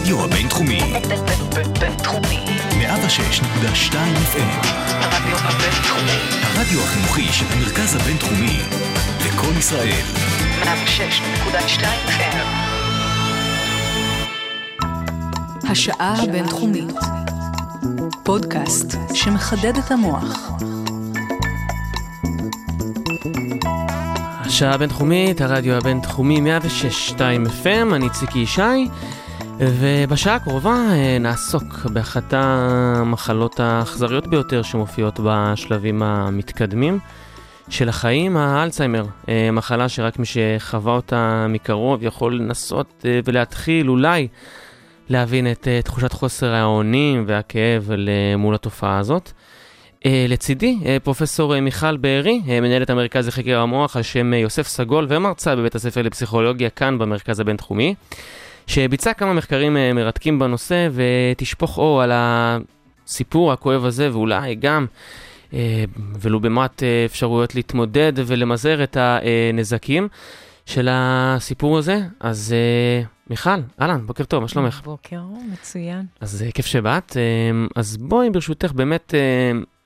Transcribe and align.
הרדיו 0.00 0.24
הבינתחומי. 0.24 0.80
בינתחומי. 1.80 2.44
106.2 2.70 3.92
FM. 3.92 4.66
הרדיו 4.90 5.36
הבינתחומי. 5.36 6.18
הרדיו 6.42 6.80
החינוכי 6.80 7.32
של 7.32 7.44
המרכז 7.50 7.96
הבינתחומי. 7.96 8.58
לקום 9.26 9.58
ישראל. 9.58 10.04
106.2 10.62 11.82
FM. 12.06 12.46
השעה 15.70 16.22
הבינתחומית. 16.22 16.94
פודקאסט 18.22 18.96
שמחדד 19.14 19.76
את 19.78 19.90
המוח. 19.90 20.50
השעה 24.40 24.74
הבינתחומית, 24.74 25.40
הרדיו 25.40 25.74
הבינתחומי 25.74 26.40
106.2 26.40 27.18
FM, 27.64 27.94
אני 27.94 28.10
ציקי 28.10 28.38
ישי, 28.38 28.88
ובשעה 29.62 30.34
הקרובה 30.34 30.74
אה, 30.92 31.18
נעסוק 31.20 31.64
באחת 31.92 32.32
המחלות 32.32 33.60
האכזריות 33.60 34.26
ביותר 34.26 34.62
שמופיעות 34.62 35.20
בשלבים 35.24 36.02
המתקדמים 36.02 36.98
של 37.68 37.88
החיים, 37.88 38.36
האלצהיימר, 38.36 39.04
אה, 39.28 39.50
מחלה 39.52 39.88
שרק 39.88 40.18
מי 40.18 40.24
שחווה 40.26 40.92
אותה 40.92 41.46
מקרוב 41.48 42.02
יכול 42.02 42.38
לנסות 42.38 43.04
אה, 43.04 43.20
ולהתחיל 43.24 43.90
אולי 43.90 44.28
להבין 45.08 45.50
את 45.50 45.68
תחושת 45.84 46.12
חוסר 46.12 46.54
האונים 46.54 47.24
והכאב 47.26 47.90
מול 48.38 48.54
התופעה 48.54 48.98
הזאת. 48.98 49.32
לצידי, 50.28 50.78
פרופסור 51.02 51.60
מיכל 51.60 51.96
בארי, 51.96 52.42
מנהלת 52.46 52.90
המרכז 52.90 53.28
לחקר 53.28 53.58
המוח 53.58 53.96
על 53.96 54.02
שם 54.02 54.34
יוסף 54.34 54.66
סגול 54.66 55.06
ומרצה 55.08 55.56
בבית 55.56 55.74
הספר 55.74 56.02
לפסיכולוגיה 56.02 56.70
כאן 56.70 56.98
במרכז 56.98 57.40
הבינתחומי, 57.40 57.94
שביצעה 58.70 59.14
כמה 59.14 59.32
מחקרים 59.32 59.76
uh, 59.76 59.94
מרתקים 59.94 60.38
בנושא 60.38 60.88
ותשפוך 60.92 61.78
אור 61.78 62.02
על 62.02 62.12
הסיפור 62.14 63.52
הכואב 63.52 63.84
הזה 63.84 64.12
ואולי 64.12 64.54
גם, 64.54 64.86
uh, 65.50 65.54
ולו 66.20 66.40
במעט 66.40 66.82
uh, 66.82 67.10
אפשרויות 67.10 67.54
להתמודד 67.54 68.12
ולמזער 68.16 68.82
את 68.82 68.96
הנזקים 69.00 70.08
של 70.66 70.88
הסיפור 70.90 71.78
הזה. 71.78 72.00
אז 72.20 72.54
מיכל, 73.30 73.50
אהלן, 73.80 74.06
בוקר 74.06 74.24
טוב, 74.24 74.42
מה 74.42 74.48
שלומך? 74.48 74.80
בוקר, 74.84 75.20
מצוין. 75.52 76.06
אז 76.20 76.44
כיף 76.54 76.66
שבאת. 76.66 77.16
אז 77.76 77.96
בואי 77.96 78.30
ברשותך 78.30 78.72
באמת... 78.72 79.14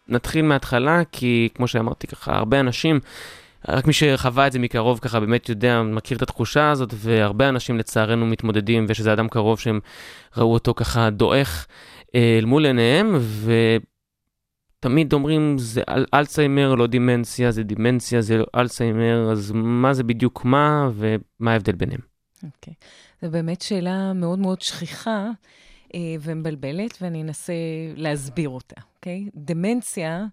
נתחיל 0.08 0.44
מההתחלה, 0.44 1.02
כי 1.12 1.48
כמו 1.54 1.68
שאמרתי 1.68 2.06
ככה, 2.06 2.36
הרבה 2.36 2.60
אנשים, 2.60 3.00
רק 3.68 3.86
מי 3.86 3.92
שחווה 3.92 4.46
את 4.46 4.52
זה 4.52 4.58
מקרוב 4.58 4.98
ככה 4.98 5.20
באמת 5.20 5.48
יודע, 5.48 5.82
מכיר 5.82 6.16
את 6.16 6.22
התחושה 6.22 6.70
הזאת, 6.70 6.94
והרבה 6.96 7.48
אנשים 7.48 7.78
לצערנו 7.78 8.26
מתמודדים, 8.26 8.84
ויש 8.88 8.98
איזה 8.98 9.12
אדם 9.12 9.28
קרוב 9.28 9.60
שהם 9.60 9.80
ראו 10.36 10.52
אותו 10.52 10.74
ככה 10.74 11.10
דועך 11.10 11.66
אה, 12.14 12.38
אל 12.38 12.44
מול 12.44 12.66
עיניהם, 12.66 13.18
ותמיד 14.80 15.12
אומרים 15.12 15.58
זה 15.58 15.82
אל, 15.88 16.06
אלצהיימר, 16.14 16.74
לא 16.74 16.86
דימנציה, 16.86 17.50
זה 17.50 17.62
דימנציה, 17.62 18.20
זה 18.20 18.38
לא 18.38 18.44
אלצהיימר, 18.54 19.32
אז 19.32 19.52
מה 19.54 19.92
זה 19.92 20.02
בדיוק 20.02 20.44
מה, 20.44 20.90
ומה 20.94 21.52
ההבדל 21.52 21.72
ביניהם? 21.72 22.00
אוקיי. 22.42 22.74
Okay. 22.80 23.26
זו 23.26 23.30
באמת 23.30 23.62
שאלה 23.62 24.12
מאוד 24.12 24.38
מאוד 24.38 24.60
שכיחה. 24.60 25.30
אה, 25.94 26.16
ומבלבלת, 26.20 26.98
ואני 27.00 27.22
אנסה 27.22 27.52
להסביר 27.96 28.48
אותה, 28.48 28.80
אוקיי? 28.96 29.28
דמנציה 29.34 30.24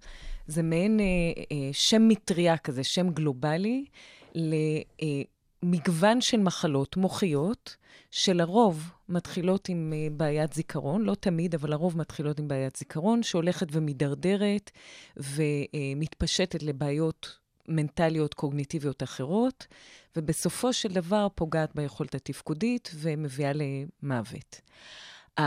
זה 0.51 0.63
מעין 0.63 0.99
אה, 0.99 1.05
אה, 1.51 1.69
שם 1.73 2.07
מטריה 2.07 2.57
כזה, 2.57 2.83
שם 2.83 3.09
גלובלי, 3.09 3.85
למגוון 5.63 6.21
של 6.21 6.39
מחלות 6.39 6.97
מוחיות, 6.97 7.75
שלרוב 8.11 8.91
מתחילות 9.09 9.69
עם 9.69 9.93
אה, 9.95 10.07
בעיית 10.11 10.53
זיכרון, 10.53 11.01
לא 11.01 11.15
תמיד, 11.15 11.55
אבל 11.55 11.69
לרוב 11.69 11.97
מתחילות 11.97 12.39
עם 12.39 12.47
בעיית 12.47 12.75
זיכרון, 12.75 13.23
שהולכת 13.23 13.67
ומידרדרת 13.71 14.71
ומתפשטת 15.17 16.63
לבעיות 16.63 17.37
מנטליות 17.67 18.33
קוגניטיביות 18.33 19.03
אחרות, 19.03 19.67
ובסופו 20.15 20.73
של 20.73 20.89
דבר 20.89 21.27
פוגעת 21.35 21.75
ביכולת 21.75 22.15
התפקודית 22.15 22.91
ומביאה 22.95 23.51
למוות. 23.53 24.61
Uh, 25.39 25.43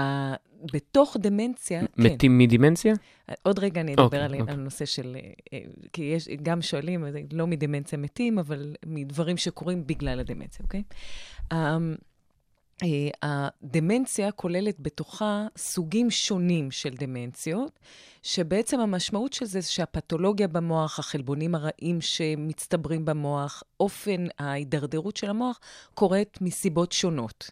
בתוך 0.73 1.17
דמנציה, 1.21 1.81
כן. 1.81 2.03
מתים 2.03 2.39
מדימנציה? 2.39 2.95
עוד 3.43 3.59
רגע 3.59 3.81
אני 3.81 3.95
אדבר 3.95 4.21
okay, 4.21 4.25
על 4.25 4.35
okay. 4.35 4.53
הנושא 4.53 4.85
של... 4.85 5.17
אה, 5.53 5.59
כי 5.93 6.03
יש, 6.03 6.29
גם 6.29 6.63
שואלים, 6.63 7.05
לא 7.33 7.47
מדמנציה 7.47 7.99
מתים, 7.99 8.39
אבל 8.39 8.75
מדברים 8.87 9.37
שקורים 9.37 9.87
בגלל 9.87 10.21
הדמנציה, 10.21 10.65
אוקיי? 10.65 10.83
Okay? 10.91 11.55
אמ, 11.55 11.95
uh, 12.83 12.87
הדמנציה 13.23 14.33
כוללת 14.33 14.81
בתוכה 14.81 15.47
סוגים 15.57 16.11
שונים 16.11 16.71
של 16.71 16.91
דמנציות, 16.91 17.81
שבעצם 18.23 18.81
המשמעות 18.81 19.33
של 19.33 19.45
זה 19.45 19.61
זה 19.61 19.71
שהפתולוגיה 19.71 20.49
במוח, 20.49 20.99
החלבונים 20.99 21.55
הרעים 21.55 22.01
שמצטברים 22.01 23.05
במוח, 23.05 23.63
אופן 23.81 24.27
ההידרדרות 24.39 25.17
של 25.17 25.31
המוח, 25.31 25.61
קורית 25.95 26.39
מסיבות 26.41 26.93
שונות. 26.93 27.51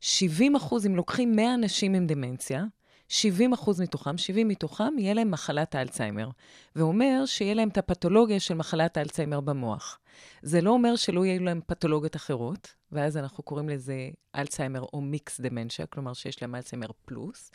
70 0.00 0.56
אחוז, 0.56 0.86
אם 0.86 0.96
לוקחים 0.96 1.36
100 1.36 1.54
אנשים 1.54 1.94
עם 1.94 2.06
דמנציה, 2.06 2.64
70 3.08 3.52
אחוז 3.52 3.80
מתוכם, 3.80 4.18
70 4.18 4.48
מתוכם, 4.48 4.94
יהיה 4.98 5.14
להם 5.14 5.30
מחלת 5.30 5.74
האלצהיימר. 5.74 6.28
ואומר 6.76 7.22
שיהיה 7.26 7.54
להם 7.54 7.68
את 7.68 7.78
הפתולוגיה 7.78 8.40
של 8.40 8.54
מחלת 8.54 8.96
האלצהיימר 8.96 9.40
במוח. 9.40 9.98
זה 10.42 10.60
לא 10.60 10.70
אומר 10.70 10.96
שלא 10.96 11.26
יהיו 11.26 11.42
להם 11.42 11.60
פתולוגיות 11.66 12.16
אחרות, 12.16 12.74
ואז 12.92 13.16
אנחנו 13.16 13.42
קוראים 13.42 13.68
לזה 13.68 14.08
אלצהיימר 14.36 14.82
או 14.92 15.00
מיקס 15.00 15.40
דמנציה, 15.40 15.86
כלומר 15.86 16.12
שיש 16.12 16.42
להם 16.42 16.54
אלצהיימר 16.54 16.88
פלוס. 17.04 17.50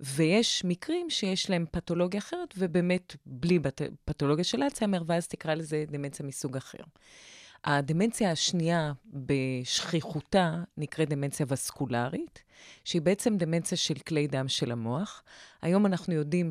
ויש 0.00 0.64
מקרים 0.64 1.10
שיש 1.10 1.50
להם 1.50 1.64
פתולוגיה 1.70 2.18
אחרת, 2.18 2.54
ובאמת 2.56 3.16
בלי 3.26 3.58
פתולוגיה 4.04 4.44
של 4.44 4.62
אלצהיימר, 4.62 5.02
ואז 5.06 5.28
תקרא 5.28 5.54
לזה 5.54 5.84
דמנציה 5.88 6.26
מסוג 6.26 6.56
אחר. 6.56 6.82
הדמנציה 7.64 8.30
השנייה 8.30 8.92
בשכיחותה 9.04 10.62
נקראת 10.76 11.08
דמנציה 11.08 11.46
וסקולרית, 11.48 12.42
שהיא 12.84 13.02
בעצם 13.02 13.36
דמנציה 13.36 13.78
של 13.78 13.94
כלי 13.94 14.26
דם 14.26 14.48
של 14.48 14.72
המוח. 14.72 15.22
היום 15.62 15.86
אנחנו 15.86 16.14
יודעים 16.14 16.50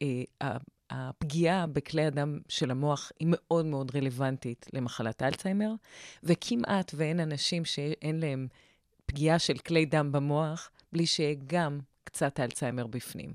שהפגיעה 0.00 1.66
בכלי 1.66 2.04
הדם 2.04 2.38
של 2.48 2.70
המוח 2.70 3.12
היא 3.20 3.28
מאוד 3.30 3.66
מאוד 3.66 3.96
רלוונטית 3.96 4.66
למחלת 4.72 5.22
אלצהיימר, 5.22 5.72
וכמעט 6.22 6.92
ואין 6.94 7.20
אנשים 7.20 7.64
שאין 7.64 8.20
להם 8.20 8.48
פגיעה 9.06 9.38
של 9.38 9.58
כלי 9.58 9.84
דם 9.84 10.12
במוח 10.12 10.70
בלי 10.92 11.06
שיהיה 11.06 11.36
גם 11.46 11.80
קצת 12.04 12.40
אלצהיימר 12.40 12.86
בפנים. 12.86 13.32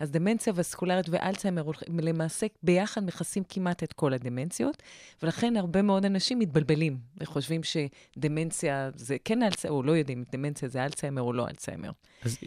אז 0.00 0.10
דמנציה 0.10 0.52
וסקולרית 0.56 1.08
ואלצהיימר 1.08 1.62
למעשה 1.88 2.46
ביחד 2.62 3.04
מכסים 3.04 3.42
כמעט 3.48 3.82
את 3.82 3.92
כל 3.92 4.12
הדמנציות, 4.12 4.82
ולכן 5.22 5.56
הרבה 5.56 5.82
מאוד 5.82 6.04
אנשים 6.04 6.38
מתבלבלים 6.38 6.98
וחושבים 7.20 7.60
שדמנציה 7.62 8.90
זה 8.94 9.16
כן 9.24 9.42
אלצהיימר, 9.42 9.76
או 9.76 9.82
לא 9.82 9.92
יודעים 9.92 10.18
אם 10.18 10.24
דמנציה 10.32 10.68
זה 10.68 10.84
אלצהיימר 10.84 11.22
או 11.22 11.32
לא 11.32 11.48
אלצהיימר. 11.48 11.90
אז 12.24 12.38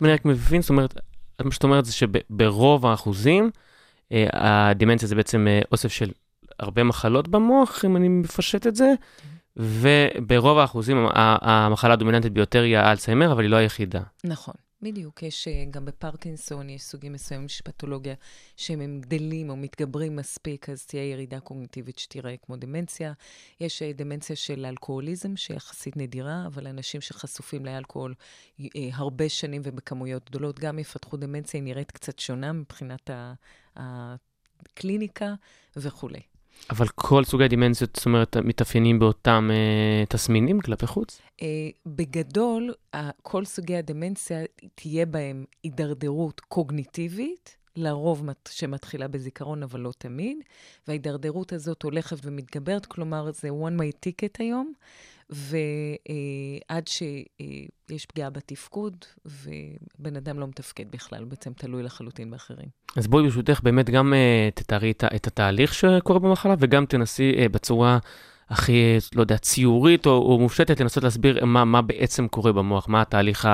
אם 0.00 0.06
אני 0.06 0.14
רק 0.14 0.24
מבין, 0.24 0.62
זאת 0.62 0.70
אומרת, 0.70 0.94
מה 1.44 1.52
שאת 1.52 1.64
אומרת 1.64 1.84
זה 1.84 1.92
שברוב 1.92 2.86
האחוזים, 2.86 3.50
אה, 4.12 4.26
הדמנציה 4.70 5.08
זה 5.08 5.14
בעצם 5.14 5.46
אה, 5.48 5.60
אוסף 5.72 5.88
של 5.88 6.10
הרבה 6.58 6.84
מחלות 6.84 7.28
במוח, 7.28 7.84
אם 7.84 7.96
אני 7.96 8.08
מפשט 8.08 8.66
את 8.66 8.76
זה. 8.76 8.92
וברוב 9.56 10.58
האחוזים 10.58 11.06
המחלה 11.14 11.92
הדומיננטית 11.92 12.32
ביותר 12.32 12.62
היא 12.62 12.76
האלצהיימר, 12.76 13.32
אבל 13.32 13.42
היא 13.42 13.50
לא 13.50 13.56
היחידה. 13.56 14.00
נכון. 14.24 14.54
בדיוק, 14.84 15.22
יש 15.22 15.48
אה, 15.48 15.64
גם 15.70 15.84
בפרקינסון, 15.84 16.70
יש 16.70 16.82
סוגים 16.82 17.12
מסוימים 17.12 17.48
של 17.48 17.64
פתולוגיה, 17.64 18.14
שאם 18.56 18.80
הם 18.80 19.00
גדלים 19.00 19.50
או 19.50 19.56
מתגברים 19.56 20.16
מספיק, 20.16 20.68
אז 20.68 20.86
תהיה 20.86 21.10
ירידה 21.10 21.40
קוגניטיבית 21.40 21.98
שתראה 21.98 22.36
כמו 22.36 22.56
דמנציה. 22.56 23.12
יש 23.60 23.82
אה, 23.82 23.92
דמנציה 23.92 24.36
של 24.36 24.66
אלכוהוליזם, 24.66 25.36
שיחסית 25.36 25.96
נדירה, 25.96 26.46
אבל 26.46 26.66
אנשים 26.66 27.00
שחשופים 27.00 27.64
לאלכוהול 27.64 28.14
אה, 28.60 28.66
הרבה 28.92 29.28
שנים 29.28 29.62
ובכמויות 29.64 30.30
גדולות, 30.30 30.58
גם 30.58 30.78
יפתחו 30.78 31.16
דמנציה, 31.16 31.58
היא 31.58 31.64
נראית 31.64 31.90
קצת 31.90 32.18
שונה 32.18 32.52
מבחינת 32.52 33.10
הקליניקה 33.76 35.34
וכולי. 35.76 36.20
אבל 36.70 36.88
כל 36.94 37.24
סוגי 37.24 37.44
הדימנציות, 37.44 37.96
זאת 37.96 38.06
אומרת, 38.06 38.36
מתאפיינים 38.36 38.98
באותם 38.98 39.50
אה, 39.52 40.06
תסמינים 40.06 40.60
כלפי 40.60 40.86
חוץ? 40.86 41.20
אה, 41.42 41.46
בגדול, 41.86 42.72
כל 43.22 43.44
סוגי 43.44 43.76
הדמנציה, 43.76 44.38
תהיה 44.74 45.06
בהם 45.06 45.44
הידרדרות 45.62 46.40
קוגניטיבית, 46.40 47.56
לרוב 47.76 48.22
שמתחילה 48.48 49.08
בזיכרון, 49.08 49.62
אבל 49.62 49.80
לא 49.80 49.92
תמיד, 49.98 50.38
וההידרדרות 50.88 51.52
הזאת 51.52 51.82
הולכת 51.82 52.16
ומתגברת, 52.22 52.86
כלומר, 52.86 53.30
זה 53.32 53.48
one 53.48 53.80
way 53.80 54.08
ticket 54.08 54.36
היום, 54.38 54.72
ועד 55.30 56.88
שיש 56.88 58.06
פגיעה 58.06 58.30
בתפקוד, 58.30 58.96
ובן 59.24 60.16
אדם 60.16 60.38
לא 60.38 60.46
מתפקד 60.46 60.90
בכלל, 60.90 61.22
הוא 61.22 61.28
בעצם 61.28 61.52
תלוי 61.52 61.82
לחלוטין 61.82 62.30
באחרים. 62.30 62.68
אז 62.96 63.06
בואי 63.06 63.24
ברשותך 63.24 63.60
באמת 63.62 63.90
גם 63.90 64.12
uh, 64.12 64.54
תתארי 64.54 64.90
את, 64.90 65.26
התהליך 65.26 65.74
שקורה 65.74 66.18
במחלה, 66.18 66.54
וגם 66.58 66.86
תנסי 66.86 67.32
uh, 67.32 67.48
בצורה 67.48 67.98
הכי, 68.48 68.96
לא 69.14 69.20
יודע, 69.20 69.36
ציורית 69.36 70.06
או, 70.06 70.12
או 70.12 70.38
מופשטת, 70.38 70.80
לנסות 70.80 71.04
להסביר 71.04 71.44
מה, 71.44 71.64
מה 71.64 71.82
בעצם 71.82 72.28
קורה 72.28 72.52
במוח, 72.52 72.88
מה 72.88 73.02
התהליך 73.02 73.48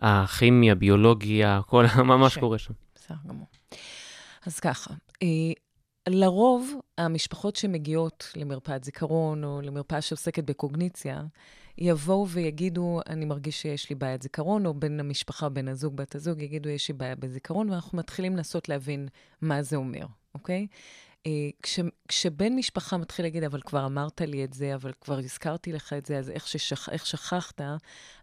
הכימי, 0.00 0.70
הביולוגי, 0.70 1.42
כל, 1.66 1.84
מה, 2.04 2.30
שקורה 2.30 2.58
שם. 2.58 2.74
בסדר 2.94 3.16
גמור. 3.28 3.46
אז 4.46 4.60
ככה, 4.60 4.94
אה, 5.22 5.28
לרוב, 6.08 6.72
המשפחות 6.98 7.56
שמגיעות 7.56 8.32
למרפאת 8.36 8.84
זיכרון 8.84 9.44
או 9.44 9.60
למרפאה 9.60 10.00
שעוסקת 10.00 10.44
בקוגניציה, 10.44 11.22
יבואו 11.78 12.28
ויגידו, 12.28 13.00
אני 13.06 13.24
מרגיש 13.24 13.62
שיש 13.62 13.90
לי 13.90 13.96
בעיית 13.96 14.22
זיכרון, 14.22 14.66
או 14.66 14.74
בן 14.74 15.00
המשפחה, 15.00 15.48
בן 15.48 15.68
הזוג, 15.68 15.96
בת 15.96 16.14
הזוג, 16.14 16.42
יגידו, 16.42 16.68
יש 16.68 16.88
לי 16.88 16.94
בעיה 16.94 17.16
בזיכרון, 17.16 17.70
ואנחנו 17.70 17.98
מתחילים 17.98 18.36
לנסות 18.36 18.68
להבין 18.68 19.08
מה 19.42 19.62
זה 19.62 19.76
אומר, 19.76 20.06
אוקיי? 20.34 20.66
אה, 21.26 21.50
כש, 21.62 21.80
כשבן 22.08 22.52
משפחה 22.56 22.96
מתחיל 22.96 23.24
להגיד, 23.24 23.44
אבל 23.44 23.60
כבר 23.60 23.86
אמרת 23.86 24.20
לי 24.20 24.44
את 24.44 24.52
זה, 24.52 24.74
אבל 24.74 24.92
כבר 25.00 25.18
הזכרתי 25.18 25.72
לך 25.72 25.92
את 25.92 26.06
זה, 26.06 26.18
אז 26.18 26.30
איך, 26.30 26.48
ששכ, 26.48 26.88
איך 26.88 27.06
שכחת, 27.06 27.60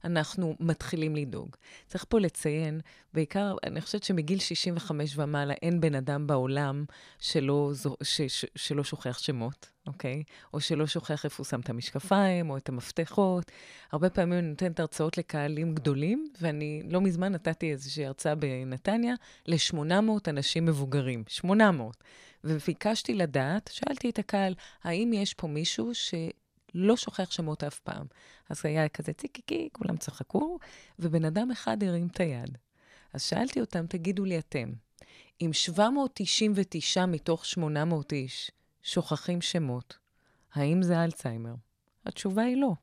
אנחנו 0.04 0.56
מתחילים 0.60 1.16
לדאוג. 1.16 1.56
צריך 1.88 2.06
פה 2.10 2.20
לציין, 2.20 2.82
בעיקר, 3.14 3.56
אני 3.64 3.82
חושבת 3.82 4.04
שמגיל 4.04 4.40
65 4.40 5.14
ומעלה 5.18 5.54
אין 5.54 5.82
בן 5.82 5.96
אדם 5.96 6.28
בעולם 6.28 6.86
שלא, 7.20 7.72
ש, 8.04 8.22
ש, 8.22 8.46
שלא 8.56 8.84
שוכח 8.84 9.18
שמות, 9.18 9.70
אוקיי? 9.88 10.24
או 10.54 10.62
שלא 10.62 10.88
שוכח 10.88 11.26
איפה 11.26 11.36
הוא 11.38 11.46
שם 11.46 11.60
את 11.60 11.70
המשקפיים, 11.70 12.50
או 12.50 12.58
את 12.58 12.70
המפתחות. 12.70 13.52
הרבה 13.92 14.10
פעמים 14.10 14.40
אני 14.40 14.48
נותנת 14.48 14.80
הרצאות 14.80 15.18
לקהלים 15.18 15.76
גדולים, 15.76 16.28
ואני 16.42 16.84
לא 16.90 17.02
מזמן 17.02 17.32
נתתי 17.32 17.72
איזושהי 17.72 18.06
הרצאה 18.06 18.36
בנתניה 18.36 19.14
ל-800 19.48 20.30
אנשים 20.30 20.66
מבוגרים. 20.66 21.24
800. 21.28 22.04
וביקשתי 22.44 23.14
לדעת, 23.14 23.70
שאלתי 23.74 24.10
את 24.10 24.20
הקהל, 24.20 24.54
האם 24.84 25.14
יש 25.14 25.34
פה 25.34 25.48
מישהו 25.48 25.92
שלא 25.94 26.98
שוכח 26.98 27.32
שמות 27.32 27.64
אף 27.64 27.80
פעם? 27.80 28.06
אז 28.50 28.66
היה 28.66 28.90
כזה 28.90 29.14
ציקיקי, 29.14 29.70
כולם 29.72 29.98
צחקו, 29.98 30.60
ובן 31.00 31.26
אדם 31.26 31.52
אחד 31.52 31.84
הרים 31.84 32.08
את 32.08 32.20
היד. 32.20 32.58
אז 33.14 33.24
שאלתי 33.24 33.62
אותם, 33.62 33.88
תגידו 33.88 34.26
לי 34.26 34.40
אתם, 34.40 34.72
אם 35.42 35.50
799 35.54 37.06
מתוך 37.06 37.46
800 37.46 38.12
איש 38.12 38.52
שוכחים 38.84 39.42
שמות, 39.42 39.98
האם 40.54 40.84
זה 40.84 41.04
אלצהיימר? 41.04 41.54
התשובה 42.06 42.44
היא 42.44 42.58
לא. 42.58 42.74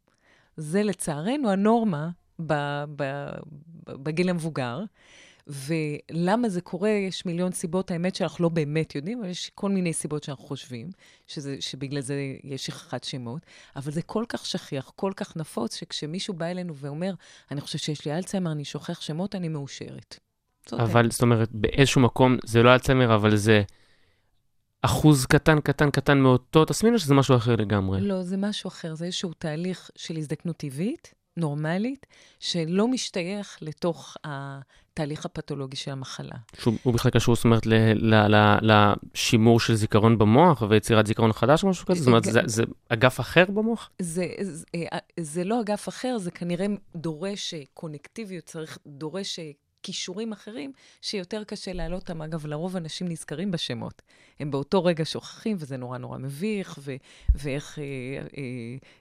זה 0.56 0.82
לצערנו 0.82 1.50
הנורמה 1.50 2.10
בגיל 3.88 4.28
המבוגר, 4.28 4.80
ולמה 5.46 6.48
זה 6.48 6.60
קורה, 6.60 6.90
יש 6.90 7.26
מיליון 7.26 7.52
סיבות, 7.52 7.90
האמת 7.90 8.14
שאנחנו 8.14 8.42
לא 8.42 8.48
באמת 8.48 8.94
יודעים, 8.94 9.20
אבל 9.20 9.28
יש 9.28 9.50
כל 9.54 9.70
מיני 9.70 9.92
סיבות 9.92 10.24
שאנחנו 10.24 10.44
חושבים, 10.44 10.90
שזה, 11.26 11.56
שבגלל 11.60 12.00
זה 12.00 12.14
יש 12.44 12.66
שכחת 12.66 13.04
שמות, 13.04 13.42
אבל 13.76 13.92
זה 13.92 14.02
כל 14.02 14.24
כך 14.28 14.46
שכיח, 14.46 14.92
כל 14.96 15.12
כך 15.16 15.36
נפוץ, 15.36 15.76
שכשמישהו 15.76 16.34
בא 16.34 16.46
אלינו 16.46 16.76
ואומר, 16.76 17.14
אני 17.50 17.60
חושב 17.60 17.78
שיש 17.78 18.04
לי 18.04 18.12
אלצהיימר, 18.12 18.52
אני 18.52 18.64
שוכח 18.64 19.00
שמות, 19.00 19.34
אני 19.34 19.48
מאושרת. 19.48 20.18
אבל 20.72 21.10
זאת 21.10 21.22
אומרת, 21.22 21.48
באיזשהו 21.52 22.00
מקום 22.00 22.36
זה 22.44 22.62
לא 22.62 22.74
אלצהיימר, 22.74 23.14
אבל 23.14 23.36
זה 23.36 23.62
אחוז 24.82 25.26
קטן, 25.26 25.60
קטן, 25.60 25.90
קטן 25.90 26.18
מאותו 26.18 26.64
תסמין, 26.64 26.94
או 26.94 26.98
שזה 26.98 27.14
משהו 27.14 27.36
אחר 27.36 27.56
לגמרי? 27.56 28.00
לא, 28.00 28.22
זה 28.22 28.36
משהו 28.36 28.68
אחר, 28.68 28.94
זה 28.94 29.04
איזשהו 29.04 29.32
תהליך 29.32 29.90
של 29.96 30.16
הזדקנות 30.16 30.56
טבעית, 30.56 31.14
נורמלית, 31.36 32.06
שלא 32.40 32.88
משתייך 32.88 33.58
לתוך 33.60 34.16
התהליך 34.24 35.24
הפתולוגי 35.24 35.76
של 35.76 35.90
המחלה. 35.90 36.36
שהוא 36.58 36.94
בכלל 36.94 37.10
קשור, 37.10 37.36
זאת 37.36 37.44
אומרת, 37.44 37.62
לשימור 38.62 39.60
של 39.60 39.74
זיכרון 39.74 40.18
במוח 40.18 40.62
ויצירת 40.68 41.06
זיכרון 41.06 41.32
חדש 41.32 41.64
או 41.64 41.68
משהו 41.68 41.86
כזה? 41.86 42.00
זאת 42.00 42.06
אומרת, 42.06 42.24
זה, 42.24 42.40
זה 42.44 42.62
אגף 42.88 43.20
אחר 43.20 43.44
במוח? 43.44 43.90
זה, 43.98 44.26
זה, 44.40 44.64
אה, 44.74 44.98
זה 45.20 45.44
לא 45.44 45.60
אגף 45.60 45.88
אחר, 45.88 46.18
זה 46.18 46.30
כנראה 46.30 46.66
דורש 46.96 47.54
קונקטיביות, 47.74 48.44
צריך, 48.44 48.78
דורש 48.86 49.40
כישורים 49.86 50.32
אחרים 50.32 50.72
שיותר 51.02 51.44
קשה 51.44 51.72
להעלות 51.72 52.02
אותם. 52.02 52.22
אגב, 52.22 52.46
לרוב 52.46 52.76
אנשים 52.76 53.08
נזכרים 53.08 53.50
בשמות. 53.50 54.02
הם 54.40 54.50
באותו 54.50 54.84
רגע 54.84 55.04
שוכחים, 55.04 55.56
וזה 55.60 55.76
נורא 55.76 55.98
נורא 55.98 56.18
מביך, 56.18 56.78
ו- 56.78 56.96
ואיך 57.34 57.78
אה, 57.78 57.84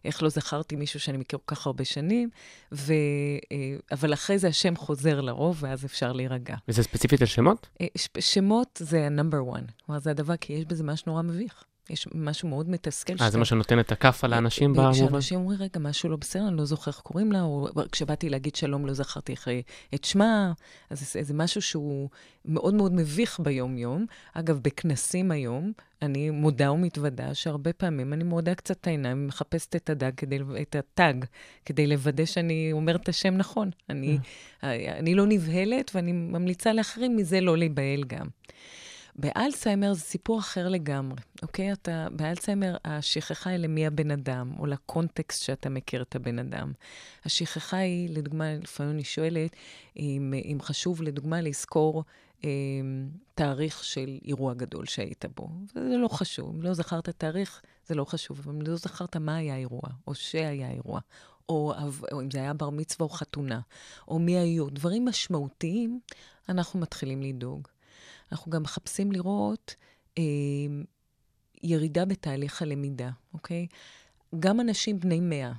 אה, 0.05 0.11
לא 0.21 0.29
זכרתי 0.29 0.75
מישהו 0.75 0.99
שאני 0.99 1.17
מכיר 1.17 1.39
כל 1.45 1.55
כך 1.55 1.67
הרבה 1.67 1.85
שנים, 1.85 2.29
ו- 2.71 2.93
אה, 3.51 3.57
אבל 3.91 4.13
אחרי 4.13 4.37
זה 4.37 4.47
השם 4.47 4.75
חוזר 4.75 5.21
לרוב, 5.21 5.57
ואז 5.59 5.85
אפשר 5.85 6.13
להירגע. 6.13 6.55
וזה 6.67 6.83
ספציפית 6.83 7.21
על 7.21 7.27
שמות? 7.27 7.67
אה, 7.81 7.87
שמות 8.19 8.81
זה 8.83 9.07
ה-number 9.07 9.55
one. 9.55 9.71
כלומר, 9.85 9.99
זה 9.99 10.11
הדבר, 10.11 10.37
כי 10.37 10.53
יש 10.53 10.65
בזה 10.65 10.83
משהו 10.83 11.03
נורא 11.07 11.21
מביך. 11.21 11.63
יש 11.89 12.07
משהו 12.13 12.49
מאוד 12.49 12.69
מתסכל. 12.69 13.13
אה, 13.21 13.29
זה 13.29 13.37
מה 13.37 13.45
שנותן 13.45 13.79
את 13.79 13.91
הכאפה 13.91 14.27
לאנשים 14.27 14.73
במובן? 14.73 14.91
כשאנשים 14.91 15.39
אומרים, 15.39 15.59
רגע, 15.61 15.79
משהו 15.79 16.09
לא 16.09 16.17
בסדר, 16.17 16.47
אני 16.47 16.57
לא 16.57 16.65
זוכר 16.65 16.91
איך 16.91 16.99
קוראים 16.99 17.31
לה, 17.31 17.41
או 17.41 17.67
כשבאתי 17.91 18.29
להגיד 18.29 18.55
שלום, 18.55 18.85
לא 18.85 18.93
זכרתי 18.93 19.31
איך 19.31 19.47
את 19.95 20.03
שמה, 20.03 20.53
אז 20.89 21.15
זה 21.21 21.33
משהו 21.33 21.61
שהוא 21.61 22.09
מאוד 22.45 22.73
מאוד 22.73 22.93
מביך 22.93 23.39
ביום-יום. 23.39 24.05
אגב, 24.33 24.59
בכנסים 24.63 25.31
היום, 25.31 25.71
אני 26.01 26.29
מודה 26.29 26.71
ומתוודה 26.71 27.33
שהרבה 27.33 27.73
פעמים 27.73 28.13
אני 28.13 28.23
מודה 28.23 28.55
קצת 28.55 28.77
את 28.81 28.87
העיניים, 28.87 29.27
מחפשת 29.27 29.75
את 29.75 29.89
הדג, 29.89 30.11
כדי, 30.17 30.39
את 30.61 30.75
הטאג, 30.75 31.25
כדי 31.65 31.87
לוודא 31.87 32.25
שאני 32.25 32.69
אומרת 32.71 33.01
את 33.01 33.09
השם 33.09 33.33
נכון. 33.37 33.69
אני, 33.89 34.17
אה. 34.63 34.97
אני 34.99 35.15
לא 35.15 35.25
נבהלת, 35.27 35.91
ואני 35.95 36.11
ממליצה 36.11 36.73
לאחרים 36.73 37.17
מזה 37.17 37.41
לא 37.41 37.57
להיבהל 37.57 38.03
גם. 38.03 38.27
באלצהיימר 39.15 39.93
זה 39.93 40.01
סיפור 40.01 40.39
אחר 40.39 40.67
לגמרי, 40.67 41.21
אוקיי? 41.41 41.73
אתה, 41.73 42.07
באלצהיימר 42.11 42.77
השכחה 42.85 43.49
היא 43.49 43.57
למי 43.57 43.87
הבן 43.87 44.11
אדם, 44.11 44.53
או 44.59 44.65
לקונטקסט 44.65 45.43
שאתה 45.43 45.69
מכיר 45.69 46.01
את 46.01 46.15
הבן 46.15 46.39
אדם. 46.39 46.73
השכחה 47.25 47.77
היא, 47.77 48.09
לדוגמה, 48.09 48.53
לפעמים 48.55 48.91
אני 48.91 49.03
שואלת, 49.03 49.55
אם, 49.97 50.33
אם 50.51 50.57
חשוב, 50.61 51.01
לדוגמה, 51.01 51.41
לזכור 51.41 52.03
אה, 52.43 52.49
תאריך 53.35 53.83
של 53.83 54.19
אירוע 54.25 54.53
גדול 54.53 54.85
שהיית 54.85 55.25
בו. 55.35 55.49
זה 55.73 55.97
לא 55.97 56.07
חשוב. 56.07 56.55
אם 56.55 56.61
לא 56.61 56.73
זכרת 56.73 57.09
תאריך, 57.09 57.61
זה 57.87 57.95
לא 57.95 58.05
חשוב. 58.05 58.49
אם 58.49 58.61
לא 58.61 58.75
זכרת 58.75 59.15
מה 59.17 59.35
היה 59.35 59.53
האירוע, 59.53 59.89
או 60.07 60.15
שהיה 60.15 60.71
אירוע, 60.71 60.99
או, 61.49 61.73
או 62.11 62.21
אם 62.21 62.31
זה 62.31 62.39
היה 62.39 62.53
בר 62.53 62.69
מצווה 62.69 63.03
או 63.03 63.09
חתונה, 63.09 63.59
או 64.07 64.19
מי 64.19 64.37
היו, 64.37 64.69
דברים 64.69 65.05
משמעותיים, 65.05 65.99
אנחנו 66.49 66.79
מתחילים 66.79 67.21
לדאוג. 67.21 67.67
אנחנו 68.31 68.51
גם 68.51 68.63
מחפשים 68.63 69.11
לראות 69.11 69.75
אה, 70.17 70.23
ירידה 71.63 72.05
בתהליך 72.05 72.61
הלמידה, 72.61 73.09
אוקיי? 73.33 73.67
גם 74.39 74.59
אנשים 74.59 74.99
בני 74.99 75.19
מאה, 75.19 75.51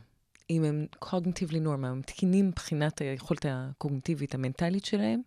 אם 0.50 0.64
הם 0.64 0.86
קוגניטיבלי 0.98 1.60
נורמה, 1.60 1.88
הם 1.88 2.02
תקינים 2.02 2.48
מבחינת 2.48 3.00
היכולת 3.00 3.46
הקוגניטיבית 3.48 4.34
המנטלית 4.34 4.84
שלהם, 4.84 5.20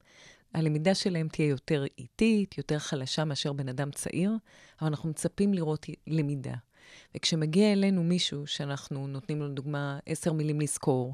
הלמידה 0.54 0.96
שלהם 0.96 1.28
תהיה 1.28 1.48
יותר 1.48 1.86
איטית, 1.98 2.58
יותר 2.58 2.80
חלשה 2.80 3.26
מאשר 3.26 3.54
בן 3.54 3.70
אדם 3.70 3.92
צעיר, 3.92 4.32
אבל 4.82 4.88
אנחנו 4.88 5.10
מצפים 5.10 5.54
לראות 5.54 5.86
למידה. 6.08 6.56
וכשמגיע 7.16 7.72
אלינו 7.72 8.04
מישהו 8.04 8.48
שאנחנו 8.48 9.08
נותנים 9.08 9.40
לו, 9.40 9.48
דוגמה, 9.48 10.00
עשר 10.06 10.34
מילים 10.34 10.62
לזכור, 10.62 11.14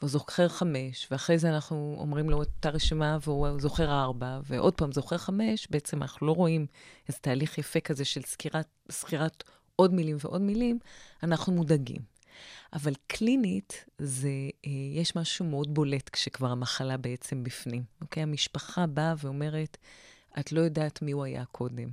והוא 0.00 0.10
זוכר 0.10 0.48
חמש, 0.48 1.08
ואחרי 1.10 1.38
זה 1.38 1.48
אנחנו 1.48 1.96
אומרים 1.98 2.30
לו 2.30 2.42
את 2.42 2.48
אותה 2.56 2.70
רשימה 2.70 3.18
והוא 3.22 3.60
זוכר 3.60 3.90
ארבע, 3.90 4.40
ועוד 4.44 4.74
פעם 4.74 4.92
זוכר 4.92 5.18
חמש, 5.18 5.68
בעצם 5.70 6.02
אנחנו 6.02 6.26
לא 6.26 6.32
רואים 6.32 6.66
איזה 7.08 7.18
תהליך 7.18 7.58
יפה 7.58 7.80
כזה 7.80 8.04
של 8.04 8.20
זכירת, 8.26 8.66
זכירת 8.88 9.44
עוד 9.76 9.94
מילים 9.94 10.16
ועוד 10.20 10.40
מילים, 10.40 10.78
אנחנו 11.22 11.52
מודאגים. 11.52 12.12
אבל 12.72 12.92
קלינית, 13.06 13.84
זה, 13.98 14.28
אה, 14.66 14.70
יש 14.94 15.16
משהו 15.16 15.44
מאוד 15.44 15.74
בולט 15.74 16.08
כשכבר 16.08 16.50
המחלה 16.50 16.96
בעצם 16.96 17.44
בפנים. 17.44 17.82
אוקיי? 18.00 18.22
המשפחה 18.22 18.86
באה 18.86 19.14
ואומרת, 19.18 19.76
את 20.40 20.52
לא 20.52 20.60
יודעת 20.60 21.02
מי 21.02 21.12
הוא 21.12 21.24
היה 21.24 21.44
קודם. 21.44 21.88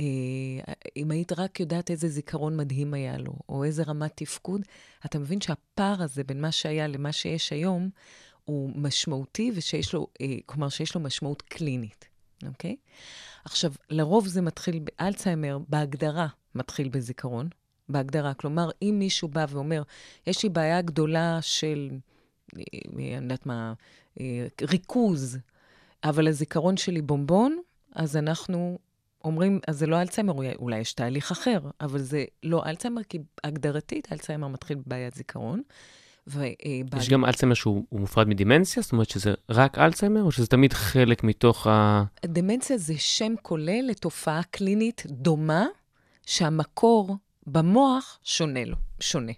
אה, 0.00 0.74
אם 0.96 1.10
היית 1.10 1.32
רק 1.32 1.60
יודעת 1.60 1.90
איזה 1.90 2.08
זיכרון 2.08 2.56
מדהים 2.56 2.94
היה 2.94 3.18
לו, 3.18 3.32
או 3.48 3.64
איזה 3.64 3.82
רמת 3.82 4.12
תפקוד, 4.14 4.60
אתה 5.06 5.18
מבין 5.18 5.40
שהפער 5.40 6.02
הזה 6.02 6.24
בין 6.24 6.40
מה 6.40 6.52
שהיה 6.52 6.86
למה 6.86 7.12
שיש 7.12 7.52
היום, 7.52 7.90
הוא 8.44 8.70
משמעותי, 8.74 9.52
ושיש 9.54 9.94
לו, 9.94 10.06
אה, 10.20 10.26
כלומר, 10.46 10.68
שיש 10.68 10.94
לו 10.94 11.00
משמעות 11.00 11.42
קלינית, 11.42 12.08
אוקיי? 12.46 12.76
עכשיו, 13.44 13.72
לרוב 13.90 14.26
זה 14.26 14.42
מתחיל, 14.42 14.84
אלצהיימר, 15.00 15.58
בהגדרה, 15.68 16.26
מתחיל 16.54 16.88
בזיכרון. 16.88 17.48
בהגדרה. 17.88 18.34
כלומר, 18.34 18.70
אם 18.82 18.96
מישהו 18.98 19.28
בא 19.28 19.46
ואומר, 19.48 19.82
יש 20.26 20.42
לי 20.42 20.48
בעיה 20.48 20.82
גדולה 20.82 21.38
של, 21.42 21.90
אה, 22.56 22.62
אני 22.94 23.14
יודעת 23.14 23.46
מה, 23.46 23.72
ריכוז, 24.62 25.38
אבל 26.04 26.28
הזיכרון 26.28 26.76
שלי 26.76 27.02
בומבון, 27.02 27.58
אז 27.94 28.16
אנחנו 28.16 28.78
אומרים, 29.26 29.60
אז 29.68 29.78
זה 29.78 29.86
לא 29.86 30.00
אלצהיימר, 30.00 30.34
אולי, 30.58 30.78
יש 30.78 30.92
תהליך 30.92 31.30
אחר, 31.30 31.58
אבל 31.80 31.98
זה 31.98 32.24
לא 32.42 32.62
אלצהיימר, 32.66 33.02
כי 33.02 33.18
הגדרתית 33.44 34.12
אלצהיימר 34.12 34.48
מתחיל 34.48 34.78
בבעיית 34.86 35.14
זיכרון. 35.14 35.62
ו, 36.26 36.42
אה, 36.42 36.52
יש 36.98 37.08
גם 37.08 37.24
אלצהיימר 37.24 37.54
שהוא 37.54 37.84
מופרד 37.92 38.28
מדימנציה? 38.28 38.82
זאת 38.82 38.92
אומרת 38.92 39.10
שזה 39.10 39.34
רק 39.48 39.78
אלצהיימר, 39.78 40.22
או 40.22 40.32
שזה 40.32 40.46
תמיד 40.46 40.72
חלק 40.72 41.24
מתוך 41.24 41.66
ה... 41.66 42.04
דמנציה 42.26 42.78
זה 42.78 42.98
שם 42.98 43.34
כולל 43.42 43.84
לתופעה 43.86 44.40
קלינית 44.50 45.02
דומה, 45.06 45.66
שהמקור 46.26 47.16
במוח 47.46 48.18
שונה 48.22 48.64
לו, 48.64 48.76
שונה. 49.00 49.32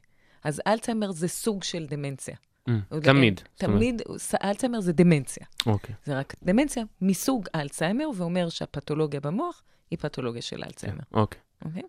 אז 0.44 0.62
אלצהיימר 0.66 1.12
זה 1.12 1.28
סוג 1.28 1.62
של 1.62 1.86
דמנציה. 1.86 2.36
Mm, 2.68 2.72
תמיד. 3.02 3.40
תמיד, 3.54 4.02
אלצהיימר 4.44 4.80
זה 4.80 4.92
דמנציה. 4.92 5.46
אוקיי. 5.66 5.94
זה 6.04 6.18
רק 6.18 6.34
דמנציה 6.42 6.84
מסוג 7.00 7.46
אלצהיימר, 7.54 8.08
ואומר 8.16 8.48
שהפתולוגיה 8.48 9.20
במוח 9.20 9.62
היא 9.90 9.98
פתולוגיה 9.98 10.42
של 10.42 10.64
אלצהיימר. 10.64 11.02
אוקיי. 11.12 11.40
אוקיי? 11.64 11.82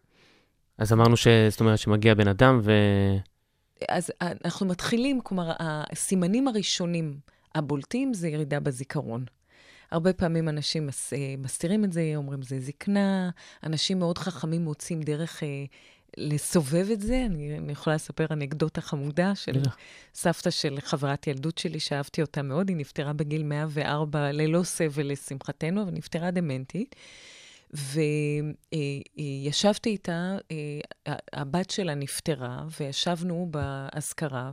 אז 0.77 0.93
אמרנו 0.93 1.17
ש... 1.17 1.27
זאת 1.49 1.59
אומרת 1.59 1.79
שמגיע 1.79 2.13
בן 2.13 2.27
אדם 2.27 2.59
ו... 2.63 2.71
אז 3.89 4.11
אנחנו 4.21 4.65
מתחילים, 4.65 5.21
כלומר, 5.21 5.51
הסימנים 5.59 6.47
הראשונים 6.47 7.19
הבולטים 7.55 8.13
זה 8.13 8.27
ירידה 8.27 8.59
בזיכרון. 8.59 9.25
הרבה 9.91 10.13
פעמים 10.13 10.49
אנשים 10.49 10.87
מס, 10.87 11.13
מסתירים 11.37 11.85
את 11.85 11.93
זה, 11.93 12.11
אומרים 12.15 12.41
זה 12.41 12.59
זקנה, 12.59 13.29
אנשים 13.63 13.99
מאוד 13.99 14.17
חכמים 14.17 14.63
מוצאים 14.63 15.01
דרך 15.01 15.43
אה, 15.43 15.47
לסובב 16.17 16.87
את 16.93 17.01
זה. 17.01 17.25
אני, 17.25 17.57
אני 17.57 17.71
יכולה 17.71 17.95
לספר 17.95 18.25
אנקדוטה 18.31 18.81
חמודה 18.81 19.35
של 19.35 19.61
סבתא 20.13 20.49
של 20.49 20.77
חברת 20.81 21.27
ילדות 21.27 21.57
שלי, 21.57 21.79
שאהבתי 21.79 22.21
אותה 22.21 22.41
מאוד, 22.41 22.69
היא 22.69 22.77
נפטרה 22.77 23.13
בגיל 23.13 23.43
104 23.43 24.31
ללא 24.31 24.63
סבל 24.63 25.11
לשמחתנו, 25.11 25.83
אבל 25.83 25.91
נפטרה 25.91 26.31
דמנטית. 26.31 26.95
וישבתי 29.17 29.89
איתה, 29.89 30.37
אה, 30.51 31.15
הבת 31.33 31.69
שלה 31.69 31.95
נפטרה, 31.95 32.65
וישבנו 32.79 33.47
באזכרה, 33.51 34.51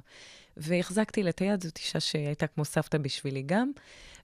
והחזקתי 0.57 1.23
לה 1.23 1.31
את 1.31 1.39
היד, 1.39 1.63
זאת 1.63 1.79
אישה 1.79 2.01
שהייתה 2.01 2.47
כמו 2.47 2.65
סבתא 2.65 2.99
בשבילי 2.99 3.43
גם, 3.43 3.71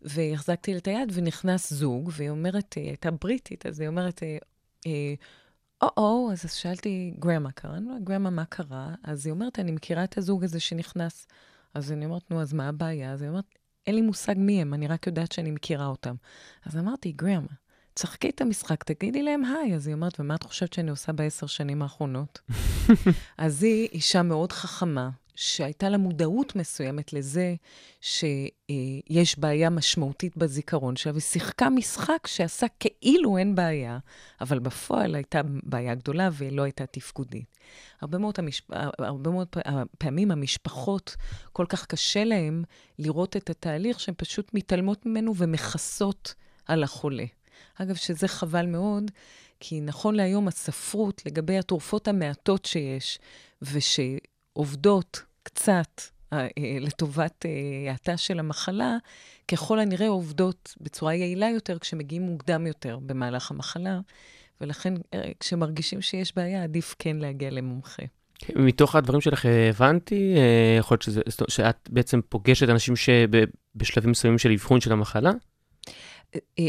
והחזקתי 0.02 0.72
לה 0.72 0.78
את 0.78 0.86
היד, 0.86 1.12
ונכנס 1.14 1.72
זוג, 1.72 2.10
והיא 2.12 2.30
אומרת, 2.30 2.72
היא 2.72 2.88
הייתה 2.88 3.10
בריטית, 3.10 3.66
אז 3.66 3.80
היא 3.80 3.88
אומרת, 3.88 4.22
או-או, 5.82 6.32
אז 6.32 6.52
שאלתי, 6.54 7.14
גרמה 7.18 7.52
קראנו 7.52 7.92
לה, 7.92 7.98
גרמה, 8.04 8.30
מה 8.30 8.44
קרה? 8.44 8.94
אז 9.04 9.26
היא 9.26 9.32
אומרת, 9.32 9.58
אני 9.58 9.72
מכירה 9.72 10.04
את 10.04 10.18
הזוג 10.18 10.44
הזה 10.44 10.60
שנכנס. 10.60 11.26
אז 11.74 11.92
אני 11.92 12.04
אומרת, 12.04 12.30
נו, 12.30 12.42
אז 12.42 12.52
מה 12.52 12.68
הבעיה? 12.68 13.12
אז 13.12 13.22
היא 13.22 13.28
אומרת, 13.28 13.44
אין 13.86 13.94
לי 13.94 14.00
מושג 14.00 14.34
מי 14.36 14.62
הם, 14.62 14.74
אני 14.74 14.88
רק 14.88 15.06
יודעת 15.06 15.32
שאני 15.32 15.50
מכירה 15.50 15.86
אותם. 15.86 16.14
אז 16.64 16.76
אמרתי, 16.76 17.12
גרמה, 17.12 17.52
תשחקי 17.94 18.30
את 18.30 18.40
המשחק, 18.40 18.84
תגידי 18.84 19.22
להם 19.22 19.44
היי. 19.44 19.74
אז 19.74 19.86
היא 19.86 19.94
אומרת, 19.94 20.20
ומה 20.20 20.34
את 20.34 20.42
חושבת 20.42 20.72
שאני 20.72 20.90
עושה 20.90 21.12
בעשר 21.12 21.46
שנים 21.46 21.82
האחרונות? 21.82 22.40
אז 23.38 23.62
היא 23.62 23.88
אישה 23.92 24.22
מאוד 24.22 24.52
חכמה, 24.52 25.10
שהייתה 25.34 25.88
לה 25.88 25.98
מודעות 25.98 26.56
מסוימת 26.56 27.12
לזה 27.12 27.54
שיש 28.00 29.38
בעיה 29.38 29.70
משמעותית 29.70 30.36
בזיכרון 30.36 30.96
שלה, 30.96 31.12
ושיחקה 31.14 31.70
משחק 31.70 32.26
שעשה 32.26 32.66
כאילו 32.80 33.38
אין 33.38 33.54
בעיה, 33.54 33.98
אבל 34.40 34.58
בפועל 34.58 35.14
הייתה 35.14 35.40
בעיה 35.62 35.94
גדולה 35.94 36.28
ולא 36.32 36.62
הייתה 36.62 36.86
תפקודית. 36.86 37.56
הרבה 38.00 38.18
מאוד, 38.18 38.34
המשפ... 38.38 38.70
הרבה 38.98 39.30
מאוד 39.30 39.48
פעמים 39.98 40.30
המשפחות, 40.30 41.16
כל 41.52 41.66
כך 41.68 41.86
קשה 41.86 42.24
להן 42.24 42.62
לראות 42.98 43.36
את 43.36 43.50
התהליך 43.50 44.00
שהן 44.00 44.14
פשוט 44.18 44.54
מתעלמות 44.54 45.06
ממנו 45.06 45.36
ומכסות 45.36 46.34
על 46.66 46.82
החולה. 46.82 47.24
אגב, 47.74 47.94
שזה 47.94 48.28
חבל 48.28 48.66
מאוד, 48.66 49.10
כי 49.60 49.80
נכון 49.80 50.14
להיום 50.14 50.48
הספרות 50.48 51.22
לגבי 51.26 51.58
התרופות 51.58 52.08
המעטות 52.08 52.64
שיש, 52.64 53.18
ושעובדות 53.62 55.22
קצת 55.42 56.00
אה, 56.32 56.38
אה, 56.58 56.76
לטובת 56.80 57.46
אה, 57.46 57.92
האטה 57.92 58.16
של 58.16 58.38
המחלה, 58.38 58.96
ככל 59.48 59.78
הנראה 59.78 60.08
עובדות 60.08 60.74
בצורה 60.80 61.14
יעילה 61.14 61.50
יותר 61.50 61.78
כשמגיעים 61.78 62.22
מוקדם 62.22 62.66
יותר 62.66 62.98
במהלך 63.06 63.50
המחלה, 63.50 64.00
ולכן 64.60 64.94
כשמרגישים 65.40 66.02
שיש 66.02 66.36
בעיה, 66.36 66.64
עדיף 66.64 66.94
כן 66.98 67.16
להגיע 67.16 67.50
למומחה. 67.50 68.02
מתוך 68.56 68.96
הדברים 68.96 69.20
שלך 69.20 69.46
הבנתי, 69.70 70.34
יכול 70.78 70.98
להיות 71.06 71.50
שאת 71.50 71.88
בעצם 71.92 72.20
פוגשת 72.28 72.68
אנשים 72.68 72.94
שבשלבים 72.96 74.10
מסוימים 74.10 74.38
של 74.38 74.52
אבחון 74.52 74.80
של 74.80 74.92
המחלה? 74.92 75.30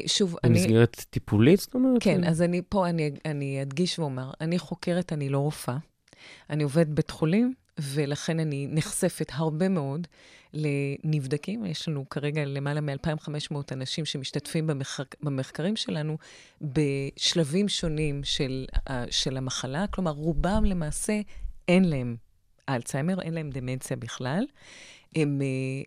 שוב, 0.07 0.35
אני... 0.43 0.59
במסגרת 0.59 1.05
טיפולית, 1.09 1.59
זאת 1.59 1.73
אומרת? 1.73 2.03
כן, 2.03 2.23
אז 2.23 2.41
אני 2.41 2.61
פה, 2.69 2.89
אני, 2.89 3.11
אני 3.25 3.61
אדגיש 3.61 3.99
ואומר, 3.99 4.31
אני 4.41 4.59
חוקרת, 4.59 5.13
אני 5.13 5.29
לא 5.29 5.39
רופאה. 5.39 5.77
אני 6.49 6.63
עובדת 6.63 6.87
בית 6.87 7.09
חולים, 7.09 7.53
ולכן 7.79 8.39
אני 8.39 8.67
נחשפת 8.69 9.31
הרבה 9.33 9.69
מאוד 9.69 10.07
לנבדקים. 10.53 11.65
יש 11.65 11.87
לנו 11.87 12.09
כרגע 12.09 12.45
למעלה 12.45 12.81
מ-2,500 12.81 13.55
אנשים 13.71 14.05
שמשתתפים 14.05 14.67
במחק... 14.67 15.15
במחקרים 15.21 15.75
שלנו 15.75 16.17
בשלבים 16.61 17.69
שונים 17.69 18.23
של, 18.23 18.65
uh, 18.75 18.91
של 19.09 19.37
המחלה. 19.37 19.85
כלומר, 19.87 20.11
רובם 20.11 20.65
למעשה 20.65 21.21
אין 21.67 21.85
להם 21.85 22.15
אלצהיימר, 22.69 23.21
אין 23.21 23.33
להם 23.33 23.49
דמנציה 23.49 23.97
בכלל. 23.97 24.45
הם 25.15 25.41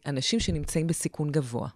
אנשים 0.06 0.40
שנמצאים 0.40 0.87
בסיכון 0.87 1.33
גבוה. 1.33 1.68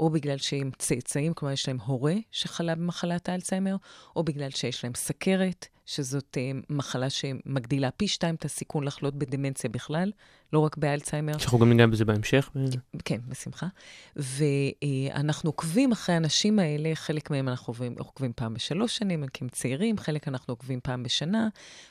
או 0.00 0.10
בגלל 0.10 0.38
שהם 0.38 0.70
צאצאים, 0.78 1.34
כלומר 1.34 1.52
יש 1.52 1.68
להם 1.68 1.78
הורה 1.80 2.14
שחלה 2.30 2.74
במחלת 2.74 3.28
האלצהיימר, 3.28 3.76
או 4.16 4.24
בגלל 4.24 4.50
שיש 4.50 4.84
להם 4.84 4.92
סכרת, 4.96 5.66
שזאת 5.86 6.36
uh, 6.36 6.66
מחלה 6.70 7.10
שמגדילה 7.10 7.90
פי 7.90 8.08
שתיים 8.08 8.34
את 8.34 8.44
הסיכון 8.44 8.84
לחלות 8.84 9.14
בדמנציה 9.14 9.70
בכלל, 9.70 10.12
לא 10.52 10.58
רק 10.58 10.76
באלצהיימר. 10.76 11.38
שאנחנו 11.38 11.58
גם 11.58 11.68
ניגע 11.68 11.86
בזה 11.86 12.04
בהמשך. 12.04 12.50
כן, 13.04 13.20
בשמחה. 13.28 13.66
ואנחנו 14.16 15.50
עוקבים 15.50 15.92
אחרי 15.92 16.14
האנשים 16.14 16.58
האלה, 16.58 16.90
חלק 16.94 17.30
מהם 17.30 17.48
אנחנו 17.48 17.70
עוקבים, 17.70 17.94
עוקבים 17.98 18.32
פעם 18.36 18.54
בשלוש 18.54 18.96
שנים, 18.96 19.26
כי 19.26 19.44
הם 19.44 19.48
צעירים, 19.48 19.98
חלק 19.98 20.28
אנחנו 20.28 20.52
עוקבים 20.52 20.80
פעם 20.82 21.02
בשנה, 21.02 21.48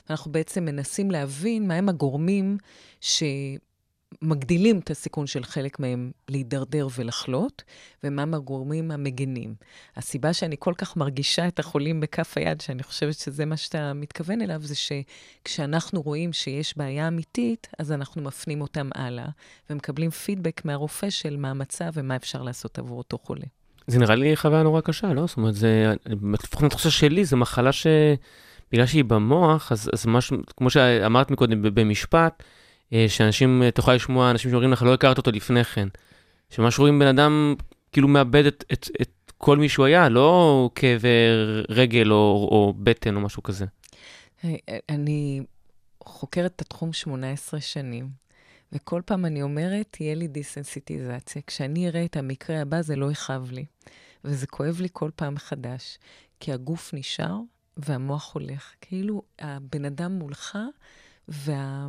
ואנחנו 0.08 0.32
בעצם 0.32 0.64
מנסים 0.64 1.10
להבין 1.10 1.68
מהם 1.68 1.88
הגורמים 1.88 2.58
ש... 3.00 3.22
מגדילים 4.22 4.78
את 4.78 4.90
הסיכון 4.90 5.26
של 5.26 5.44
חלק 5.44 5.80
מהם 5.80 6.10
להידרדר 6.28 6.88
ולחלות, 6.96 7.62
ומה 8.04 8.36
הגורמים 8.36 8.90
המגנים. 8.90 9.54
הסיבה 9.96 10.32
שאני 10.32 10.56
כל 10.58 10.74
כך 10.78 10.96
מרגישה 10.96 11.48
את 11.48 11.58
החולים 11.58 12.00
בכף 12.00 12.32
היד, 12.36 12.60
שאני 12.60 12.82
חושבת 12.82 13.14
שזה 13.14 13.44
מה 13.44 13.56
שאתה 13.56 13.92
מתכוון 13.92 14.40
אליו, 14.40 14.60
זה 14.62 14.74
שכשאנחנו 14.74 16.02
רואים 16.02 16.32
שיש 16.32 16.78
בעיה 16.78 17.08
אמיתית, 17.08 17.68
אז 17.78 17.92
אנחנו 17.92 18.22
מפנים 18.22 18.60
אותם 18.60 18.88
הלאה, 18.94 19.26
ומקבלים 19.70 20.10
פידבק 20.10 20.64
מהרופא 20.64 21.10
של 21.10 21.36
מה 21.36 21.50
המצב 21.50 21.90
ומה 21.94 22.16
אפשר 22.16 22.42
לעשות 22.42 22.78
עבור 22.78 22.98
אותו 22.98 23.18
חולה. 23.18 23.46
זה 23.86 23.98
נראה 23.98 24.14
לי 24.14 24.36
חוויה 24.36 24.62
נורא 24.62 24.80
קשה, 24.80 25.12
לא? 25.12 25.26
זאת 25.26 25.36
אומרת, 25.36 25.54
זה, 25.54 25.94
לפחות 26.32 26.62
מהתחושה 26.62 26.90
שלי, 26.90 27.24
זו 27.24 27.36
מחלה 27.36 27.72
ש... 27.72 27.86
בגלל 28.72 28.86
שהיא 28.86 29.04
במוח, 29.04 29.72
אז, 29.72 29.90
אז 29.92 30.06
משהו, 30.06 30.36
כמו 30.56 30.70
שאמרת 30.70 31.30
מקודם 31.30 31.62
במשפט, 31.62 32.42
שאנשים, 33.08 33.62
אתה 33.68 33.80
יכול 33.80 33.94
לשמוע 33.94 34.30
אנשים 34.30 34.50
שאומרים 34.50 34.72
לך, 34.72 34.82
לא 34.82 34.94
הכרת 34.94 35.18
אותו 35.18 35.30
לפני 35.30 35.64
כן. 35.64 35.88
שממש 36.50 36.78
רואים 36.78 36.98
בן 36.98 37.06
אדם 37.06 37.54
כאילו 37.92 38.08
מאבד 38.08 38.46
את, 38.46 38.64
את, 38.72 38.88
את 39.02 39.32
כל 39.38 39.56
מי 39.58 39.68
שהוא 39.68 39.86
היה, 39.86 40.08
לא 40.08 40.70
כאבי 40.74 41.08
רגל 41.68 42.10
או, 42.10 42.48
או 42.50 42.74
בטן 42.78 43.16
או 43.16 43.20
משהו 43.20 43.42
כזה. 43.42 43.64
אה, 44.44 44.54
אני 44.88 45.42
חוקרת 46.04 46.52
את 46.56 46.60
התחום 46.60 46.92
18 46.92 47.60
שנים, 47.60 48.08
וכל 48.72 49.02
פעם 49.06 49.24
אני 49.24 49.42
אומרת, 49.42 49.86
תהיה 49.90 50.14
לי 50.14 50.28
דיסנסיטיזציה. 50.28 51.42
כשאני 51.46 51.88
אראה 51.88 52.04
את 52.04 52.16
המקרה 52.16 52.60
הבא, 52.60 52.82
זה 52.82 52.96
לא 52.96 53.10
יכאב 53.10 53.50
לי. 53.52 53.64
וזה 54.24 54.46
כואב 54.46 54.80
לי 54.80 54.88
כל 54.92 55.10
פעם 55.16 55.34
מחדש, 55.34 55.98
כי 56.40 56.52
הגוף 56.52 56.94
נשאר 56.94 57.36
והמוח 57.76 58.34
הולך. 58.34 58.72
כאילו 58.80 59.22
הבן 59.38 59.84
אדם 59.84 60.12
מולך, 60.12 60.58
וה... 61.28 61.88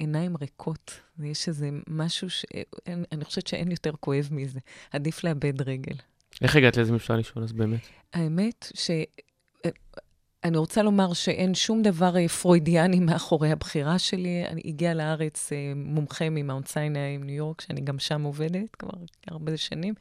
עיניים 0.00 0.36
ריקות. 0.40 1.00
יש 1.22 1.48
איזה 1.48 1.70
משהו 1.88 2.30
ש... 2.30 2.44
אין, 2.86 3.04
אני 3.12 3.24
חושבת 3.24 3.46
שאין 3.46 3.70
יותר 3.70 3.92
כואב 4.00 4.28
מזה. 4.30 4.58
עדיף 4.92 5.24
לאבד 5.24 5.62
רגל. 5.62 5.96
איך 6.42 6.56
הגעת 6.56 6.76
לזה, 6.76 6.90
אם 6.90 6.96
אפשר 6.96 7.16
לשאול 7.16 7.44
אז 7.44 7.52
באמת? 7.52 7.80
האמת 8.12 8.66
ש... 8.74 8.90
אני 10.44 10.58
רוצה 10.58 10.82
לומר 10.82 11.12
שאין 11.12 11.54
שום 11.54 11.82
דבר 11.82 12.16
אה, 12.16 12.28
פרוידיאני 12.28 13.00
מאחורי 13.00 13.50
הבחירה 13.50 13.98
שלי. 13.98 14.44
אני 14.46 14.62
הגיעה 14.64 14.94
לארץ 14.94 15.52
אה, 15.52 15.72
מומחה 15.76 16.30
ממאונט 16.30 16.66
סיני 16.68 17.14
עם 17.14 17.22
ניו 17.22 17.34
יורק, 17.34 17.60
שאני 17.60 17.80
גם 17.80 17.98
שם 17.98 18.22
עובדת 18.22 18.76
כבר 18.78 18.90
הרבה 19.28 19.56
שנים. 19.56 19.94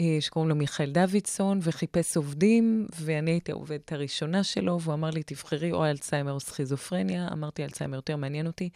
אה, 0.00 0.16
שקוראים 0.20 0.48
לו 0.48 0.56
מיכאל 0.56 0.90
דוידסון, 0.90 1.58
וחיפש 1.62 2.16
עובדים, 2.16 2.86
ואני 3.00 3.30
הייתי 3.30 3.52
העובדת 3.52 3.92
הראשונה 3.92 4.44
שלו, 4.44 4.80
והוא 4.80 4.94
אמר 4.94 5.10
לי, 5.10 5.22
תבחרי 5.22 5.72
או 5.72 5.84
אלצהיימר 5.84 6.32
או 6.32 6.40
סכיזופרניה. 6.40 7.28
אמרתי, 7.32 7.64
אלצהיימר 7.64 7.96
יותר 7.96 8.16
מעניין 8.16 8.46
אותי, 8.46 8.70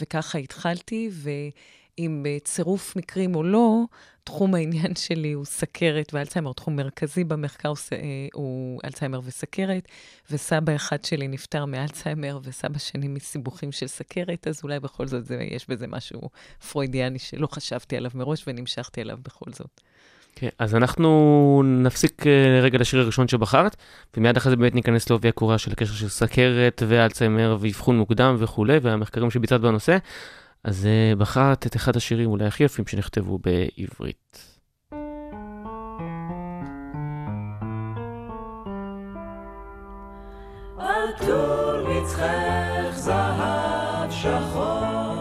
וככה 0.00 0.38
התחלתי, 0.38 1.10
ואם 1.12 2.22
בצירוף 2.26 2.96
מקרים 2.96 3.34
או 3.34 3.42
לא, 3.42 3.82
תחום 4.24 4.54
העניין 4.54 4.94
שלי 5.06 5.32
הוא 5.32 5.44
סכרת 5.44 6.14
ואלצהיימר, 6.14 6.52
תחום 6.52 6.76
מרכזי 6.76 7.24
במחקר 7.24 7.72
אה, 7.92 7.98
הוא 8.32 8.80
אלצהיימר 8.84 9.20
וסכרת, 9.24 9.88
וסבא 10.30 10.76
אחד 10.76 11.04
שלי 11.04 11.28
נפטר 11.28 11.64
מאלצהיימר, 11.64 12.38
וסבא 12.42 12.78
שני 12.78 13.08
מסיבוכים 13.08 13.72
של 13.72 13.86
סכרת, 13.86 14.46
אז 14.46 14.60
אולי 14.62 14.80
בכל 14.80 15.06
זאת 15.06 15.26
זה, 15.26 15.38
יש 15.50 15.68
בזה 15.68 15.86
משהו 15.86 16.20
פרוידיאני 16.70 17.18
שלא 17.18 17.46
חשבתי 17.46 17.96
עליו 17.96 18.10
מראש 18.14 18.44
ונמשכתי 18.46 19.00
עליו 19.00 19.18
בכל 19.22 19.52
זאת. 19.52 19.80
כן, 20.40 20.48
אז 20.58 20.74
אנחנו 20.74 21.62
נפסיק 21.64 22.26
אה, 22.26 22.60
רגע 22.62 22.78
לשיר 22.78 23.00
הראשון 23.00 23.28
שבחרת, 23.28 23.76
ומיד 24.16 24.36
אחרי 24.36 24.50
זה 24.50 24.56
באמת 24.56 24.74
ניכנס 24.74 25.10
לעובי 25.10 25.28
הקורה 25.28 25.58
של 25.58 25.72
הקשר 25.72 25.94
של 25.94 26.08
סכרת 26.08 26.82
ואלצהיימר 26.88 27.56
ואבחון 27.60 27.98
מוקדם 27.98 28.36
וכולי, 28.38 28.78
והמחקרים 28.82 29.30
שביצעת 29.30 29.60
בנושא. 29.60 29.96
אז 30.64 30.88
uh, 30.88 31.18
בחרת 31.18 31.66
את 31.66 31.76
אחד 31.76 31.96
השירים 31.96 32.30
אולי 32.30 32.44
הכי 32.44 32.64
יפים 32.64 32.86
שנכתבו 32.86 33.38
בעברית. 33.38 34.58
עטור 40.78 41.88
מצחך 41.88 42.96
זהב 42.96 44.10
שחור 44.10 45.14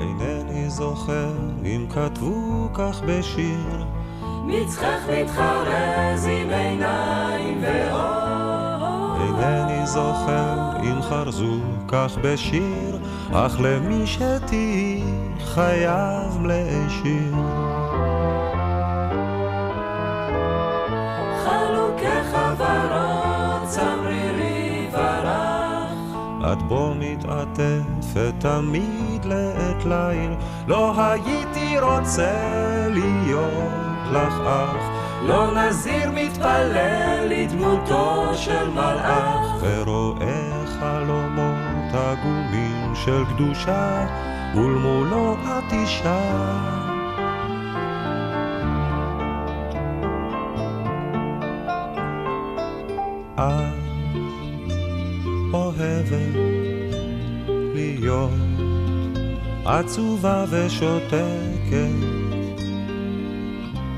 אינני 0.00 0.70
זוכר 0.70 1.32
אם 1.64 1.86
כתבו 1.90 2.68
כך 2.74 3.00
בשיר 3.06 3.84
מצחך 4.46 5.00
מתחרז 5.10 6.26
עם 6.26 6.50
עיניים 6.50 7.62
ואור. 7.62 9.16
אינני 9.20 9.86
זוכר 9.86 10.76
אם 10.82 11.02
חרזו 11.02 11.56
כך 11.88 12.18
בשיר 12.22 12.98
אך 13.32 13.60
למי 13.60 14.06
שתהי 14.06 15.02
חייב 15.44 16.46
להשאיר 16.46 17.34
צמרירי 23.74 24.88
ורח. 24.92 25.92
את 26.52 26.62
בו 26.62 26.92
מתעטפת 26.98 28.34
תמיד 28.38 29.24
לעת 29.24 29.84
ליל 29.84 30.34
לא 30.66 30.92
הייתי 30.96 31.78
רוצה 31.80 32.32
להיות 32.90 33.93
לך 34.12 34.34
אח 34.46 34.76
לא 35.26 35.54
נזיר 35.54 36.10
מתפלל 36.14 37.26
לדמותו 37.28 38.34
של 38.34 38.68
מלאך. 38.70 39.46
ורואה 39.60 40.64
חלומות 40.80 41.94
עגומים 41.94 42.94
של 42.94 43.24
קדושה 43.24 44.06
ולמולו 44.54 45.36
את 45.44 45.72
אישה 45.72 46.20
את 53.34 53.74
אוהבת 55.52 56.34
להיות 57.74 58.30
עצובה 59.64 60.44
ושותקת 60.50 62.23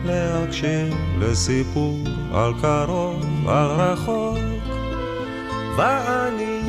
להקשיב 0.06 0.94
לסיפור 1.18 1.98
על 2.34 2.52
קרוב, 2.62 3.48
על 3.48 3.66
רחוק. 3.66 4.38
ואני 5.76 6.60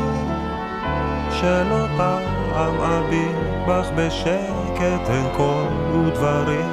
שלא 1.32 1.86
פעם 1.98 2.82
אביט 2.82 3.36
בך 3.67 3.88
בשקט 3.96 5.10
אין 5.10 5.25
קול 5.38 5.67
ודברים. 5.94 6.72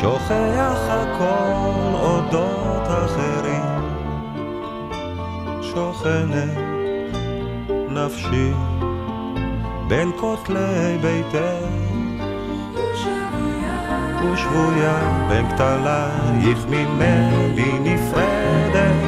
שוכח 0.00 0.80
הכל 0.88 1.94
אודות 1.94 2.86
אחרים. 2.86 3.82
שוכנת 5.62 6.58
נפשי 7.88 8.52
בין 9.88 10.10
כותלי 10.20 10.98
ביתך 11.02 11.71
ושבויה 14.24 15.26
בין 15.28 15.48
כתלייך 15.48 16.66
ממני 16.68 17.78
נפרדת. 17.80 19.02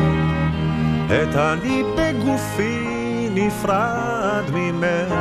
את 1.06 1.36
אני 1.36 1.82
בגופי 1.96 3.28
נפרד 3.34 4.44
ממך. 4.52 5.14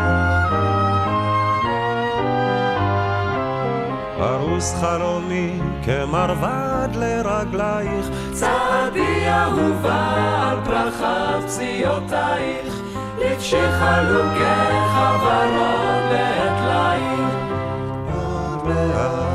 ארוס 4.20 4.76
חלומי 4.82 5.60
כמרבד 5.86 6.90
לרגלייך. 6.96 8.10
צעדי 8.32 9.30
אהובה 9.30 10.50
על 10.50 10.58
פרחת 10.66 11.44
פציעותייך 11.46 12.74
לפשי 13.20 13.72
חלוקי 13.80 14.80
חברות 14.94 16.04
בעת 16.10 16.62
ליל 16.62 17.26
עוד 18.14 18.68
מעט 18.68 19.33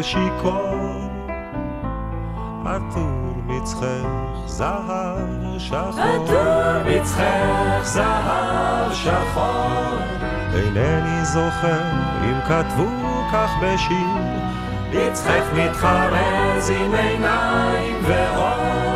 כשיכור 0.00 1.10
עטור 2.66 3.34
מצחך 3.46 4.06
זהב 4.46 5.58
שחור. 5.58 6.00
עטור 6.00 6.82
מצחך 6.86 7.82
זהב 7.82 8.92
שחור. 8.92 9.98
אינני 10.54 11.24
זוכר 11.24 11.82
אם 12.24 12.40
כתבו 12.48 12.88
כך 13.32 13.50
בשיר. 13.62 14.34
מצחך 14.92 15.44
מתחרז 15.54 16.70
עם 16.70 16.94
עיניים 16.94 17.96
ואור 18.02 18.94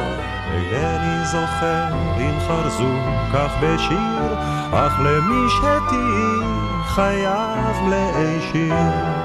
אינני 0.52 1.24
זוכר 1.24 1.94
אם 2.18 2.40
חרזו 2.48 2.94
כך 3.32 3.52
בשיר 3.62 4.34
אך 4.72 5.00
למי 5.00 5.48
שתהי 5.48 6.58
חייב 6.84 7.88
להישיר 7.88 9.17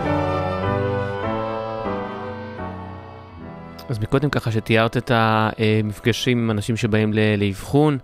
אז 3.94 4.00
מקודם 4.00 4.30
ככה 4.30 4.52
שתיארת 4.52 4.98
את 4.98 5.12
המפגשים 5.14 6.38
עם 6.38 6.52
אנשים 6.52 6.78
שבאים 6.78 7.14
לאבחון 7.38 7.98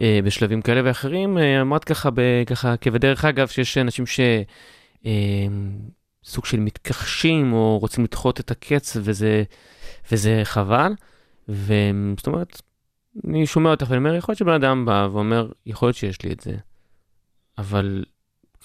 אה, 0.00 0.20
בשלבים 0.24 0.62
כאלה 0.62 0.80
ואחרים, 0.84 1.38
אה, 1.38 1.60
אמרת 1.60 1.84
ככה, 1.84 2.08
ככה 2.46 2.76
כבדרך 2.76 3.24
אגב, 3.24 3.48
שיש 3.48 3.78
אנשים 3.78 4.06
ש... 4.06 4.20
אה, 5.06 5.46
סוג 6.24 6.44
של 6.44 6.60
מתכחשים 6.60 7.52
או 7.52 7.78
רוצים 7.78 8.04
לדחות 8.04 8.40
את 8.40 8.50
הקץ 8.50 8.96
וזה, 9.00 9.42
וזה 10.12 10.40
חבל. 10.44 10.92
וזאת 11.48 12.26
אומרת, 12.26 12.62
אני 13.28 13.46
שומע 13.46 13.70
אותך 13.70 13.86
ואני 13.88 13.98
אומר, 13.98 14.14
יכול 14.14 14.32
להיות 14.32 14.38
שבן 14.38 14.52
אדם 14.52 14.84
בא 14.84 15.08
ואומר, 15.12 15.52
יכול 15.66 15.86
להיות 15.86 15.96
שיש 15.96 16.22
לי 16.22 16.32
את 16.32 16.40
זה, 16.40 16.54
אבל 17.58 18.04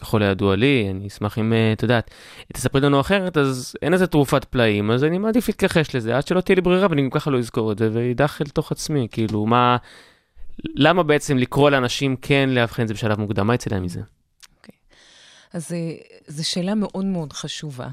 ככל 0.01 0.23
הידוע 0.23 0.55
לי, 0.55 0.87
אני 0.91 1.07
אשמח 1.07 1.37
אם, 1.37 1.53
אה, 1.53 1.73
את 1.73 1.83
יודעת, 1.83 2.11
תספרי 2.53 2.81
לנו 2.81 2.99
אחרת, 2.99 3.37
אז 3.37 3.75
אין 3.81 3.93
איזה 3.93 4.07
תרופת 4.07 4.45
פלאים, 4.45 4.91
אז 4.91 5.03
אני 5.03 5.17
מעדיף 5.17 5.47
להתכחש 5.47 5.95
לזה, 5.95 6.17
עד 6.17 6.27
שלא 6.27 6.41
תהיה 6.41 6.55
לי 6.55 6.61
ברירה 6.61 6.87
ואני 6.89 7.01
גם 7.01 7.09
ככה 7.09 7.31
לא 7.31 7.39
אזכור 7.39 7.71
את 7.71 7.77
זה, 7.77 7.89
ואידח 7.93 8.41
אל 8.41 8.47
תוך 8.47 8.71
עצמי, 8.71 9.07
כאילו, 9.11 9.45
מה... 9.45 9.77
למה 10.75 11.03
בעצם 11.03 11.37
לקרוא 11.37 11.69
לאנשים 11.69 12.15
כן 12.15 12.49
לאבחן 12.49 12.83
את 12.83 12.87
זה 12.87 12.93
בשלב 12.93 13.19
מוקדם? 13.19 13.47
מה 13.47 13.53
יצא 13.53 13.69
להם 13.71 13.83
מזה? 13.83 14.01
אז 15.53 15.73
אה, 15.73 15.95
זו 16.27 16.49
שאלה 16.49 16.75
מאוד 16.75 17.05
מאוד 17.05 17.33
חשובה, 17.33 17.87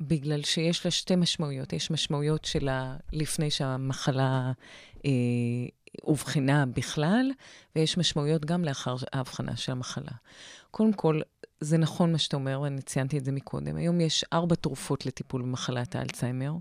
בגלל 0.00 0.42
שיש 0.42 0.84
לה 0.84 0.90
שתי 0.90 1.16
משמעויות. 1.16 1.72
יש 1.72 1.90
משמעויות 1.90 2.44
שלה 2.44 2.96
לפני 3.12 3.50
שהמחלה 3.50 4.52
אה, 5.04 5.10
אובחנה 6.04 6.66
בכלל, 6.66 7.30
ויש 7.76 7.98
משמעויות 7.98 8.44
גם 8.44 8.64
לאחר 8.64 8.96
האבחנה 9.12 9.56
של 9.56 9.72
המחלה. 9.72 10.12
קודם 10.70 10.92
כל, 10.92 11.20
זה 11.60 11.78
נכון 11.78 12.12
מה 12.12 12.18
שאתה 12.18 12.36
אומר, 12.36 12.60
ואני 12.60 12.82
ציינתי 12.82 13.18
את 13.18 13.24
זה 13.24 13.32
מקודם. 13.32 13.76
היום 13.76 14.00
יש 14.00 14.24
ארבע 14.32 14.54
תרופות 14.54 15.06
לטיפול 15.06 15.42
במחלת 15.42 15.96
האלצהיימר. 15.96 16.52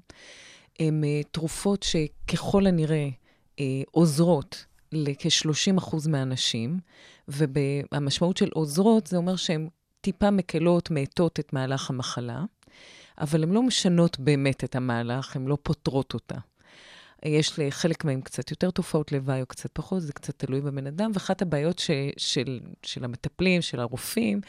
הן 0.79 1.03
uh, 1.03 1.27
תרופות 1.31 1.83
שככל 1.83 2.67
הנראה 2.67 3.09
uh, 3.09 3.59
עוזרות 3.91 4.65
לכ-30% 4.91 6.09
מהאנשים, 6.09 6.79
והמשמעות 7.27 8.37
של 8.37 8.49
עוזרות 8.53 9.07
זה 9.07 9.17
אומר 9.17 9.35
שהן 9.35 9.69
טיפה 10.01 10.31
מקלות, 10.31 10.91
מאטות 10.91 11.39
את 11.39 11.53
מהלך 11.53 11.89
המחלה, 11.89 12.43
אבל 13.21 13.43
הן 13.43 13.49
לא 13.49 13.63
משנות 13.63 14.19
באמת 14.19 14.63
את 14.63 14.75
המהלך, 14.75 15.35
הן 15.35 15.45
לא 15.45 15.57
פותרות 15.63 16.13
אותה. 16.13 16.37
יש 17.25 17.59
לחלק 17.59 18.05
מהם 18.05 18.21
קצת 18.21 18.51
יותר 18.51 18.71
תופעות 18.71 19.11
לוואי 19.11 19.41
או 19.41 19.45
קצת 19.45 19.69
פחות, 19.73 20.01
זה 20.01 20.13
קצת 20.13 20.39
תלוי 20.39 20.61
בבן 20.61 20.87
אדם. 20.87 21.11
ואחת 21.13 21.41
הבעיות 21.41 21.79
ש, 21.79 21.91
של, 22.17 22.59
של 22.83 23.03
המטפלים, 23.03 23.61
של 23.61 23.79
הרופאים, 23.79 24.41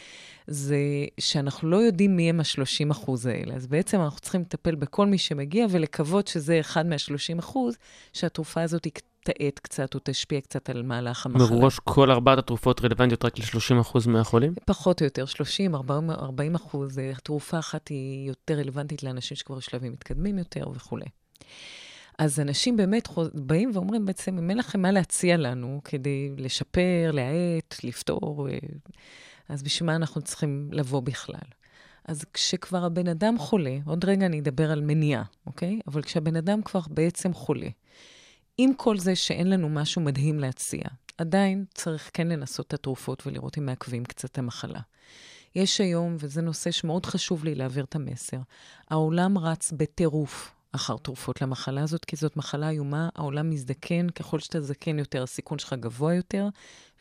זה 0.46 0.78
שאנחנו 1.20 1.68
לא 1.68 1.76
יודעים 1.76 2.16
מי 2.16 2.28
הם 2.28 2.40
ה-30 2.40 2.90
אחוז 2.90 3.26
האלה. 3.26 3.54
אז 3.54 3.66
בעצם 3.66 4.00
אנחנו 4.00 4.20
צריכים 4.20 4.40
לטפל 4.40 4.74
בכל 4.74 5.06
מי 5.06 5.18
שמגיע 5.18 5.66
ולקוות 5.70 6.26
שזה 6.26 6.60
אחד 6.60 6.86
מה-30 6.86 7.38
אחוז, 7.38 7.76
שהתרופה 8.12 8.62
הזאת 8.62 8.86
תאט 9.24 9.58
קצת 9.58 9.94
או 9.94 10.00
תשפיע 10.02 10.40
קצת 10.40 10.70
על 10.70 10.82
מהלך 10.82 11.26
המחלה. 11.26 11.58
מראש 11.58 11.78
כל 11.84 12.10
ארבעת 12.10 12.38
התרופות 12.38 12.84
רלוונטיות 12.84 13.24
רק 13.24 13.38
ל-30% 13.38 14.08
מהחולים? 14.08 14.54
פחות 14.66 15.00
או 15.00 15.06
יותר, 15.06 15.26
30, 15.26 15.74
40, 15.74 16.10
40 16.10 16.54
אחוז. 16.54 17.00
תרופה 17.22 17.58
אחת 17.58 17.88
היא 17.88 18.28
יותר 18.28 18.54
רלוונטית 18.54 19.02
לאנשים 19.02 19.36
שכבר 19.36 19.56
בשלבים 19.56 19.92
מתקדמים 19.92 20.38
יותר 20.38 20.68
וכולי. 20.74 21.06
אז 22.18 22.40
אנשים 22.40 22.76
באמת 22.76 23.08
באים 23.34 23.70
ואומרים 23.74 24.06
בעצם, 24.06 24.38
אם 24.38 24.50
אין 24.50 24.58
לכם 24.58 24.82
מה 24.82 24.90
להציע 24.90 25.36
לנו 25.36 25.80
כדי 25.84 26.30
לשפר, 26.36 27.10
להאט, 27.12 27.84
לפתור, 27.84 28.48
אה, 28.50 28.58
אז 29.48 29.62
בשביל 29.62 29.86
מה 29.86 29.96
אנחנו 29.96 30.22
צריכים 30.22 30.68
לבוא 30.72 31.00
בכלל? 31.00 31.48
אז 32.04 32.24
כשכבר 32.34 32.84
הבן 32.84 33.08
אדם 33.08 33.38
חולה, 33.38 33.78
עוד 33.86 34.04
רגע 34.04 34.26
אני 34.26 34.40
אדבר 34.40 34.72
על 34.72 34.80
מניעה, 34.80 35.22
אוקיי? 35.46 35.80
אבל 35.86 36.02
כשהבן 36.02 36.36
אדם 36.36 36.62
כבר 36.62 36.80
בעצם 36.90 37.32
חולה, 37.32 37.68
עם 38.58 38.74
כל 38.74 38.98
זה 38.98 39.16
שאין 39.16 39.50
לנו 39.50 39.68
משהו 39.68 40.02
מדהים 40.02 40.38
להציע, 40.38 40.82
עדיין 41.18 41.64
צריך 41.74 42.10
כן 42.14 42.28
לנסות 42.28 42.66
את 42.66 42.74
התרופות 42.74 43.26
ולראות 43.26 43.58
אם 43.58 43.66
מעכבים 43.66 44.04
קצת 44.04 44.38
המחלה. 44.38 44.80
יש 45.54 45.80
היום, 45.80 46.16
וזה 46.18 46.42
נושא 46.42 46.70
שמאוד 46.70 47.06
חשוב 47.06 47.44
לי 47.44 47.54
להעביר 47.54 47.84
את 47.84 47.94
המסר, 47.94 48.38
העולם 48.90 49.38
רץ 49.38 49.72
בטירוף 49.76 50.57
אחר 50.72 50.96
תרופות 50.96 51.42
למחלה 51.42 51.82
הזאת, 51.82 52.04
כי 52.04 52.16
זאת 52.16 52.36
מחלה 52.36 52.70
איומה, 52.70 53.08
העולם 53.16 53.50
מזדקן, 53.50 54.08
ככל 54.08 54.38
שאתה 54.38 54.60
זקן 54.60 54.98
יותר, 54.98 55.22
הסיכון 55.22 55.58
שלך 55.58 55.72
גבוה 55.72 56.14
יותר, 56.14 56.48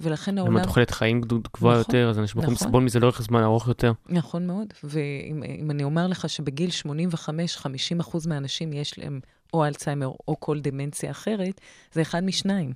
ולכן 0.01 0.37
העולם... 0.37 0.53
למה 0.53 0.63
תוחלת 0.63 0.91
חיים 0.91 1.21
גבוהה 1.21 1.79
נכון, 1.79 1.95
יותר, 1.95 2.09
אז 2.09 2.19
אנשים 2.19 2.39
יכולים 2.39 2.53
נכון. 2.53 2.67
לסבול 2.67 2.83
מזה 2.83 2.99
לאורך 2.99 3.21
זמן 3.21 3.43
ארוך 3.43 3.67
יותר. 3.67 3.91
נכון 4.09 4.47
מאוד, 4.47 4.73
ואם 4.83 5.71
אני 5.71 5.83
אומר 5.83 6.07
לך 6.07 6.29
שבגיל 6.29 6.69
85-50 6.85 8.27
מהאנשים 8.27 8.73
יש 8.73 8.99
להם 8.99 9.19
או 9.53 9.65
אלצהיימר 9.65 10.11
או 10.27 10.39
כל 10.39 10.59
דמנציה 10.59 11.11
אחרת, 11.11 11.61
זה 11.93 12.01
אחד 12.01 12.23
משניים. 12.23 12.73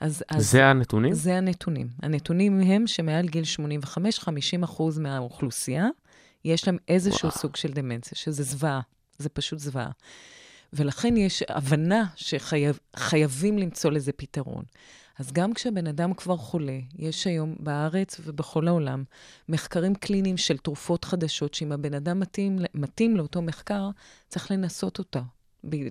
אז, 0.00 0.24
אז 0.28 0.50
זה 0.50 0.66
הנתונים? 0.66 1.12
זה 1.12 1.36
הנתונים. 1.36 1.88
הנתונים 2.02 2.60
הם 2.60 2.86
שמעל 2.86 3.28
גיל 3.28 3.44
85, 3.44 4.18
50 4.18 4.62
אחוז 4.62 4.98
מהאוכלוסייה, 4.98 5.86
יש 6.44 6.66
להם 6.68 6.76
איזשהו 6.88 7.28
וואו. 7.28 7.38
סוג 7.40 7.56
של 7.56 7.72
דמנציה, 7.72 8.18
שזה 8.18 8.42
זוועה. 8.42 8.80
זה 9.18 9.28
פשוט 9.28 9.58
זוועה. 9.58 9.90
ולכן 10.72 11.16
יש 11.16 11.42
הבנה 11.48 12.04
שחייבים 12.16 12.80
שחייב, 12.96 13.44
למצוא 13.44 13.90
לזה 13.90 14.12
פתרון. 14.12 14.64
אז 15.18 15.32
גם 15.32 15.54
כשבן 15.54 15.86
אדם 15.86 16.14
כבר 16.14 16.36
חולה, 16.36 16.78
יש 16.98 17.26
היום 17.26 17.54
בארץ 17.58 18.20
ובכל 18.24 18.68
העולם 18.68 19.04
מחקרים 19.48 19.94
קליניים 19.94 20.36
של 20.36 20.58
תרופות 20.58 21.04
חדשות, 21.04 21.54
שאם 21.54 21.72
הבן 21.72 21.94
אדם 21.94 22.20
מתאים, 22.20 22.58
מתאים 22.74 23.16
לאותו 23.16 23.42
מחקר, 23.42 23.90
צריך 24.28 24.50
לנסות 24.50 24.98
אותה. 24.98 25.20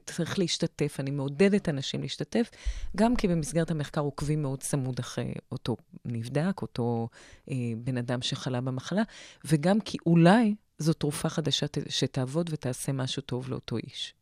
צריך 0.06 0.40
להשתתף, 0.40 0.96
אני 1.00 1.12
מעודדת 1.12 1.70
אנשים 1.70 2.02
להשתתף, 2.02 2.50
גם 2.98 3.16
כי 3.16 3.28
במסגרת 3.28 3.72
המחקר 3.72 4.02
עוקבים 4.02 4.42
מאוד 4.42 4.60
צמוד 4.60 5.00
אחרי 5.00 5.34
אותו 5.52 5.78
נבדק, 6.06 6.62
אותו 6.62 7.10
אה, 7.50 7.56
בן 7.78 7.98
אדם 7.98 8.22
שחלה 8.22 8.62
במחלה, 8.62 9.02
וגם 9.46 9.80
כי 9.80 9.98
אולי 10.06 10.56
זו 10.82 10.94
תרופה 10.94 11.30
חדשה 11.30 11.66
שתעבוד 11.90 12.50
ותעשה 12.54 12.92
משהו 12.92 13.22
טוב 13.22 13.50
לאותו 13.50 13.78
איש. 13.78 14.14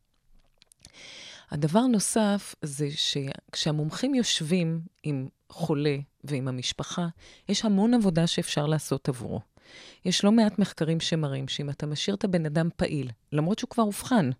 הדבר 1.50 1.80
נוסף 1.80 2.54
זה 2.62 2.88
שכשהמומחים 2.90 4.14
יושבים 4.14 4.80
עם 5.02 5.28
חולה 5.50 5.96
ועם 6.24 6.48
המשפחה, 6.48 7.08
יש 7.48 7.64
המון 7.64 7.94
עבודה 7.94 8.26
שאפשר 8.26 8.66
לעשות 8.66 9.08
עבורו. 9.08 9.40
יש 10.04 10.24
לא 10.24 10.32
מעט 10.32 10.58
מחקרים 10.58 11.00
שמראים 11.00 11.48
שאם 11.48 11.70
אתה 11.70 11.86
משאיר 11.86 12.16
את 12.16 12.24
הבן 12.24 12.46
אדם 12.46 12.68
פעיל, 12.76 13.10
למרות 13.32 13.58
שהוא 13.58 13.70
כבר 13.70 13.84
אובחן, 13.84 14.30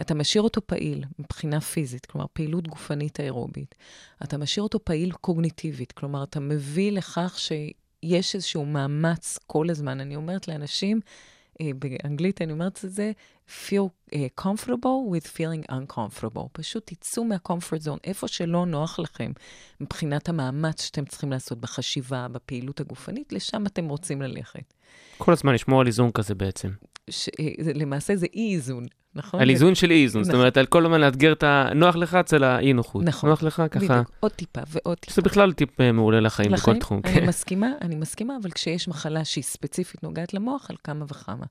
אתה 0.00 0.14
משאיר 0.14 0.42
אותו 0.42 0.66
פעיל 0.66 1.04
מבחינה 1.18 1.60
פיזית, 1.60 2.06
כלומר 2.06 2.26
פעילות 2.32 2.68
גופנית 2.68 3.20
אירובית, 3.20 3.74
אתה 4.24 4.38
משאיר 4.38 4.62
אותו 4.62 4.84
פעיל 4.84 5.12
קוגניטיבית, 5.12 5.92
כלומר 5.92 6.22
אתה 6.24 6.40
מביא 6.40 6.92
לכך 6.92 7.34
שיש 8.04 8.34
איזשהו 8.34 8.64
מאמץ 8.64 9.38
כל 9.46 9.70
הזמן. 9.70 10.00
אני 10.00 10.16
אומרת 10.16 10.48
לאנשים, 10.48 11.00
אה, 11.60 11.70
באנגלית 11.78 12.42
אני 12.42 12.52
אומרת 12.52 12.84
את 12.84 12.92
זה, 12.92 13.12
feel 13.48 14.10
uh, 14.10 14.16
comfortable 14.40 15.14
with 15.14 15.26
feeling 15.26 15.72
uncomfortable. 15.72 16.48
פשוט 16.52 16.86
תצאו 16.86 17.24
מה-comfort 17.24 17.84
zone, 17.84 17.98
איפה 18.04 18.28
שלא 18.28 18.66
נוח 18.66 18.98
לכם, 18.98 19.32
מבחינת 19.80 20.28
המאמץ 20.28 20.82
שאתם 20.82 21.04
צריכים 21.04 21.30
לעשות 21.30 21.60
בחשיבה, 21.60 22.28
בפעילות 22.28 22.80
הגופנית, 22.80 23.32
לשם 23.32 23.66
אתם 23.66 23.88
רוצים 23.88 24.22
ללכת. 24.22 24.74
כל 25.18 25.32
הזמן 25.32 25.54
לשמור 25.54 25.80
על 25.80 25.86
איזון 25.86 26.10
כזה 26.10 26.34
בעצם. 26.34 26.70
ש... 27.10 27.28
אה, 27.40 27.72
למעשה 27.74 28.16
זה 28.16 28.26
אי-איזון, 28.34 28.86
נכון? 29.14 29.40
על 29.40 29.50
איזון 29.50 29.74
של 29.74 29.90
אי-איזון, 29.90 30.24
זאת 30.24 30.34
אומרת, 30.34 30.56
על 30.56 30.66
כל 30.66 30.84
הזמן 30.84 31.00
לאתגר 31.00 31.32
את 31.32 31.42
הנוח 31.46 31.96
לך 31.96 32.14
אצל 32.14 32.44
האי-נוחות. 32.44 33.04
נכון. 33.04 33.30
נוח 33.30 33.42
לך 33.42 33.62
ככה. 33.70 33.86
בדיוק, 33.86 34.10
עוד 34.20 34.32
טיפה 34.32 34.60
ועוד 34.68 34.98
טיפה. 34.98 35.14
זה 35.14 35.22
בכלל 35.22 35.52
טיפ 35.52 35.80
אה, 35.80 35.92
מעולה 35.92 36.20
לחיים 36.20 36.52
בכל 36.52 36.78
תחום. 36.78 37.00
אני 37.04 37.14
כן. 37.14 37.26
מסכימה, 37.26 37.68
אני 37.80 37.94
מסכימה, 37.94 38.36
אבל 38.42 38.50
כשיש 38.50 38.88
מחלה 38.88 39.24
שהיא 39.24 39.44
ספציפית 39.44 40.02
נוגעת 40.02 40.34
למוח, 40.34 40.70
על 40.70 40.76
כמה 40.84 41.04
וכמה. 41.08 41.46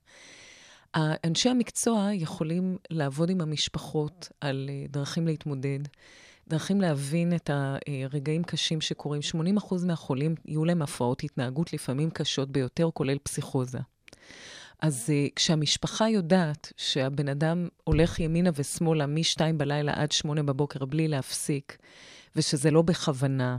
אנשי 0.98 1.50
המקצוע 1.50 2.10
יכולים 2.14 2.78
לעבוד 2.90 3.30
עם 3.30 3.42
המשפחות 3.42 4.30
על 4.42 4.70
אה, 4.70 4.86
דרכים 4.90 5.28
להתמודד, 5.28 5.80
דרכים 6.48 6.82
להבין 6.82 7.36
את 7.36 7.50
הרגעים 7.54 8.44
קשים 8.44 8.82
שקורים. 8.82 9.22
80% 9.58 9.86
מהחולים 9.86 10.36
יהיו 10.46 10.66
להם 10.66 10.82
הפרעות 10.82 11.24
התנהגות, 11.24 11.74
לפעמים 11.74 12.10
קשות 12.10 12.52
ביותר, 12.52 12.90
כולל 12.94 13.18
פסיכוזה. 13.24 13.80
אז 14.82 15.10
uh, 15.10 15.32
כשהמשפחה 15.36 16.10
יודעת 16.10 16.74
שהבן 16.78 17.28
אדם 17.28 17.68
הולך 17.84 18.20
ימינה 18.20 18.50
ושמאלה 18.56 19.06
מ-2 19.06 19.40
בלילה 19.58 19.94
עד 19.96 20.12
8 20.12 20.44
בבוקר 20.44 20.86
בלי 20.86 21.08
להפסיק, 21.08 21.78
ושזה 22.36 22.72
לא 22.72 22.82
בכוונה, 22.82 23.58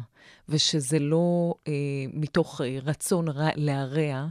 ושזה 0.48 0.98
לא 0.98 1.54
uh, 1.58 1.68
מתוך 2.12 2.60
uh, 2.60 2.64
רצון 2.84 3.28
רע, 3.28 3.48
להרע, 3.56 4.26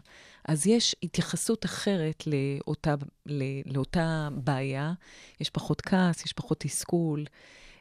אז 0.47 0.67
יש 0.67 0.95
התייחסות 1.03 1.65
אחרת 1.65 2.23
לאותה, 2.27 2.95
לא, 3.25 3.45
לאותה 3.65 4.29
בעיה. 4.33 4.93
יש 5.41 5.49
פחות 5.49 5.81
כעס, 5.81 6.25
יש 6.25 6.33
פחות 6.33 6.59
תסכול. 6.59 7.25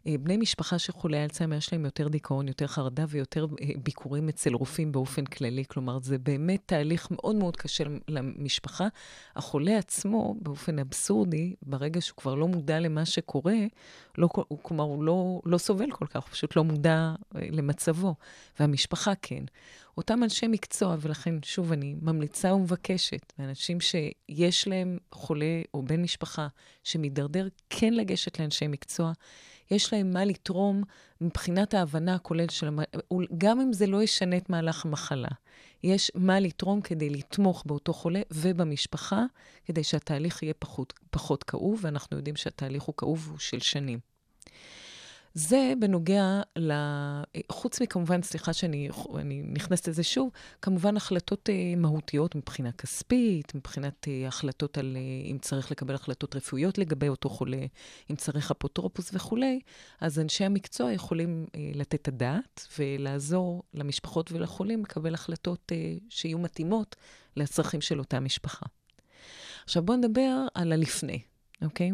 אה, 0.06 0.14
בני 0.18 0.36
משפחה 0.36 0.78
של 0.78 0.92
חולי 0.92 1.22
אלצהיימר 1.22 1.56
יש 1.56 1.72
להם 1.72 1.84
יותר 1.84 2.08
דיכאון, 2.08 2.48
יותר 2.48 2.66
חרדה 2.66 3.04
ויותר 3.08 3.46
אה, 3.62 3.66
ביקורים 3.82 4.28
אצל 4.28 4.54
רופאים 4.54 4.92
באופן 4.92 5.24
כללי. 5.24 5.64
כלומר, 5.68 5.98
זה 6.02 6.18
באמת 6.18 6.60
תהליך 6.66 7.08
מאוד 7.10 7.36
מאוד 7.36 7.56
קשה 7.56 7.84
למשפחה. 8.08 8.88
החולה 9.36 9.78
עצמו, 9.78 10.34
באופן 10.42 10.78
אבסורדי, 10.78 11.54
ברגע 11.62 12.00
שהוא 12.00 12.16
כבר 12.16 12.34
לא 12.34 12.48
מודע 12.48 12.80
למה 12.80 13.04
שקורה, 13.04 13.56
לא, 14.18 14.28
הוא, 14.34 14.58
כלומר, 14.62 14.84
הוא 14.84 15.04
לא, 15.04 15.40
לא 15.44 15.58
סובל 15.58 15.90
כל 15.90 16.06
כך, 16.06 16.22
הוא 16.22 16.30
פשוט 16.30 16.56
לא 16.56 16.64
מודע 16.64 17.14
אה, 17.36 17.40
למצבו. 17.50 18.14
והמשפחה 18.60 19.12
כן. 19.22 19.44
אותם 19.96 20.24
אנשי 20.24 20.46
מקצוע, 20.46 20.96
ולכן, 21.00 21.34
שוב, 21.42 21.72
אני 21.72 21.94
ממליצה 22.02 22.54
ומבקשת, 22.54 23.32
אנשים 23.38 23.78
שיש 23.80 24.68
להם 24.68 24.98
חולה 25.12 25.62
או 25.74 25.82
בן 25.82 26.02
משפחה 26.02 26.48
שמידרדר, 26.84 27.48
כן 27.70 27.94
לגשת 27.94 28.40
לאנשי 28.40 28.66
מקצוע. 28.66 29.12
יש 29.70 29.92
להם 29.92 30.10
מה 30.10 30.24
לתרום 30.24 30.82
מבחינת 31.20 31.74
ההבנה 31.74 32.14
הכוללת 32.14 32.50
של... 32.50 32.66
המ... 32.66 32.78
גם 33.38 33.60
אם 33.60 33.72
זה 33.72 33.86
לא 33.86 34.02
ישנה 34.02 34.36
את 34.36 34.50
מהלך 34.50 34.84
המחלה. 34.84 35.28
יש 35.82 36.12
מה 36.14 36.40
לתרום 36.40 36.80
כדי 36.80 37.10
לתמוך 37.10 37.62
באותו 37.66 37.92
חולה 37.92 38.22
ובמשפחה, 38.30 39.24
כדי 39.64 39.84
שהתהליך 39.84 40.42
יהיה 40.42 40.54
פחות, 40.58 40.92
פחות 41.10 41.42
כאוב, 41.42 41.80
ואנחנו 41.82 42.16
יודעים 42.16 42.36
שהתהליך 42.36 42.82
הוא 42.82 42.94
כאוב, 42.96 43.28
הוא 43.30 43.38
של 43.38 43.60
שנים. 43.60 43.98
זה 45.34 45.72
בנוגע 45.78 46.40
ל... 46.58 46.72
חוץ 47.52 47.80
מכמובן, 47.80 48.22
סליחה 48.22 48.52
שאני 48.52 48.88
נכנסת 49.44 49.88
לזה 49.88 50.02
שוב, 50.02 50.30
כמובן 50.62 50.96
החלטות 50.96 51.48
uh, 51.48 51.78
מהותיות 51.78 52.34
מבחינה 52.34 52.72
כספית, 52.72 53.54
מבחינת 53.54 54.06
uh, 54.06 54.28
החלטות 54.28 54.78
על 54.78 54.96
uh, 54.96 55.30
אם 55.30 55.38
צריך 55.38 55.70
לקבל 55.70 55.94
החלטות 55.94 56.36
רפואיות 56.36 56.78
לגבי 56.78 57.08
אותו 57.08 57.28
חולה, 57.28 57.66
אם 58.10 58.16
צריך 58.16 58.50
אפוטרופוס 58.50 59.10
וכולי, 59.12 59.60
אז 60.00 60.18
אנשי 60.18 60.44
המקצוע 60.44 60.92
יכולים 60.92 61.46
uh, 61.46 61.56
לתת 61.74 61.94
את 61.94 62.08
הדעת 62.08 62.66
ולעזור 62.78 63.62
למשפחות 63.74 64.32
ולחולים 64.32 64.82
לקבל 64.82 65.14
החלטות 65.14 65.72
uh, 65.72 66.04
שיהיו 66.08 66.38
מתאימות 66.38 66.96
לצרכים 67.36 67.80
של 67.80 67.98
אותה 67.98 68.20
משפחה. 68.20 68.66
עכשיו 69.64 69.82
בואו 69.82 69.98
נדבר 69.98 70.46
על 70.54 70.72
הלפני, 70.72 71.22
אוקיי? 71.62 71.90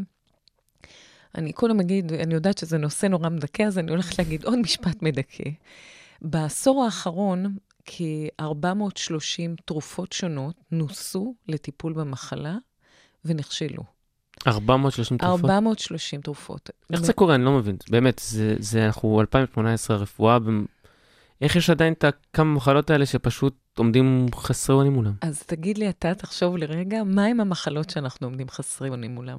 אני 1.35 1.53
קודם 1.53 1.81
אגיד, 1.81 2.13
אני 2.13 2.35
יודעת 2.35 2.59
שזה 2.59 2.79
נושא 2.79 3.07
נורא 3.07 3.29
מדכא, 3.29 3.63
אז 3.63 3.79
אני 3.79 3.91
הולכת 3.91 4.19
להגיד 4.19 4.45
עוד 4.45 4.59
משפט 4.59 5.03
מדכא. 5.03 5.51
בעשור 6.23 6.85
האחרון, 6.85 7.57
כ-430 7.85 9.63
תרופות 9.65 10.13
שונות 10.13 10.55
נוסו 10.73 11.35
לטיפול 11.49 11.93
במחלה 11.93 12.57
ונכשלו. 13.25 13.83
430 14.47 15.19
תרופות? 15.19 15.41
430 15.45 16.21
תרופות. 16.21 16.71
איך 16.93 17.01
זה 17.01 17.13
קורה? 17.13 17.35
אני 17.35 17.45
לא 17.45 17.53
מבין. 17.53 17.77
באמת, 17.91 18.21
זה, 18.25 18.57
זה 18.59 18.87
אנחנו 18.87 19.21
2018 19.21 19.97
רפואה, 19.97 20.39
איך 21.41 21.57
יש 21.57 21.71
עדיין 21.71 21.93
את 21.93 22.05
הכמה 22.05 22.55
מחלות 22.55 22.91
האלה 22.91 23.07
שפשוט 23.07 23.55
עומדים 23.79 24.27
חסרי 24.35 24.77
אונים 24.77 24.93
מולם? 24.93 25.13
אז 25.21 25.43
תגיד 25.43 25.79
לי 25.79 25.89
אתה, 25.89 26.15
תחשוב 26.15 26.57
לרגע, 26.57 27.05
מהם 27.05 27.41
המחלות 27.41 27.91
שאנחנו 27.91 28.27
עומדים 28.27 28.49
חסרי 28.49 28.89
אונים 28.89 29.15
מולם? 29.15 29.39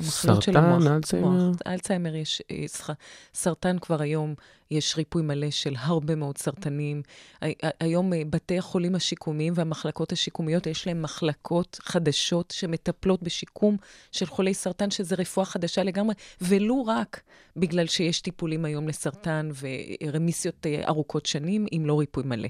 סרטן, 0.00 0.86
אלצהיימר? 0.86 1.50
אלצהיימר 1.66 2.14
יש, 2.14 2.42
אה, 2.50 2.94
סרטן 3.34 3.78
כבר 3.78 4.02
היום, 4.02 4.34
יש 4.70 4.96
ריפוי 4.96 5.22
מלא 5.22 5.50
של 5.50 5.74
הרבה 5.78 6.14
מאוד 6.14 6.38
סרטנים. 6.38 7.02
היום 7.80 8.12
אה, 8.12 8.22
בתי 8.30 8.58
החולים 8.58 8.94
השיקומיים 8.94 9.52
והמחלקות 9.56 10.12
השיקומיות, 10.12 10.66
יש 10.66 10.86
להם 10.86 11.02
מחלקות 11.02 11.78
חדשות 11.82 12.50
שמטפלות 12.50 13.22
בשיקום 13.22 13.76
של 14.12 14.26
חולי 14.26 14.54
סרטן, 14.54 14.90
שזה 14.90 15.14
רפואה 15.14 15.46
חדשה 15.46 15.82
לגמרי, 15.82 16.14
ולו 16.40 16.86
רק 16.86 17.20
בגלל 17.56 17.86
שיש 17.86 18.20
טיפולים 18.20 18.64
היום 18.64 18.88
לסרטן 18.88 19.50
ורמיסיות 19.60 20.66
אה, 20.66 20.82
ארוכות 20.88 21.26
שנים, 21.26 21.66
אם 21.72 21.82
לא 21.86 21.98
ריפוי 22.00 22.22
מלא. 22.26 22.48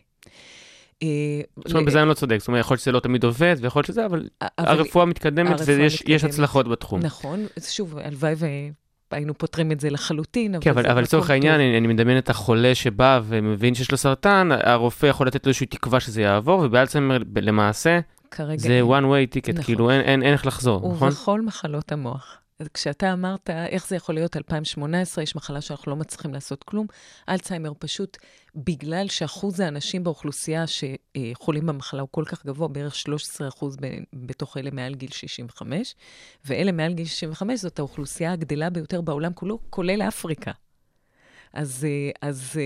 אה, 1.03 1.09
זאת 1.57 1.73
אומרת, 1.75 1.87
בזה 1.87 2.01
אני 2.01 2.09
לא 2.09 2.15
צודק, 2.15 2.37
זאת 2.39 2.49
אומרת, 2.49 2.61
יכול 2.61 2.75
להיות 2.75 2.81
שזה 2.81 2.93
לא 2.93 3.01
תמיד 3.01 3.25
עובד, 3.25 3.57
ויכול 3.61 3.81
להיות 3.81 3.87
שזה, 3.87 4.07
אבל 4.07 4.29
הרפואה 4.59 5.05
מתקדמת 5.05 5.61
ויש 5.67 6.25
הצלחות 6.25 6.69
בתחום. 6.69 7.01
נכון, 7.01 7.47
שוב, 7.61 7.99
הלוואי 7.99 8.35
והיינו 9.13 9.35
פותרים 9.39 9.73
את 9.73 9.81
זה 9.81 9.91
לחלוטין, 9.91 10.55
כן, 10.61 10.71
אבל 10.71 11.03
לצורך 11.03 11.31
העניין, 11.31 11.61
אני 11.61 11.87
מדמיין 11.87 12.19
את 12.19 12.31
החולה 12.31 12.75
שבא 12.75 13.21
ומבין 13.25 13.75
שיש 13.75 13.91
לו 13.91 13.97
סרטן, 13.97 14.49
הרופא 14.63 15.07
יכול 15.07 15.27
לתת 15.27 15.47
לו 15.47 15.51
איזושהי 15.51 15.67
תקווה 15.67 16.01
שזה 16.01 16.23
יעבור, 16.23 16.61
ובאלצהיימר 16.61 17.19
למעשה, 17.43 18.01
זה 18.57 18.81
one 18.83 19.05
way 19.05 19.37
ticket, 19.37 19.53
נכון. 19.53 19.63
כאילו 19.63 19.91
אין 19.91 20.23
איך 20.23 20.47
לחזור, 20.47 20.93
נכון? 20.93 21.09
ובכל 21.09 21.41
מחלות 21.41 21.93
המוח. 21.93 22.39
אז 22.59 22.69
כשאתה 22.75 23.13
אמרת, 23.13 23.51
איך 23.51 23.89
זה 23.89 23.97
יכול 23.97 24.15
להיות 24.15 24.37
2018, 24.37 25.25
יש 25.25 25.37
מחלה 25.37 25.61
שאנחנו 25.61 25.91
לא 25.91 25.97
מצליחים 25.97 26.35
לעשות 26.35 26.65
כלום, 26.65 26.87
אלצהיימר 27.29 27.73
פשוט, 27.79 28.19
בגלל 28.57 29.09
שאחוז 29.09 29.61
האנשים 29.61 30.05
באוכלוסייה 30.05 30.65
שחולים 30.67 31.67
במחלה 31.67 32.01
הוא 32.01 32.09
כל 32.11 32.25
כך 32.27 32.47
גבוה, 32.47 32.69
בערך 32.69 32.95
13 32.95 33.49
אחוז 33.49 33.77
בתוך 34.13 34.57
אלה 34.57 34.71
מעל 34.71 34.95
גיל 34.95 35.11
65, 35.11 35.95
ואלה 36.45 36.73
מעל 36.73 36.93
גיל 36.93 37.07
65 37.07 37.61
זאת 37.61 37.79
האוכלוסייה 37.79 38.33
הגדלה 38.33 38.71
ביותר 38.71 39.01
בעולם 39.01 39.33
כולו, 39.33 39.59
כולל 39.71 40.03
אפריקה. 40.03 40.53
אז, 41.53 41.87
אז 42.23 42.57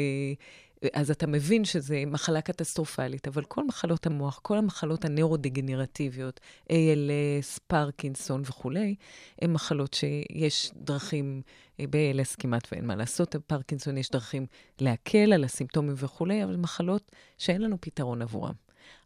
אז 0.93 1.11
אתה 1.11 1.27
מבין 1.27 1.65
שזו 1.65 1.95
מחלה 2.07 2.41
קטסטרופלית, 2.41 3.29
אבל 3.29 3.45
כל 3.45 3.67
מחלות 3.67 4.07
המוח, 4.07 4.41
כל 4.43 4.59
המחלות 4.59 5.05
הנאורודגנרטיביות, 5.05 6.41
ALS, 6.69 7.59
פרקינסון 7.67 8.43
וכולי, 8.45 8.95
הן 9.43 9.53
מחלות 9.53 9.95
שיש 9.95 10.71
דרכים, 10.77 11.43
אה, 11.81 11.85
ב-ALS 11.91 12.37
כמעט 12.39 12.69
ואין 12.73 12.87
מה 12.87 12.97
לעשות, 12.97 13.37
בפרקינסון 13.37 13.97
יש 13.99 14.11
דרכים 14.11 14.47
להקל 14.81 15.33
על 15.33 15.45
הסימפטומים 15.45 15.95
וכולי, 15.97 16.45
אבל 16.45 16.57
מחלות 16.57 17.13
שאין 17.39 17.63
לנו 17.63 17.77
פתרון 17.81 18.23
עבורם. 18.23 18.55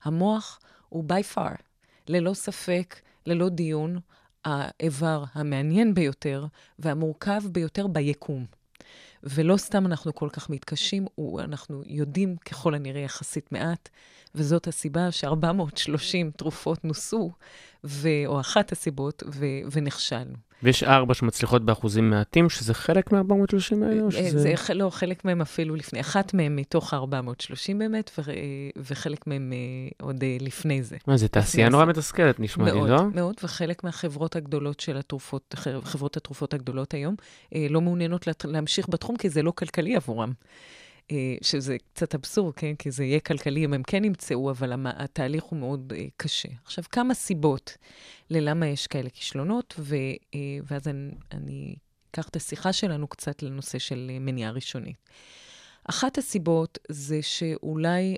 המוח 0.03 0.59
הוא 0.89 1.05
by 1.09 1.37
far, 1.37 1.63
ללא 2.09 2.35
ספק, 2.35 3.01
ללא 3.27 3.49
דיון, 3.49 3.99
האיבר 4.45 5.25
המעניין 5.33 5.95
ביותר 5.95 6.47
והמורכב 6.79 7.43
ביותר 7.53 7.87
ביקום. 7.87 8.47
ולא 9.23 9.57
סתם 9.57 9.87
אנחנו 9.87 10.15
כל 10.15 10.29
כך 10.33 10.51
מתקשים, 10.51 11.07
אנחנו 11.39 11.83
יודעים 11.87 12.37
ככל 12.37 12.75
הנראה 12.75 13.01
יחסית 13.01 13.53
מעט, 13.53 13.89
וזאת 14.35 14.69
הסיבה 14.69 15.11
ש-430 15.11 16.31
תרופות 16.37 16.85
נוסו, 16.85 17.33
ו... 17.85 18.09
או 18.27 18.41
אחת 18.41 18.73
הסיבות, 18.73 19.23
ו... 19.27 19.47
ונכשלנו. 19.73 20.35
ויש 20.63 20.83
ארבע 20.83 21.15
שמצליחות 21.15 21.65
באחוזים 21.65 22.11
מעטים, 22.11 22.51
שזה 22.51 22.75
חלק 22.75 23.13
מה-430 23.13 23.85
האלה? 23.85 24.05
אה, 24.05 24.11
שזה... 24.11 24.39
זה 24.39 24.75
לא, 24.75 24.91
חלק 24.91 25.25
מהם 25.25 25.41
אפילו 25.41 25.77
לפני, 25.77 26.01
אחת 26.01 26.35
מהם 26.35 26.57
מתוך 26.57 26.95
ה-430 26.95 27.75
באמת, 27.79 28.11
ו... 28.19 28.23
וחלק 28.77 29.27
מהם 29.27 29.53
uh, 29.53 30.05
עוד 30.05 30.25
לפני 30.41 30.83
זה. 30.83 30.97
מה, 31.07 31.17
זה 31.17 31.29
תעשייה 31.29 31.69
נורא 31.69 31.85
מתסכלת, 31.85 32.41
נשמע 32.41 32.65
מאוד, 32.65 32.85
לי, 32.85 32.91
לא? 32.91 33.03
מאוד, 33.03 33.15
מאוד, 33.15 33.35
וחלק 33.43 33.85
מהחברות 33.85 34.37
הגדולות 34.37 34.81
של 34.81 34.97
התרופות, 34.97 35.55
חברות 35.85 36.17
התרופות 36.17 36.55
הגדולות 36.55 36.95
היום, 36.95 37.15
לא 37.71 37.81
מעוניינות 37.81 38.29
להמשיך 38.45 38.89
בתחום, 38.89 39.17
כי 39.17 39.29
זה 39.29 39.43
לא 39.43 39.53
כלכלי 39.57 39.97
עבורם. 39.97 40.33
אה, 41.11 41.35
שזה 41.43 41.77
קצת 41.95 42.15
אבסורד, 42.15 42.55
כן? 42.55 42.75
כי 42.75 42.91
זה 42.91 43.05
יהיה 43.05 43.21
כלכלי 43.21 43.65
אם 43.65 43.75
הם 43.75 43.83
כן 43.83 44.05
ימצאו, 44.05 44.51
אבל 44.51 44.87
התהליך 44.87 45.45
הוא 45.45 45.59
מאוד 45.59 45.93
uh, 45.97 46.11
קשה. 46.17 46.49
עכשיו, 46.65 46.85
כמה 46.91 47.15
סיבות 47.15 47.77
ללמה 48.31 48.67
יש 48.67 48.87
כאלה 48.87 49.11
כישלונות, 49.11 49.75
ו, 49.79 49.97
uh, 49.97 50.37
ואז 50.71 50.89
אני, 50.89 51.11
אני 51.33 51.75
אקח 52.11 52.29
את 52.29 52.37
השיחה 52.37 52.73
שלנו 52.73 53.09
קצת 53.09 53.43
לנושא 53.43 53.79
של 53.79 54.11
מניעה 54.21 54.51
ראשונית. 54.51 54.97
אחת 55.85 56.19
הסיבות 56.19 56.79
זה 56.89 57.23
שאולי 57.23 58.17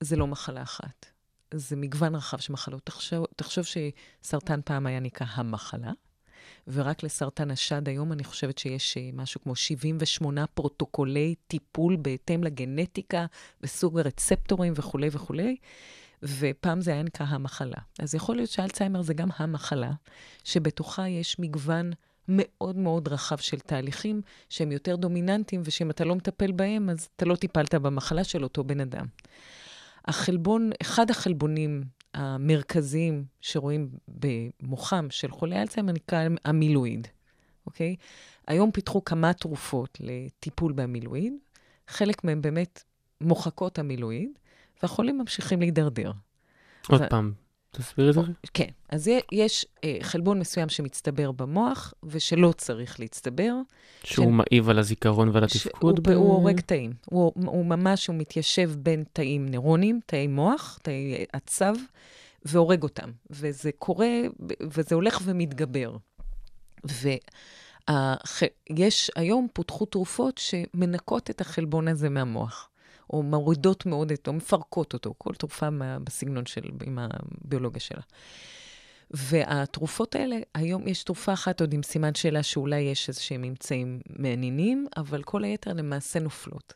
זה 0.00 0.16
לא 0.16 0.26
מחלה 0.26 0.62
אחת. 0.62 1.06
זה 1.54 1.76
מגוון 1.76 2.14
רחב 2.14 2.38
של 2.38 2.52
מחלות. 2.52 2.82
תחשוב, 2.84 3.26
תחשוב 3.36 3.64
שסרטן 3.64 4.60
פעם 4.64 4.86
היה 4.86 5.00
נקרא 5.00 5.26
המחלה, 5.30 5.92
ורק 6.68 7.02
לסרטן 7.02 7.50
השד 7.50 7.88
היום 7.88 8.12
אני 8.12 8.24
חושבת 8.24 8.58
שיש 8.58 8.96
אה, 8.96 9.10
משהו 9.12 9.40
כמו 9.40 9.56
78 9.56 10.46
פרוטוקולי 10.46 11.34
טיפול 11.46 11.96
בהתאם 11.96 12.44
לגנטיקה 12.44 13.26
וסוג 13.60 13.98
הרצפטורים 13.98 14.72
וכולי 14.76 15.08
וכולי. 15.12 15.56
ופעם 16.22 16.80
זה 16.80 16.92
היה 16.92 17.02
נקרא 17.02 17.26
המחלה. 17.28 17.76
אז 17.98 18.14
יכול 18.14 18.36
להיות 18.36 18.50
שאלצהיימר 18.50 19.02
זה 19.02 19.14
גם 19.14 19.28
המחלה, 19.36 19.92
שבתוכה 20.44 21.08
יש 21.08 21.38
מגוון 21.38 21.92
מאוד 22.28 22.76
מאוד 22.76 23.08
רחב 23.08 23.36
של 23.36 23.58
תהליכים 23.58 24.22
שהם 24.48 24.72
יותר 24.72 24.96
דומיננטיים, 24.96 25.62
ושאם 25.64 25.90
אתה 25.90 26.04
לא 26.04 26.14
מטפל 26.14 26.52
בהם, 26.52 26.90
אז 26.90 27.08
אתה 27.16 27.24
לא 27.24 27.36
טיפלת 27.36 27.74
במחלה 27.74 28.24
של 28.24 28.42
אותו 28.42 28.64
בן 28.64 28.80
אדם. 28.80 29.06
החלבון, 30.04 30.70
אחד 30.82 31.10
החלבונים 31.10 31.84
המרכזיים 32.14 33.24
שרואים 33.40 33.90
במוחם 34.08 35.06
של 35.10 35.30
חולי 35.30 35.62
אלצהיימר 35.62 35.92
נקרא 35.92 36.28
המילואיד, 36.44 37.08
אוקיי? 37.66 37.96
היום 38.46 38.70
פיתחו 38.70 39.04
כמה 39.04 39.32
תרופות 39.32 39.98
לטיפול 40.00 40.72
במילואיד, 40.72 41.32
חלק 41.88 42.24
מהם 42.24 42.42
באמת 42.42 42.82
מוחקות 43.20 43.78
המילואיד, 43.78 44.30
והחולים 44.82 45.18
ממשיכים 45.18 45.60
להידרדר. 45.60 46.12
עוד 46.88 47.00
ו... 47.00 47.08
פעם, 47.10 47.32
תסבירי 47.76 48.10
את 48.10 48.14
זה. 48.14 48.20
כן, 48.54 48.68
אז 48.88 49.10
יש 49.32 49.66
אה, 49.84 49.98
חלבון 50.02 50.38
מסוים 50.38 50.68
שמצטבר 50.68 51.32
במוח, 51.32 51.94
ושלא 52.04 52.52
צריך 52.56 53.00
להצטבר. 53.00 53.54
שהוא 54.04 54.26
של... 54.26 54.30
מעיב 54.30 54.68
על 54.68 54.78
הזיכרון 54.78 55.28
ועל 55.28 55.44
התפקוד? 55.44 56.08
ב... 56.08 56.08
הוא 56.08 56.32
הורג 56.32 56.60
תאים. 56.60 56.92
הוא, 57.04 57.32
הוא 57.34 57.66
ממש, 57.66 58.06
הוא 58.06 58.16
מתיישב 58.16 58.72
בין 58.78 59.04
תאים 59.12 59.46
נוירונים, 59.46 60.00
תאי 60.06 60.26
מוח, 60.26 60.78
תאי 60.82 61.24
עצב, 61.32 61.74
והורג 62.44 62.82
אותם. 62.82 63.10
וזה 63.30 63.70
קורה, 63.78 64.10
וזה 64.60 64.94
הולך 64.94 65.20
ומתגבר. 65.24 65.96
ויש, 66.84 67.20
היום 69.16 69.46
פותחו 69.52 69.84
תרופות 69.84 70.38
שמנקות 70.38 71.30
את 71.30 71.40
החלבון 71.40 71.88
הזה 71.88 72.08
מהמוח. 72.08 72.68
או 73.12 73.22
מורידות 73.22 73.86
מאוד, 73.86 74.12
או 74.26 74.32
מפרקות 74.32 74.92
אותו, 74.92 75.14
כל 75.18 75.34
תרופה 75.34 75.70
מה, 75.70 75.98
בסגנון 75.98 76.46
של, 76.46 76.62
עם 76.84 76.98
הביולוגיה 76.98 77.80
שלה. 77.80 78.02
והתרופות 79.10 80.14
האלה, 80.14 80.36
היום 80.54 80.88
יש 80.88 81.04
תרופה 81.04 81.32
אחת 81.32 81.60
עוד 81.60 81.72
עם 81.72 81.82
סימן 81.82 82.14
שאלה 82.14 82.42
שאולי 82.42 82.80
יש 82.80 83.08
איזה 83.08 83.20
שהם 83.20 83.42
ממצאים 83.42 84.00
מעניינים, 84.08 84.86
אבל 84.96 85.22
כל 85.22 85.44
היתר 85.44 85.72
למעשה 85.72 86.20
נופלות. 86.20 86.74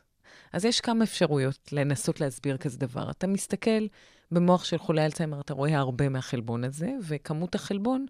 אז 0.53 0.65
יש 0.65 0.81
כמה 0.81 1.03
אפשרויות 1.03 1.69
לנסות 1.71 2.21
להסביר 2.21 2.57
כזה 2.57 2.77
דבר. 2.77 3.11
אתה 3.11 3.27
מסתכל 3.27 3.87
במוח 4.31 4.63
של 4.63 4.77
חולי 4.77 5.05
אלצהיימר, 5.05 5.41
אתה 5.41 5.53
רואה 5.53 5.77
הרבה 5.77 6.09
מהחלבון 6.09 6.63
הזה, 6.63 6.91
וכמות 7.07 7.55
החלבון 7.55 8.05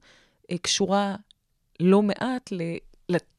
אה, 0.52 0.58
קשורה 0.58 1.16
לא 1.80 2.02
מעט 2.02 2.50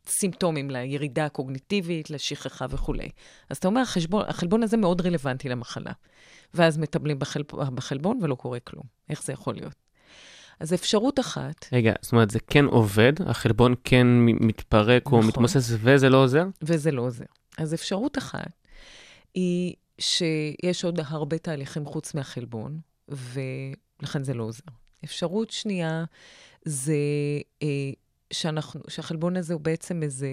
לסימפטומים, 0.09 0.71
לירידה 0.71 1.25
הקוגניטיבית, 1.25 2.11
לשכחה 2.11 2.67
וכולי. 2.71 3.09
אז 3.51 3.57
אתה 3.57 3.69
אומר, 3.69 3.81
החשבון, 3.81 4.25
החלבון 4.29 4.63
הזה 4.63 4.77
מאוד 4.77 5.01
רלוונטי 5.01 5.49
למחלה. 5.49 5.93
ואז 6.55 6.79
מטפלים 6.79 7.19
בחל, 7.19 7.43
בחלבון 7.75 8.19
ולא 8.23 8.35
קורה 8.35 8.61
כלום. 8.61 8.85
איך 9.11 9.23
זה 9.23 9.33
יכול 9.33 9.55
להיות? 9.55 9.75
אז 10.61 10.75
אפשרות 10.75 11.21
אחת... 11.21 11.67
רגע, 11.73 11.93
זאת 12.03 12.13
אומרת, 12.13 12.31
זה 12.31 12.39
כן 12.41 12.65
עובד, 12.65 13.13
החלבון 13.27 13.75
כן 13.85 14.07
מתפרק 14.21 15.07
נכון. 15.07 15.23
או 15.23 15.29
מתמוסס 15.29 15.71
וזה 15.71 16.09
לא 16.09 16.23
עוזר? 16.23 16.45
וזה 16.63 16.91
לא 16.91 17.03
עוזר. 17.03 17.25
אז 17.59 17.75
אפשרות 17.75 18.19
אחת 18.19 18.53
היא 19.35 19.75
שיש 19.99 20.85
עוד 20.85 21.01
הרבה 21.07 21.39
תהליכים 21.39 21.87
חוץ 21.87 22.15
מהחלבון, 22.15 22.81
ולכן 23.09 24.25
זה 24.25 24.35
לא 24.35 24.45
עוזר. 24.45 24.65
אפשרות 25.05 25.51
שנייה 25.51 26.05
זה 26.65 26.95
אה, 27.63 27.91
שאנחנו, 28.33 28.81
שהחלבון 28.89 29.37
הזה 29.37 29.55
הוא 29.55 29.61
בעצם 29.61 30.03
איזה 30.03 30.29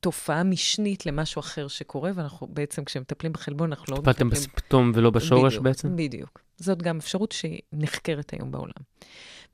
תופעה 0.00 0.42
משנית 0.42 1.06
למשהו 1.06 1.40
אחר 1.40 1.68
שקורה, 1.68 2.10
ואנחנו 2.14 2.46
בעצם, 2.46 2.84
כשמטפלים 2.84 3.32
בחלבון, 3.32 3.72
אנחנו 3.72 3.94
לא 3.94 3.98
מטפלים... 3.98 4.14
טיפלתם 4.14 4.30
בסימפטום 4.30 4.92
ולא 4.94 5.10
בשורש 5.10 5.52
בדיוק, 5.52 5.64
בעצם? 5.64 5.96
בדיוק. 5.96 6.40
זאת 6.56 6.82
גם 6.82 6.96
אפשרות 6.96 7.32
שנחקרת 7.32 8.32
היום 8.32 8.50
בעולם. 8.50 8.82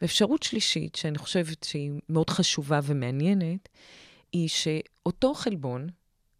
ואפשרות 0.03 0.43
שלישית, 0.43 0.95
שאני 0.95 1.19
חושבת 1.19 1.65
שהיא 1.65 1.91
מאוד 2.09 2.31
חשובה 2.31 2.81
ומעניינת, 2.83 3.69
היא 4.33 4.49
שאותו 4.49 5.35
חלבון 5.35 5.89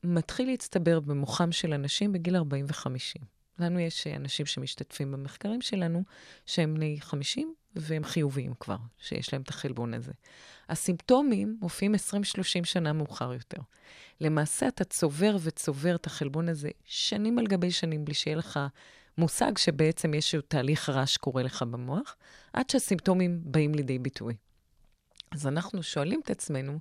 מתחיל 0.05 0.49
להצטבר 0.49 1.01
במוחם 1.01 1.53
של 1.53 1.73
אנשים 1.73 2.13
בגיל 2.13 2.37
40 2.37 2.67
ו-50. 2.69 3.25
לנו 3.61 3.81
יש 3.81 4.07
אנשים 4.07 4.47
שמשתתפים 4.47 5.13
במחקרים 5.13 5.61
שלנו, 5.61 6.03
שהם 6.47 6.75
בני 6.75 6.97
50 7.01 7.55
והם 7.77 8.05
חיוביים 8.05 8.55
כבר, 8.61 8.77
שיש 8.99 9.33
להם 9.33 9.43
את 9.43 9.49
החלבון 9.49 9.95
הזה. 9.95 10.13
הסימפטומים 10.69 11.57
מופיעים 11.61 11.95
20-30 11.95 11.99
שנה 12.65 12.93
מאוחר 12.93 13.33
יותר. 13.33 13.61
למעשה, 14.21 14.69
אתה 14.69 14.85
צובר 14.85 15.37
וצובר 15.41 15.95
את 15.95 16.07
החלבון 16.07 16.49
הזה 16.49 16.71
שנים 16.85 17.39
על 17.39 17.47
גבי 17.47 17.71
שנים, 17.71 18.05
בלי 18.05 18.15
שיהיה 18.15 18.37
לך 18.37 18.61
מושג 19.19 19.59
שבעצם 19.59 20.15
יש 20.15 20.25
איזשהו 20.25 20.41
תהליך 20.41 20.89
רע 20.89 21.07
שקורה 21.07 21.43
לך 21.43 21.63
במוח, 21.63 22.17
עד 22.53 22.71
שהסימפטומים 22.71 23.41
באים 23.45 23.75
לידי 23.75 23.99
ביטוי. 23.99 24.35
אז 25.33 25.47
אנחנו 25.47 25.83
שואלים 25.83 26.21
את 26.25 26.31
עצמנו, 26.31 26.79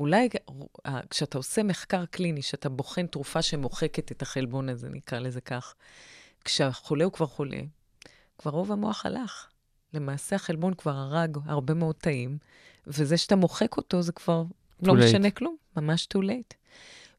אולי 0.00 0.28
כשאתה 1.10 1.38
עושה 1.38 1.62
מחקר 1.62 2.06
קליני, 2.06 2.42
שאתה 2.42 2.68
בוחן 2.68 3.06
תרופה 3.06 3.42
שמוחקת 3.42 4.12
את 4.12 4.22
החלבון 4.22 4.68
הזה, 4.68 4.88
נקרא 4.88 5.18
לזה 5.18 5.40
כך, 5.40 5.74
כשהחולה 6.44 7.04
הוא 7.04 7.12
כבר 7.12 7.26
חולה, 7.26 7.60
כבר 8.38 8.50
רוב 8.50 8.72
המוח 8.72 9.06
הלך. 9.06 9.48
למעשה 9.94 10.36
החלבון 10.36 10.74
כבר 10.74 10.92
הרג 10.92 11.38
הרבה 11.44 11.74
מאוד 11.74 11.94
תאים, 11.94 12.38
וזה 12.86 13.16
שאתה 13.16 13.36
מוחק 13.36 13.76
אותו 13.76 14.02
זה 14.02 14.12
כבר 14.12 14.44
לא 14.82 14.92
late. 14.92 14.96
משנה 14.96 15.30
כלום, 15.30 15.56
ממש 15.76 16.08
too 16.14 16.20
late. 16.20 16.54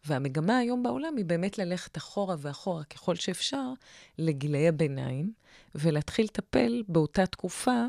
והמגמה 0.05 0.57
היום 0.57 0.83
בעולם 0.83 1.17
היא 1.17 1.25
באמת 1.25 1.57
ללכת 1.57 1.97
אחורה 1.97 2.35
ואחורה 2.39 2.83
ככל 2.83 3.15
שאפשר 3.15 3.71
לגילאי 4.17 4.67
הביניים, 4.67 5.31
ולהתחיל 5.75 6.25
לטפל 6.25 6.83
באותה 6.87 7.25
תקופה 7.25 7.83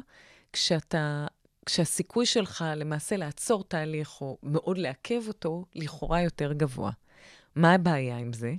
כשאתה, 0.53 1.27
כשהסיכוי 1.69 2.27
שלך 2.27 2.65
למעשה 2.77 3.17
לעצור 3.17 3.65
תהליך 3.65 4.21
או 4.21 4.39
מאוד 4.43 4.79
לעכב 4.79 5.29
אותו, 5.29 5.65
לכאורה 5.75 6.23
יותר 6.23 6.53
גבוה. 6.53 6.91
מה 7.57 7.75
הבעיה 7.75 8.19
עם 8.19 8.33
זה? 8.33 8.55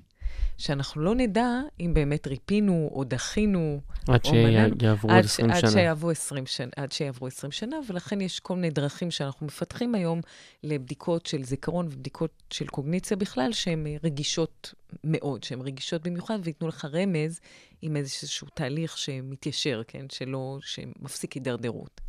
שאנחנו 0.57 1.01
לא 1.01 1.15
נדע 1.15 1.49
אם 1.79 1.93
באמת 1.93 2.27
ריפינו 2.27 2.89
או 2.91 3.03
דחינו. 3.03 3.81
עד 4.07 4.25
שיעברו 4.25 5.11
20 5.11 5.51
עד 5.51 5.59
שנה. 5.59 5.71
שיעברו 5.71 6.11
20 6.11 6.45
שנה. 6.45 6.69
עד 6.75 6.91
שיעברו 6.91 7.27
20 7.27 7.51
שנה, 7.51 7.75
ולכן 7.87 8.21
יש 8.21 8.39
כל 8.39 8.55
מיני 8.55 8.69
דרכים 8.69 9.11
שאנחנו 9.11 9.45
מפתחים 9.45 9.95
היום 9.95 10.21
לבדיקות 10.63 11.25
של 11.25 11.43
זיכרון 11.43 11.85
ובדיקות 11.85 12.43
של 12.49 12.67
קוגניציה 12.67 13.17
בכלל, 13.17 13.51
שהן 13.51 13.87
רגישות 14.03 14.73
מאוד, 15.03 15.43
שהן 15.43 15.61
רגישות 15.61 16.07
במיוחד, 16.07 16.39
וייתנו 16.43 16.67
לך 16.67 16.85
רמז 16.93 17.39
עם 17.81 17.95
איזשהו 17.95 18.47
תהליך 18.53 18.97
שמתיישר, 18.97 19.81
כן? 19.87 20.05
שלא, 20.11 20.57
שמפסיק 20.61 21.33
הידרדרות. 21.33 22.01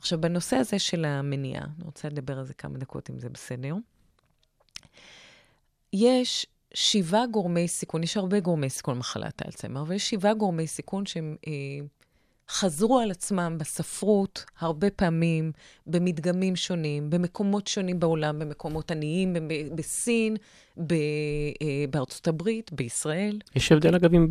עכשיו, 0.00 0.20
בנושא 0.20 0.56
הזה 0.56 0.78
של 0.78 1.04
המניעה, 1.04 1.64
אני 1.64 1.84
רוצה 1.84 2.08
לדבר 2.08 2.38
על 2.38 2.44
זה 2.44 2.54
כמה 2.54 2.78
דקות, 2.78 3.10
אם 3.10 3.18
זה 3.18 3.28
בסדר. 3.28 3.74
יש 5.92 6.46
שבעה 6.74 7.26
גורמי 7.26 7.68
סיכון, 7.68 8.02
יש 8.02 8.16
הרבה 8.16 8.40
גורמי 8.40 8.70
סיכון 8.70 8.96
למחלת 8.96 9.42
האלצהיימר, 9.42 9.82
אבל 9.82 9.94
יש 9.94 10.10
שבעה 10.10 10.34
גורמי 10.34 10.66
סיכון 10.66 11.06
שהם 11.06 11.36
אה, 11.46 11.52
חזרו 12.50 12.98
על 12.98 13.10
עצמם 13.10 13.56
בספרות 13.60 14.44
הרבה 14.58 14.90
פעמים, 14.90 15.52
במדגמים 15.86 16.56
שונים, 16.56 17.10
במקומות 17.10 17.66
שונים 17.66 18.00
בעולם, 18.00 18.38
במקומות 18.38 18.90
עניים, 18.90 19.36
בסין, 19.74 20.36
ב, 20.76 20.92
אה, 20.92 21.84
בארצות 21.90 22.28
הברית, 22.28 22.72
בישראל. 22.72 23.38
יש 23.56 23.72
הבדל, 23.72 23.94
אגב, 23.94 24.14
אם 24.14 24.28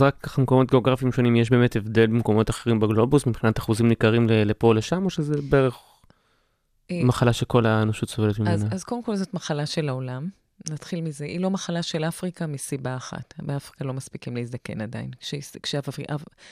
רק 0.00 0.16
ככה 0.22 0.42
מקומות 0.42 0.70
גיאוגרפיים 0.70 1.12
שונים, 1.12 1.36
יש 1.36 1.50
באמת 1.50 1.76
הבדל 1.76 2.06
במקומות 2.06 2.50
אחרים 2.50 2.80
בגלובוס, 2.80 3.26
מבחינת 3.26 3.58
אחוזים 3.58 3.88
ניכרים 3.88 4.26
לפה 4.28 4.66
או 4.66 4.74
לשם, 4.74 5.04
או 5.04 5.10
שזה 5.10 5.34
בערך 5.48 5.78
אה, 6.90 7.00
מחלה 7.04 7.32
שכל 7.32 7.66
האנושות 7.66 8.08
סובלת 8.08 8.38
ממנה? 8.38 8.52
אז, 8.52 8.66
אז 8.70 8.84
קודם 8.84 9.02
כל 9.02 9.16
זאת 9.16 9.34
מחלה 9.34 9.66
של 9.66 9.88
העולם. 9.88 10.28
נתחיל 10.70 11.00
מזה. 11.00 11.24
היא 11.24 11.40
לא 11.40 11.50
מחלה 11.50 11.82
של 11.82 12.04
אפריקה 12.04 12.46
מסיבה 12.46 12.96
אחת. 12.96 13.34
באפריקה 13.38 13.84
לא 13.84 13.92
מספיקים 13.92 14.36
להזדקן 14.36 14.80
עדיין. 14.80 15.10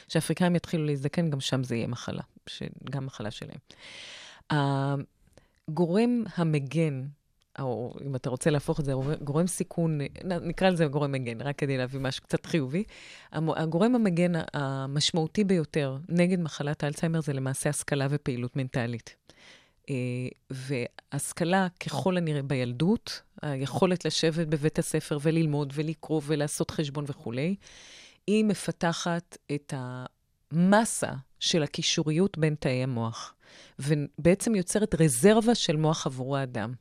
כשהאפריקאים 0.09 0.57
יתחילו 0.57 0.85
להזדקן, 0.85 1.31
גם 1.31 1.41
שם 1.41 1.65
זה 1.65 1.77
יהיה 1.77 1.87
מחלה, 1.87 2.23
גם 2.91 3.07
מחלה 3.07 3.31
שלהם. 3.31 3.59
הגורם 4.51 6.25
המגן, 6.37 7.05
או 7.59 7.95
אם 8.07 8.17
אתה 8.17 8.31
רוצה 8.31 8.51
להפוך 8.51 8.81
את 8.81 8.85
זה, 8.85 8.93
גורם 9.25 9.47
סיכון, 9.47 10.01
נקרא 10.25 10.69
לזה 10.71 10.87
גורם 10.87 11.13
מגן, 11.13 11.41
רק 11.41 11.59
כדי 11.59 11.79
להביא 11.79 12.01
משהו 12.01 12.23
קצת 12.23 12.47
חיובי. 12.47 12.85
הגורם 13.33 13.95
המגן 13.95 14.33
המשמעותי 14.55 15.45
ביותר 15.45 15.99
נגד 16.09 16.41
מחלת 16.41 16.85
האלצהיימר 16.85 17.21
זה 17.21 17.33
למעשה 17.33 17.71
השכלה 17.71 18.07
ופעילות 18.11 18.57
מנטלית. 18.57 19.17
אה, 19.91 19.95
והשכלה, 20.51 21.67
ככל 21.81 22.17
הנראה 22.17 22.43
בילדות, 22.43 23.23
היכולת 23.43 24.05
לשבת 24.05 24.47
בבית 24.47 24.79
הספר 24.79 25.19
וללמוד 25.23 25.73
ולקרוא 25.77 26.21
ולעשות 26.27 26.71
חשבון 26.71 27.05
וכולי, 27.09 27.57
היא 28.27 28.45
מפתחת 28.45 29.37
את 29.55 29.75
המסה 29.77 31.13
של 31.41 31.63
הקישוריות 31.63 32.39
בין 32.39 32.55
תאי 32.55 32.83
המוח, 32.83 33.35
ובעצם 33.79 34.55
יוצרת 34.55 35.01
רזרבה 35.01 35.55
של 35.55 35.77
מוח 35.77 36.07
עבור 36.07 36.37
האדם. 36.37 36.73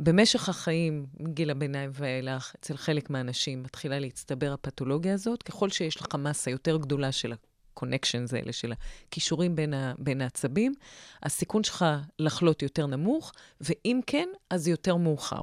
במשך 0.00 0.48
החיים, 0.48 1.06
מגיל 1.20 1.50
הביניים 1.50 1.90
ואילך, 1.94 2.52
אצל 2.60 2.76
חלק 2.76 3.10
מהאנשים 3.10 3.62
מתחילה 3.62 3.98
להצטבר 3.98 4.52
הפתולוגיה 4.52 5.14
הזאת. 5.14 5.42
ככל 5.42 5.70
שיש 5.70 6.00
לך 6.00 6.06
מסה 6.18 6.50
יותר 6.50 6.76
גדולה 6.76 7.12
של 7.12 7.32
ה-connections 7.76 8.36
האלה, 8.36 8.52
של 8.52 8.72
הכישורים 9.08 9.56
בין, 9.56 9.74
ה, 9.74 9.92
בין 9.98 10.20
העצבים, 10.20 10.74
הסיכון 11.22 11.64
שלך 11.64 11.84
לחלות 12.18 12.62
יותר 12.62 12.86
נמוך, 12.86 13.32
ואם 13.60 14.00
כן, 14.06 14.28
אז 14.50 14.68
יותר 14.68 14.96
מאוחר. 14.96 15.42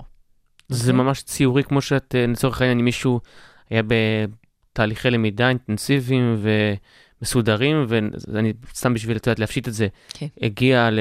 זה 0.69 0.91
אוקיי? 0.91 1.03
ממש 1.03 1.21
ציורי, 1.21 1.63
כמו 1.63 1.81
שאת, 1.81 2.15
אה, 2.15 2.27
לצורך 2.27 2.61
העניין, 2.61 2.79
אם 2.79 2.85
מישהו 2.85 3.19
היה 3.69 3.81
בתהליכי 4.73 5.09
למידה 5.09 5.49
אינטנסיביים 5.49 6.41
ומסודרים, 7.21 7.85
ואני 7.87 8.53
סתם 8.73 8.93
בשביל, 8.93 9.17
את 9.17 9.27
יודעת, 9.27 9.39
להפשיט 9.39 9.67
את 9.67 9.73
זה, 9.73 9.87
כן. 10.09 10.27
הגיע 10.41 10.89
ל... 10.91 10.99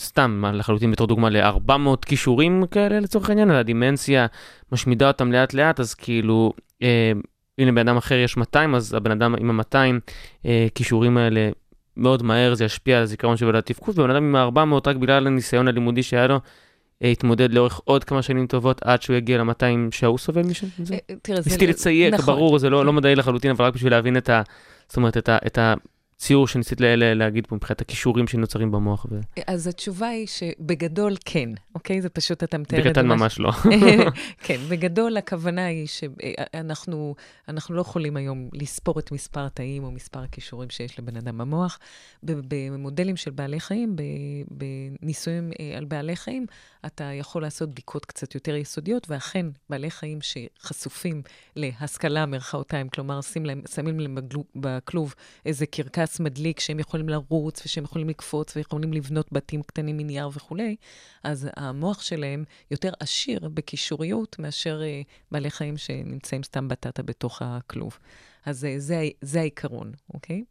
סתם, 0.00 0.44
לחלוטין 0.54 0.90
בתור 0.90 1.06
דוגמה, 1.06 1.30
ל-400 1.30 2.06
כישורים 2.06 2.66
כאלה 2.70 3.00
לצורך 3.00 3.28
העניין, 3.28 3.50
על 3.50 3.56
הדימנציה 3.56 4.26
משמידה 4.72 5.08
אותם 5.08 5.32
לאט 5.32 5.54
לאט, 5.54 5.80
אז 5.80 5.94
כאילו, 5.94 6.52
אה, 6.82 7.12
אם 7.58 7.68
לבן 7.68 7.88
אדם 7.88 7.96
אחר 7.96 8.14
יש 8.14 8.36
200, 8.36 8.74
אז 8.74 8.94
הבן 8.94 9.10
אדם 9.10 9.34
עם 9.38 9.60
ה-200 9.60 9.76
אה, 10.46 10.66
כישורים 10.74 11.16
האלה, 11.16 11.50
מאוד 11.96 12.22
מהר 12.22 12.54
זה 12.54 12.64
ישפיע 12.64 12.96
על 12.96 13.02
הזיכרון 13.02 13.36
שלו 13.36 13.48
ועל 13.48 13.56
התפקוד, 13.56 13.98
ובן 13.98 14.10
אדם 14.10 14.24
עם 14.24 14.36
ה-400, 14.36 14.74
רק 14.86 14.96
בגלל 14.96 15.26
הניסיון 15.26 15.68
הלימודי 15.68 16.02
שהיה 16.02 16.26
לו, 16.26 16.40
יתמודד 17.00 17.52
לאורך 17.52 17.80
עוד 17.84 18.04
כמה 18.04 18.22
שנים 18.22 18.46
טובות 18.46 18.82
עד 18.82 19.02
שהוא 19.02 19.16
יגיע 19.16 19.38
ל-200 19.38 19.62
שההוא 19.90 20.18
סובל 20.18 20.42
משם? 20.42 20.66
אה, 20.92 20.98
תראה, 21.22 21.40
זה... 21.40 21.50
ניסיתי 21.50 21.66
לצייר, 21.66 22.14
נכון. 22.14 22.34
ברור, 22.34 22.58
זה 22.58 22.70
לא, 22.70 22.84
לא 22.84 22.92
מדעי 22.92 23.14
לחלוטין, 23.14 23.50
אבל 23.50 23.64
רק 23.64 23.74
בשביל 23.74 23.92
להבין 23.92 24.16
את 24.16 24.28
ה... 24.28 24.42
זאת 24.88 24.96
אומרת, 24.96 25.16
את 25.46 25.58
ה... 25.58 25.74
ציור 26.18 26.48
שניסית 26.48 26.80
להגיד 26.80 27.46
פה 27.46 27.56
מבחינת 27.56 27.80
הכישורים 27.80 28.28
שנוצרים 28.28 28.70
במוח. 28.70 29.06
ו... 29.10 29.20
אז 29.46 29.66
התשובה 29.66 30.08
היא 30.08 30.26
שבגדול 30.26 31.16
כן, 31.24 31.50
אוקיי? 31.74 32.02
זה 32.02 32.08
פשוט 32.08 32.44
אתה 32.44 32.58
מתאר 32.58 32.78
את 32.78 32.84
זה. 32.84 32.90
בקטן 32.90 33.06
ממש 33.06 33.38
לא. 33.38 33.52
כן, 34.44 34.56
בגדול 34.68 35.16
הכוונה 35.16 35.66
היא 35.66 35.86
שאנחנו 35.86 37.14
לא 37.70 37.80
יכולים 37.80 38.16
היום 38.16 38.48
לספור 38.52 38.98
את 38.98 39.12
מספר 39.12 39.46
התאים 39.46 39.84
או 39.84 39.90
מספר 39.90 40.22
הכישורים 40.22 40.70
שיש 40.70 40.98
לבן 40.98 41.16
אדם 41.16 41.38
במוח. 41.38 41.78
במודלים 42.22 43.16
של 43.16 43.30
בעלי 43.30 43.60
חיים, 43.60 43.96
בניסויים 44.50 45.50
אה, 45.60 45.78
על 45.78 45.84
בעלי 45.84 46.16
חיים, 46.16 46.46
אתה 46.86 47.04
יכול 47.04 47.42
לעשות 47.42 47.70
בדיקות 47.70 48.04
קצת 48.04 48.34
יותר 48.34 48.54
יסודיות, 48.54 49.10
ואכן, 49.10 49.46
בעלי 49.70 49.90
חיים 49.90 50.18
שחשופים 50.20 51.22
להשכלה, 51.56 52.26
מרכאותיים, 52.26 52.88
כלומר, 52.88 53.20
שמים 53.74 54.00
להם 54.00 54.18
בכלוב 54.56 55.14
איזה 55.46 55.66
קרקס 55.66 56.07
גז 56.08 56.20
מדליק, 56.20 56.60
שהם 56.60 56.78
יכולים 56.78 57.08
לרוץ 57.08 57.62
ושהם 57.64 57.84
יכולים 57.84 58.08
לקפוץ 58.08 58.56
ויכולים 58.56 58.92
לבנות 58.92 59.32
בתים 59.32 59.62
קטנים 59.62 59.96
מנייר 59.96 60.28
וכולי, 60.32 60.76
אז 61.22 61.48
המוח 61.56 62.02
שלהם 62.02 62.44
יותר 62.70 62.92
עשיר 63.00 63.48
בקישוריות 63.54 64.38
מאשר 64.38 64.82
אה, 64.82 65.02
בעלי 65.30 65.50
חיים 65.50 65.76
שנמצאים 65.76 66.42
סתם 66.42 66.68
בטטה 66.68 67.02
בתוך 67.02 67.42
הכלוב. 67.42 67.98
אז 68.44 68.64
אה, 68.64 68.74
זה, 68.78 69.08
זה 69.20 69.40
העיקרון, 69.40 69.92
אוקיי? 70.14 70.44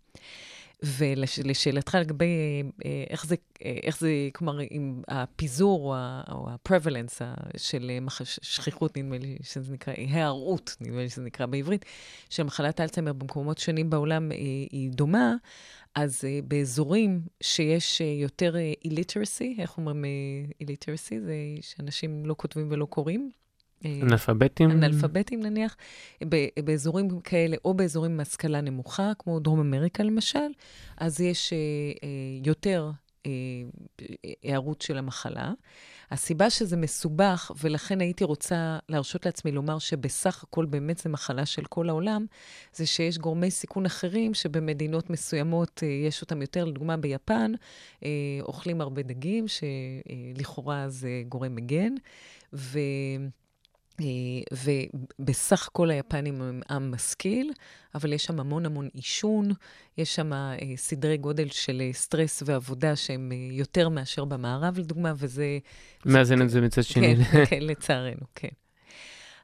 ולשאלתך 0.83 1.97
לגבי 2.01 2.63
אה, 2.85 3.03
איך 3.09 3.25
זה, 3.25 3.35
אה, 3.65 3.77
איך 3.83 3.99
זה, 3.99 4.29
כלומר, 4.33 4.57
עם 4.69 5.01
הפיזור 5.07 5.95
או 6.31 6.49
ה-prevalence 6.49 7.21
של 7.57 7.91
שכיחות, 8.23 8.97
נדמה 8.97 9.17
לי 9.17 9.37
שזה 9.41 9.73
נקרא, 9.73 9.93
היערות, 9.97 10.75
נדמה 10.81 11.01
לי 11.01 11.09
שזה 11.09 11.21
נקרא 11.21 11.45
בעברית, 11.45 11.85
של 12.29 12.43
מחלת 12.43 12.81
אלצהיימר 12.81 13.13
במקומות 13.13 13.57
שונים 13.57 13.89
בעולם 13.89 14.31
היא 14.71 14.91
דומה, 14.91 15.35
אז 15.95 16.23
באזורים 16.47 17.21
שיש 17.41 18.01
יותר 18.01 18.55
illiteracy, 18.87 19.61
איך 19.61 19.77
אומרים 19.77 20.05
illiteracy? 20.63 21.15
זה 21.25 21.35
שאנשים 21.61 22.25
לא 22.25 22.35
כותבים 22.37 22.67
ולא 22.71 22.85
קוראים. 22.85 23.31
אה, 23.85 23.99
אנאלפביתים? 24.01 24.71
אנאלפביתים 24.71 25.43
נניח, 25.43 25.77
באזורים 26.63 27.19
כאלה, 27.19 27.57
או 27.65 27.73
באזורים 27.73 28.11
עם 28.11 28.19
השכלה 28.19 28.61
נמוכה, 28.61 29.11
כמו 29.19 29.39
דרום 29.39 29.59
אמריקה 29.59 30.03
למשל, 30.03 30.47
אז 30.97 31.21
יש 31.21 31.53
אה, 31.53 31.57
אה, 32.03 32.09
יותר 32.45 32.91
היערות 34.43 34.81
של 34.81 34.97
המחלה. 34.97 35.53
הסיבה 36.11 36.49
שזה 36.49 36.77
מסובך, 36.77 37.51
ולכן 37.61 38.01
הייתי 38.01 38.23
רוצה 38.23 38.79
להרשות 38.89 39.25
לעצמי 39.25 39.51
לומר 39.51 39.79
שבסך 39.79 40.43
הכל 40.43 40.65
באמת 40.65 40.97
זה 40.97 41.09
מחלה 41.09 41.45
של 41.45 41.65
כל 41.65 41.89
העולם, 41.89 42.25
זה 42.73 42.85
שיש 42.85 43.17
גורמי 43.17 43.51
סיכון 43.51 43.85
אחרים 43.85 44.33
שבמדינות 44.33 45.09
מסוימות 45.09 45.83
יש 46.07 46.21
אותם 46.21 46.41
יותר, 46.41 46.65
לדוגמה 46.65 46.97
ביפן, 46.97 47.51
אוכלים 48.41 48.81
הרבה 48.81 49.01
דגים, 49.01 49.45
שלכאורה 49.47 50.89
זה 50.89 51.23
גורם 51.29 51.55
מגן, 51.55 51.93
ו... 52.53 52.79
אה, 54.01 54.05
ובסך 55.19 55.67
הכל 55.67 55.91
היפנים 55.91 56.41
הם 56.41 56.61
עם 56.69 56.91
משכיל, 56.91 57.53
אבל 57.95 58.13
יש 58.13 58.25
שם 58.25 58.39
המון 58.39 58.65
המון 58.65 58.89
עישון, 58.93 59.51
יש 59.97 60.15
שם 60.15 60.33
אה, 60.33 60.57
סדרי 60.75 61.17
גודל 61.17 61.49
של 61.49 61.81
אה, 61.81 61.93
סטרס 61.93 62.43
ועבודה 62.45 62.95
שהם 62.95 63.31
יותר 63.51 63.89
מאשר 63.89 64.25
במערב, 64.25 64.79
לדוגמה, 64.79 65.13
וזה... 65.17 65.59
מאזן 66.05 66.41
את 66.41 66.49
זה 66.49 66.61
מצד 66.61 66.83
שני. 66.83 67.15
כן, 67.31 67.45
כן, 67.45 67.59
לצערנו, 67.69 68.25
כן. 68.35 68.47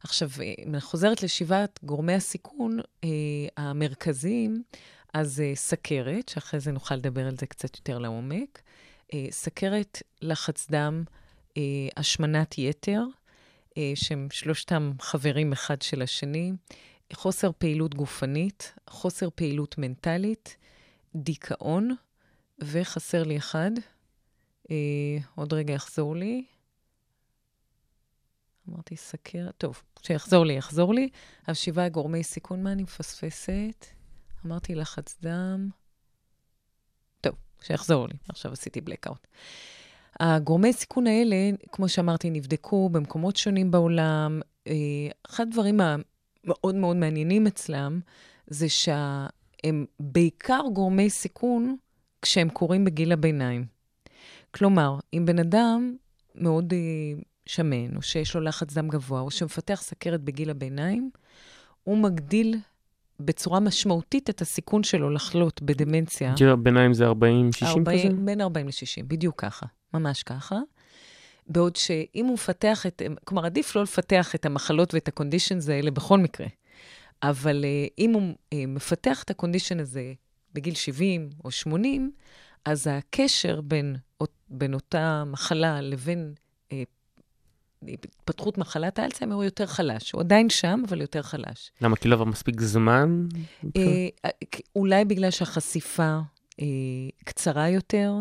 עכשיו, 0.04 0.30
אם 0.66 0.74
אני 0.74 0.82
חוזרת 0.82 1.24
לשבעת 1.24 1.80
גורמי 1.84 2.14
הסיכון 2.14 2.80
המרכזיים, 3.58 4.64
אז 5.14 5.44
סכרת, 5.56 6.30
שאחרי 6.30 6.60
זה 6.60 6.72
נוכל 6.72 6.96
לדבר 6.96 7.28
על 7.28 7.38
זה 7.38 7.46
קצת 7.46 7.78
יותר 7.78 7.98
לעומק, 7.98 8.62
סכרת, 9.30 10.02
לחץ 10.22 10.68
דם, 10.72 11.04
השמנת 11.98 12.58
יתר, 12.58 13.04
שהם 13.96 14.28
שלושתם 14.32 14.92
חברים 15.00 15.52
אחד 15.52 15.82
של 15.82 16.02
השני, 16.02 16.52
חוסר 17.14 17.52
פעילות 17.58 17.96
גופנית, 17.96 18.74
חוסר 18.90 19.30
פעילות 19.36 19.78
מנטלית, 19.78 20.58
דיכאון, 21.16 21.96
וחסר 22.60 23.24
לי 23.24 23.38
אחד, 23.38 23.72
אה, 24.72 24.76
עוד 25.36 25.54
רגע 25.54 25.74
יחזור 25.74 26.16
לי. 26.16 26.46
אמרתי 28.70 28.96
סכר, 28.96 29.52
טוב, 29.58 29.84
שיחזור 30.02 30.46
לי, 30.46 30.54
יחזור 30.54 30.94
לי. 30.94 31.10
אז 31.48 31.58
שבעה 31.58 31.90
גורמי 31.90 32.24
סיכון, 32.24 32.64
מה 32.64 32.72
אני 32.72 32.84
מפספסת? 32.84 33.86
אמרתי 34.46 34.76
לחץ 34.76 35.18
דם. 35.22 35.70
טוב, 37.22 37.36
שיחזור 37.62 38.08
לי, 38.08 38.14
עכשיו 38.30 38.52
עשיתי 38.52 38.80
blackout. 38.80 39.28
הגורמי 40.20 40.74
סיכון 40.74 41.08
האלה, 41.08 41.36
כמו 41.72 41.90
שאמרתי, 41.90 42.30
נבדקו 42.30 42.90
במקומות 42.90 43.36
שונים 43.36 43.72
בעולם. 43.72 44.42
אה, 44.68 44.74
אחד 45.30 45.48
הדברים 45.48 45.80
המאוד 45.82 46.76
מאוד 46.76 46.96
מעניינים 46.96 47.48
אצלם, 47.48 48.00
זה 48.48 48.70
שהם 48.70 49.86
בעיקר 50.00 50.62
גורמי 50.74 51.10
סיכון 51.10 51.76
כשהם 52.22 52.50
קורים 52.50 52.86
בגיל 52.86 53.12
הביניים. 53.12 53.66
כלומר, 54.52 55.00
אם 55.14 55.26
בן 55.26 55.40
אדם 55.40 55.96
מאוד 56.36 56.74
אה, 56.74 57.22
שמן, 57.46 57.96
או 57.96 58.02
שיש 58.02 58.36
לו 58.36 58.42
לחץ 58.42 58.74
דם 58.74 58.88
גבוה, 58.88 59.22
או 59.22 59.32
שמפתח 59.32 59.82
סכרת 59.82 60.22
בגיל 60.22 60.50
הביניים, 60.50 61.10
הוא 61.84 61.98
מגדיל 61.98 62.58
בצורה 63.20 63.60
משמעותית 63.60 64.30
את 64.30 64.42
הסיכון 64.42 64.84
שלו 64.84 65.10
לחלות 65.10 65.62
בדמנציה. 65.62 66.34
גיל 66.38 66.50
הביניים 66.50 66.94
זה 66.94 67.10
40-60 67.10 67.12
כזה? 67.12 68.10
בין 68.26 68.42
40 68.42 68.68
ל-60, 68.68 69.04
בדיוק 69.08 69.42
ככה. 69.42 69.66
ממש 69.94 70.24
ככה. 70.24 70.60
בעוד 71.48 71.76
שאם 71.76 72.26
הוא 72.26 72.34
מפתח 72.34 72.86
את, 72.86 73.02
כלומר, 73.24 73.46
עדיף 73.46 73.76
לא 73.76 73.84
לפתח 73.84 74.36
את 74.36 74.46
המחלות 74.46 74.94
ואת 74.94 75.08
הקונדישנס 75.08 75.70
האלה 75.70 75.92
בכל 75.92 76.20
מקרה. 76.20 76.48
אבל 77.24 77.64
uh, 77.64 77.94
אם 78.00 78.14
הוא 78.14 78.22
uh, 78.34 78.58
מפתח 78.68 79.24
את 79.24 79.30
הקונדישן 79.30 79.80
הזה 79.80 80.14
בגיל 80.54 80.76
70 80.76 81.30
או 81.46 81.52
80, 81.52 82.12
אז 82.66 82.88
הקשר 82.92 83.62
בין, 83.62 83.96
בין 84.50 84.74
אותה 84.74 85.24
מחלה 85.28 85.82
לבין 85.82 86.34
uh, 86.70 86.74
התפתחות 87.88 88.58
מחלת 88.58 89.00
האלצהיימר 89.00 89.36
הוא 89.36 89.44
יותר 89.44 89.66
חלש. 89.66 90.12
הוא 90.12 90.22
עדיין 90.22 90.50
שם, 90.50 90.82
אבל 90.88 91.02
יותר 91.02 91.22
חלש. 91.22 91.72
למה? 91.82 91.96
כי 91.96 92.08
לא 92.08 92.16
עבר 92.16 92.26
מספיק 92.26 92.62
זמן? 92.62 93.28
Uh, 93.64 93.70
אולי 94.76 95.06
בגלל 95.06 95.32
שהחשיפה 95.32 96.20
uh, 96.52 96.64
קצרה 97.24 97.70
יותר. 97.70 98.14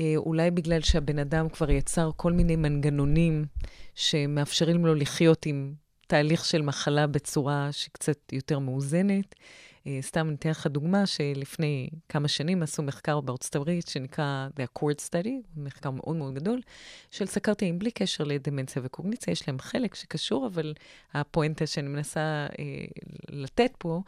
אה, 0.00 0.14
אולי 0.16 0.50
בגלל 0.50 0.80
שהבן 0.80 1.18
אדם 1.18 1.48
כבר 1.48 1.70
יצר 1.70 2.10
כל 2.16 2.32
מיני 2.32 2.56
מנגנונים 2.56 3.44
שמאפשרים 3.94 4.86
לו 4.86 4.94
לחיות 4.94 5.46
עם 5.46 5.72
תהליך 6.06 6.44
של 6.44 6.62
מחלה 6.62 7.06
בצורה 7.06 7.68
שקצת 7.72 8.32
יותר 8.32 8.58
מאוזנת. 8.58 9.34
אה, 9.34 9.46
סתם 10.00 10.30
ניתן 10.30 10.50
לך 10.50 10.66
דוגמה 10.66 11.06
שלפני 11.06 11.88
כמה 12.08 12.28
שנים 12.28 12.62
עשו 12.62 12.82
מחקר 12.82 13.20
בארצות 13.20 13.56
הברית 13.56 13.88
שנקרא 13.88 14.48
The 14.56 14.78
Accord 14.78 15.08
Study, 15.08 15.30
מחקר 15.56 15.90
מאוד 15.90 16.16
מאוד 16.16 16.34
גדול, 16.34 16.60
של 17.10 17.26
סכרתיים 17.26 17.78
בלי 17.78 17.90
קשר 17.90 18.24
לדמנציה 18.24 18.82
וקוגניציה. 18.84 19.32
יש 19.32 19.48
להם 19.48 19.58
חלק 19.58 19.94
שקשור, 19.94 20.46
אבל 20.46 20.74
הפואנטה 21.14 21.66
שאני 21.66 21.88
מנסה 21.88 22.20
אה, 22.20 22.46
לתת 23.28 23.72
פה, 23.78 24.00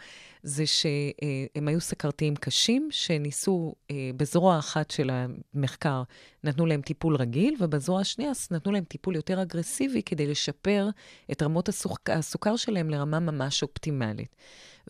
זה 0.42 0.66
שהם 0.66 1.68
היו 1.68 1.80
סכרתיים 1.80 2.36
קשים, 2.36 2.88
שניסו 2.90 3.74
אה, 3.90 4.10
בזרוע 4.16 4.58
אחת 4.58 4.90
של 4.90 5.10
המחקר, 5.10 6.02
נתנו 6.44 6.66
להם 6.66 6.82
טיפול 6.82 7.16
רגיל, 7.16 7.56
ובזרוע 7.60 8.00
השנייה 8.00 8.32
נתנו 8.50 8.72
להם 8.72 8.84
טיפול 8.84 9.16
יותר 9.16 9.42
אגרסיבי 9.42 10.02
כדי 10.02 10.26
לשפר 10.26 10.88
את 11.32 11.42
רמות 11.42 11.68
הסוכ... 11.68 11.98
הסוכר 12.08 12.56
שלהם 12.56 12.90
לרמה 12.90 13.20
ממש 13.20 13.62
אופטימלית. 13.62 14.36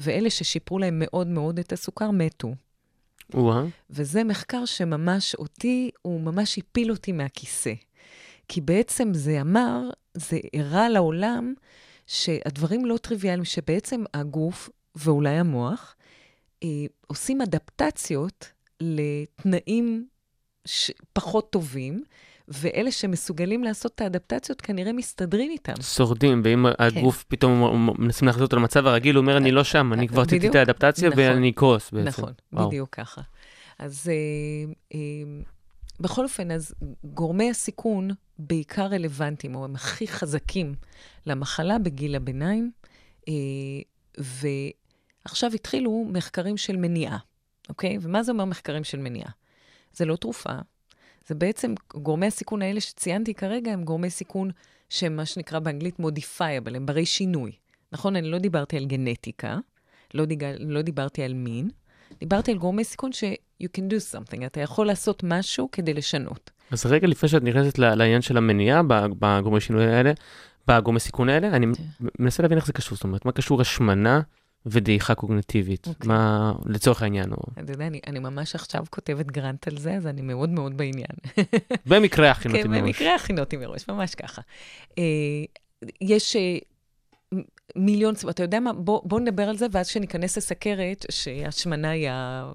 ואלה 0.00 0.30
ששיפרו 0.30 0.78
להם 0.78 0.94
מאוד 0.98 1.26
מאוד 1.26 1.58
את 1.58 1.72
הסוכר 1.72 2.10
מתו. 2.10 2.54
וואו. 3.34 3.66
וזה 3.90 4.24
מחקר 4.24 4.64
שממש 4.64 5.34
אותי, 5.34 5.90
הוא 6.02 6.20
ממש 6.20 6.58
הפיל 6.58 6.90
אותי 6.90 7.12
מהכיסא. 7.12 7.72
כי 8.48 8.60
בעצם 8.60 9.14
זה 9.14 9.40
אמר, 9.40 9.90
זה 10.14 10.38
הראה 10.54 10.88
לעולם 10.88 11.54
שהדברים 12.06 12.86
לא 12.86 12.96
טריוויאליים, 12.96 13.44
שבעצם 13.44 14.04
הגוף, 14.14 14.70
ואולי 14.96 15.30
המוח, 15.38 15.96
אה, 16.62 16.68
עושים 17.06 17.40
אדפטציות 17.40 18.52
לתנאים 18.80 20.06
ש... 20.64 20.90
פחות 21.12 21.50
טובים, 21.50 22.02
ואלה 22.50 22.90
שמסוגלים 22.90 23.64
לעשות 23.64 23.92
את 23.94 24.00
האדפטציות 24.00 24.60
כנראה 24.60 24.92
מסתדרים 24.92 25.50
איתם. 25.50 25.72
שורדים, 25.82 26.40
ואם 26.44 26.66
כן. 26.78 26.84
הגוף 26.84 27.24
פתאום 27.28 27.90
מנסים 27.98 28.26
להחזיר 28.26 28.44
אותו 28.44 28.56
למצב 28.56 28.86
הרגיל, 28.86 29.16
הוא 29.16 29.22
אומר, 29.22 29.36
אני 29.36 29.50
לא 29.50 29.64
שם, 29.64 29.92
אני 29.92 30.08
כבר 30.08 30.22
עשיתי 30.22 30.48
את 30.48 30.54
האדפטציה 30.54 31.08
נכון, 31.08 31.22
ואני 31.22 31.50
אקרוס 31.50 31.90
בעצם. 31.90 32.08
נכון, 32.08 32.32
וואו. 32.52 32.68
בדיוק 32.68 32.88
ככה. 32.92 33.20
אז 33.78 34.08
אה, 34.08 34.72
אה, 34.94 35.00
בכל 36.00 36.24
אופן, 36.24 36.50
אז 36.50 36.74
גורמי 37.04 37.50
הסיכון 37.50 38.10
בעיקר 38.38 38.86
רלוונטיים, 38.86 39.54
או 39.54 39.64
הם 39.64 39.74
הכי 39.74 40.08
חזקים 40.08 40.74
למחלה 41.26 41.78
בגיל 41.78 42.14
הביניים, 42.14 42.70
אה, 43.28 43.34
ועכשיו 45.26 45.50
התחילו 45.54 46.06
מחקרים 46.12 46.56
של 46.56 46.76
מניעה, 46.76 47.18
אוקיי? 47.68 47.98
ומה 48.00 48.22
זה 48.22 48.32
אומר 48.32 48.44
מחקרים 48.44 48.84
של 48.84 48.98
מניעה? 48.98 49.30
זה 49.92 50.04
לא 50.04 50.16
תרופה, 50.16 50.52
זה 51.30 51.34
בעצם, 51.34 51.74
גורמי 51.94 52.26
הסיכון 52.26 52.62
האלה 52.62 52.80
שציינתי 52.80 53.34
כרגע, 53.34 53.72
הם 53.72 53.84
גורמי 53.84 54.10
סיכון 54.10 54.50
שהם 54.88 55.16
מה 55.16 55.24
שנקרא 55.24 55.58
באנגלית 55.58 55.98
modifiable, 55.98 56.76
הם 56.76 56.86
ברי 56.86 57.06
שינוי. 57.06 57.52
נכון, 57.92 58.16
אני 58.16 58.30
לא 58.30 58.38
דיברתי 58.38 58.76
על 58.76 58.84
גנטיקה, 58.84 59.58
לא, 60.14 60.24
דיג... 60.24 60.44
לא 60.58 60.82
דיברתי 60.82 61.22
על 61.22 61.34
מין, 61.34 61.70
דיברתי 62.20 62.52
על 62.52 62.58
גורמי 62.58 62.84
סיכון 62.84 63.12
ש- 63.12 63.24
you 63.62 63.66
can 63.76 63.80
do 63.92 64.14
something, 64.14 64.46
אתה 64.46 64.60
יכול 64.60 64.86
לעשות 64.86 65.22
משהו 65.24 65.68
כדי 65.72 65.94
לשנות. 65.94 66.50
אז 66.70 66.86
רגע 66.86 67.06
לפני 67.06 67.28
שאת 67.28 67.42
נכנסת 67.42 67.78
לעניין 67.78 68.22
של 68.22 68.36
המניעה 68.36 68.82
בגורמי 69.18 69.60
שינוי 69.60 69.86
האלה, 69.86 70.12
בגורמי 70.68 71.00
סיכון 71.00 71.28
האלה, 71.28 71.48
אני 71.48 71.66
כן. 71.76 72.06
מנסה 72.18 72.42
להבין 72.42 72.58
איך 72.58 72.66
זה 72.66 72.72
קשור, 72.72 72.96
זאת 72.96 73.04
אומרת, 73.04 73.24
מה 73.24 73.32
קשור 73.32 73.60
השמנה 73.60 74.20
ודעיכה 74.66 75.14
קוגנטיבית? 75.14 75.86
אוקיי. 75.86 76.08
מה, 76.08 76.52
לצורך 76.66 77.02
העניין, 77.02 77.32
או... 77.32 77.36
אתה 77.64 77.72
יודע, 77.72 77.86
אני, 77.86 78.00
אני 78.06 78.18
ממש 78.18 78.54
עכשיו 78.54 78.84
כותבת 78.90 79.26
גרנט 79.26 79.68
על 79.68 79.78
זה, 79.78 79.94
אז 79.94 80.06
אני 80.06 80.22
מאוד 80.22 80.48
מאוד 80.48 80.76
בעניין. 80.76 81.16
במקרה 81.86 82.30
הכין 82.30 82.50
אותי 82.50 82.62
כן, 82.62 82.70
מראש. 82.70 82.82
במקרה 82.82 83.14
הכין 83.14 83.38
אותי 83.38 83.56
מראש, 83.56 83.88
ממש 83.88 84.14
ככה. 84.14 84.42
אה, 84.98 85.04
יש 86.00 86.36
אה, 86.36 86.58
מיליון 87.76 88.14
סיבות, 88.14 88.34
אתה 88.34 88.42
יודע 88.42 88.60
מה? 88.60 88.72
בוא, 88.72 89.00
בוא 89.04 89.20
נדבר 89.20 89.48
על 89.48 89.56
זה, 89.56 89.66
ואז 89.72 89.88
כשניכנס 89.88 90.36
לסכרת, 90.36 91.06
שהשמנה 91.10 91.90
היא 91.90 92.10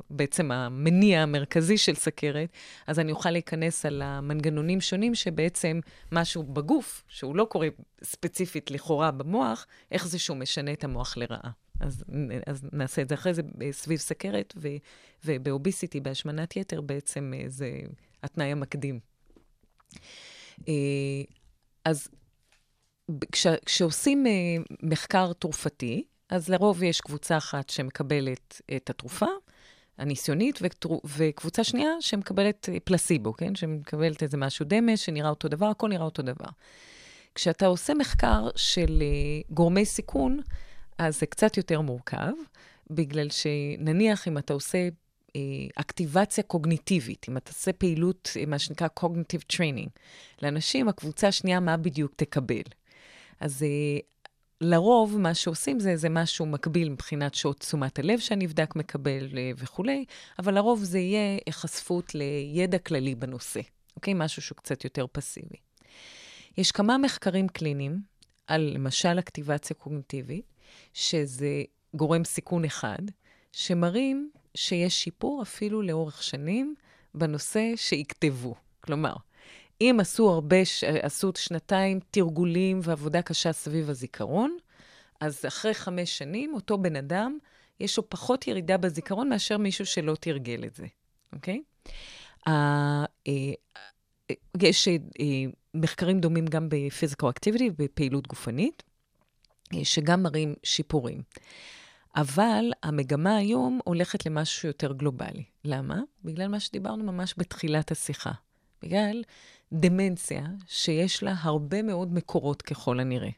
בעצם 0.09 0.51
המניע 0.51 1.21
המרכזי 1.21 1.77
של 1.77 1.95
סכרת, 1.95 2.49
אז 2.87 2.99
אני 2.99 3.11
אוכל 3.11 3.31
להיכנס 3.31 3.85
על 3.85 4.01
המנגנונים 4.01 4.81
שונים 4.81 5.15
שבעצם 5.15 5.79
משהו 6.11 6.43
בגוף, 6.43 7.03
שהוא 7.07 7.35
לא 7.35 7.47
קורה 7.49 7.67
ספציפית 8.03 8.71
לכאורה 8.71 9.11
במוח, 9.11 9.67
איך 9.91 10.07
זה 10.07 10.19
שהוא 10.19 10.37
משנה 10.37 10.73
את 10.73 10.83
המוח 10.83 11.17
לרעה. 11.17 11.64
אז, 11.79 12.03
אז 12.47 12.65
נעשה 12.73 13.01
את 13.01 13.09
זה 13.09 13.15
אחרי 13.15 13.33
זה 13.33 13.41
אה, 13.61 13.71
סביב 13.71 13.99
סכרת, 13.99 14.53
ובאוביסיטי, 15.25 15.99
בהשמנת 15.99 16.55
יתר, 16.55 16.81
בעצם 16.81 17.33
אה, 17.35 17.43
זה 17.47 17.79
התנאי 18.23 18.51
המקדים. 18.51 18.99
אה, 20.67 20.73
אז 21.85 22.07
כש, 23.31 23.47
כשעושים 23.65 24.25
מחקר 24.83 25.33
תרופתי, 25.33 26.03
אז 26.29 26.49
לרוב 26.49 26.83
יש 26.83 27.01
קבוצה 27.01 27.37
אחת 27.37 27.69
שמקבלת 27.69 28.61
את 28.75 28.89
התרופה 28.89 29.25
הניסיונית, 29.97 30.59
וקבוצה 31.17 31.63
שנייה 31.63 31.91
שמקבלת 31.99 32.69
פלסיבו, 32.83 33.33
כן? 33.33 33.55
שמקבלת 33.55 34.23
איזה 34.23 34.37
משהו 34.37 34.65
דמה, 34.69 34.97
שנראה 34.97 35.29
אותו 35.29 35.47
דבר, 35.47 35.65
הכל 35.65 35.89
נראה 35.89 36.05
אותו 36.05 36.21
דבר. 36.21 36.49
כשאתה 37.35 37.65
עושה 37.65 37.93
מחקר 37.93 38.49
של 38.55 39.03
גורמי 39.49 39.85
סיכון, 39.85 40.39
אז 40.97 41.19
זה 41.19 41.25
קצת 41.25 41.57
יותר 41.57 41.81
מורכב, 41.81 42.31
בגלל 42.89 43.29
שנניח 43.29 44.27
אם 44.27 44.37
אתה 44.37 44.53
עושה 44.53 44.89
אה, 45.35 45.41
אקטיבציה 45.75 46.43
קוגניטיבית, 46.43 47.25
אם 47.29 47.37
אתה 47.37 47.51
עושה 47.51 47.73
פעילות, 47.73 48.31
אה, 48.39 48.45
מה 48.45 48.59
שנקרא 48.59 48.87
cognitive 48.99 49.53
training, 49.53 49.89
לאנשים, 50.41 50.87
הקבוצה 50.87 51.27
השנייה, 51.27 51.59
מה 51.59 51.77
בדיוק 51.77 52.13
תקבל. 52.15 52.61
אז 53.39 53.63
אה, 53.63 53.99
לרוב, 54.61 55.17
מה 55.17 55.33
שעושים 55.33 55.79
זה, 55.79 55.97
זה 55.97 56.09
משהו 56.09 56.45
מקביל 56.45 56.89
מבחינת 56.89 57.35
שעות 57.35 57.59
תשומת 57.59 57.99
הלב 57.99 58.19
שהנבדק 58.19 58.75
מקבל 58.75 59.37
אה, 59.37 59.51
וכולי, 59.57 60.05
אבל 60.39 60.53
לרוב 60.53 60.83
זה 60.83 60.99
יהיה 60.99 61.39
היחשפות 61.45 62.15
לידע 62.15 62.77
כללי 62.77 63.15
בנושא, 63.15 63.61
אוקיי? 63.95 64.13
משהו 64.13 64.41
שהוא 64.41 64.55
קצת 64.55 64.83
יותר 64.83 65.05
פסיבי. 65.11 65.57
יש 66.57 66.71
כמה 66.71 66.97
מחקרים 66.97 67.47
קליניים 67.47 68.01
על 68.47 68.71
למשל 68.73 69.19
אקטיבציה 69.19 69.75
קוגניטיבית, 69.75 70.54
שזה 70.93 71.63
גורם 71.93 72.23
סיכון 72.23 72.65
אחד, 72.65 73.01
שמראים 73.51 74.29
שיש 74.55 75.03
שיפור 75.03 75.41
אפילו 75.41 75.81
לאורך 75.81 76.23
שנים 76.23 76.75
בנושא 77.13 77.73
שיכתבו. 77.75 78.55
כלומר, 78.81 79.13
אם 79.81 79.97
עשו 80.01 80.29
הרבה, 80.29 80.57
עשו 81.01 81.31
שנתיים 81.37 81.99
תרגולים 82.11 82.79
ועבודה 82.83 83.21
קשה 83.21 83.51
סביב 83.51 83.89
הזיכרון, 83.89 84.57
אז 85.21 85.45
אחרי 85.47 85.73
חמש 85.73 86.17
שנים, 86.17 86.53
אותו 86.53 86.77
בן 86.77 86.95
אדם, 86.95 87.37
יש 87.79 87.97
לו 87.97 88.09
פחות 88.09 88.47
ירידה 88.47 88.77
בזיכרון 88.77 89.29
מאשר 89.29 89.57
מישהו 89.57 89.85
שלא 89.85 90.15
תרגל 90.19 90.63
את 90.65 90.75
זה, 90.75 90.85
אוקיי? 91.33 91.61
ה- 92.47 92.51
אה, 92.51 93.05
אה, 94.29 94.35
יש 94.61 94.87
אה, 94.87 94.93
מחקרים 95.73 96.19
דומים 96.19 96.45
גם 96.45 96.69
ב-physical 96.69 97.25
activity, 97.25 97.63
בפעילות 97.77 98.27
גופנית, 98.27 98.83
שגם 99.83 100.23
מראים 100.23 100.53
שיפורים. 100.63 101.21
אבל 102.15 102.71
המגמה 102.83 103.37
היום 103.37 103.79
הולכת 103.83 104.25
למשהו 104.25 104.67
יותר 104.67 104.93
גלובלי. 104.93 105.43
למה? 105.63 106.01
בגלל 106.23 106.47
מה 106.47 106.59
שדיברנו 106.59 107.03
ממש 107.03 107.33
בתחילת 107.37 107.91
השיחה. 107.91 108.31
בגלל 108.83 109.23
דמנציה 109.73 110.45
שיש 110.67 111.23
לה 111.23 111.35
הרבה 111.39 111.81
מאוד 111.81 112.13
מקורות 112.13 112.61
ככל 112.61 112.99
הנראה. 112.99 113.29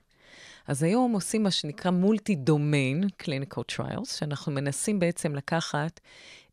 אז 0.67 0.83
היום 0.83 1.13
עושים 1.13 1.43
מה 1.43 1.51
שנקרא 1.51 1.91
multi-domain 1.91 3.23
clinical 3.23 3.61
trials, 3.71 4.17
שאנחנו 4.17 4.51
מנסים 4.51 4.99
בעצם 4.99 5.35
לקחת 5.35 5.99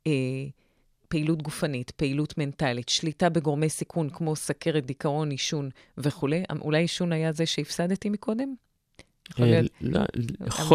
אה, 0.07 0.13
פעילות 1.09 1.43
גופנית, 1.43 1.91
פעילות 1.91 2.39
מנטלית, 2.39 2.89
שליטה 2.89 3.29
בגורמי 3.29 3.69
סיכון 3.69 4.11
כמו 4.11 4.37
סכרת, 4.37 4.87
דיכאון, 4.87 5.31
עישון 5.31 5.71
וכולי. 5.99 6.43
אולי 6.61 6.81
עישון 6.81 7.13
היה 7.13 7.33
זה 7.33 7.47
שהפסדתי 7.47 8.09
מקודם? 8.09 8.55
יכול 9.31 9.45
אה, 9.47 9.51
להיות. 9.51 9.71
לא, 9.81 10.01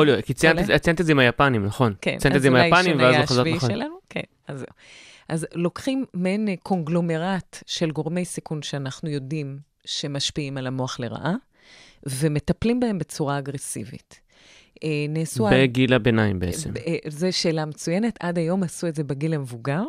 להיות, 0.05 0.25
כי 0.25 0.33
ציינת 0.33 1.01
את 1.01 1.05
זה 1.05 1.11
עם 1.11 1.19
היפנים, 1.19 1.65
נכון. 1.65 1.93
כן, 2.01 2.17
ציינת 2.17 2.35
את 2.35 2.35
אז 2.35 2.41
זה 2.41 2.47
עם 2.47 2.55
אולי 2.55 2.69
ואז 3.03 3.13
היה 3.13 3.23
השביעי 3.23 3.55
נכון. 3.55 3.69
שלנו? 3.69 3.95
כן, 4.09 4.21
אז 4.47 4.59
זהו. 4.59 4.67
אז 5.29 5.47
לוקחים 5.55 6.05
מעין 6.13 6.55
קונגלומרט 6.63 7.63
של 7.65 7.91
גורמי 7.91 8.25
סיכון 8.25 8.61
שאנחנו 8.61 9.09
יודעים 9.09 9.59
שמשפיעים 9.85 10.57
על 10.57 10.67
המוח 10.67 10.99
לרעה, 10.99 11.35
ומטפלים 12.05 12.79
בהם 12.79 12.97
בצורה 12.97 13.37
אגרסיבית. 13.39 14.19
אה, 14.83 14.89
נעשו... 15.09 15.47
בגיל 15.51 15.93
הביניים 15.93 16.39
בעצם. 16.39 16.73
אה, 16.87 16.95
זו 17.07 17.27
שאלה 17.31 17.65
מצוינת. 17.65 18.17
עד 18.19 18.37
היום 18.37 18.63
עשו 18.63 18.87
את 18.87 18.95
זה 18.95 19.03
בגיל 19.03 19.33
המבוגר, 19.33 19.83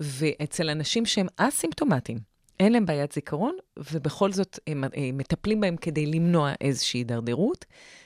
ואצל 0.00 0.70
אנשים 0.70 1.06
שהם 1.06 1.26
אסימפטומטיים, 1.36 2.18
אין 2.60 2.72
להם 2.72 2.86
בעיית 2.86 3.12
זיכרון, 3.12 3.56
ובכל 3.76 4.32
זאת 4.32 4.58
הם 4.66 4.84
אה, 4.84 4.88
מטפלים 5.12 5.60
בהם 5.60 5.76
כדי 5.76 6.06
למנוע 6.06 6.52
איזושהי 6.60 7.00
הידרדרות. 7.00 7.64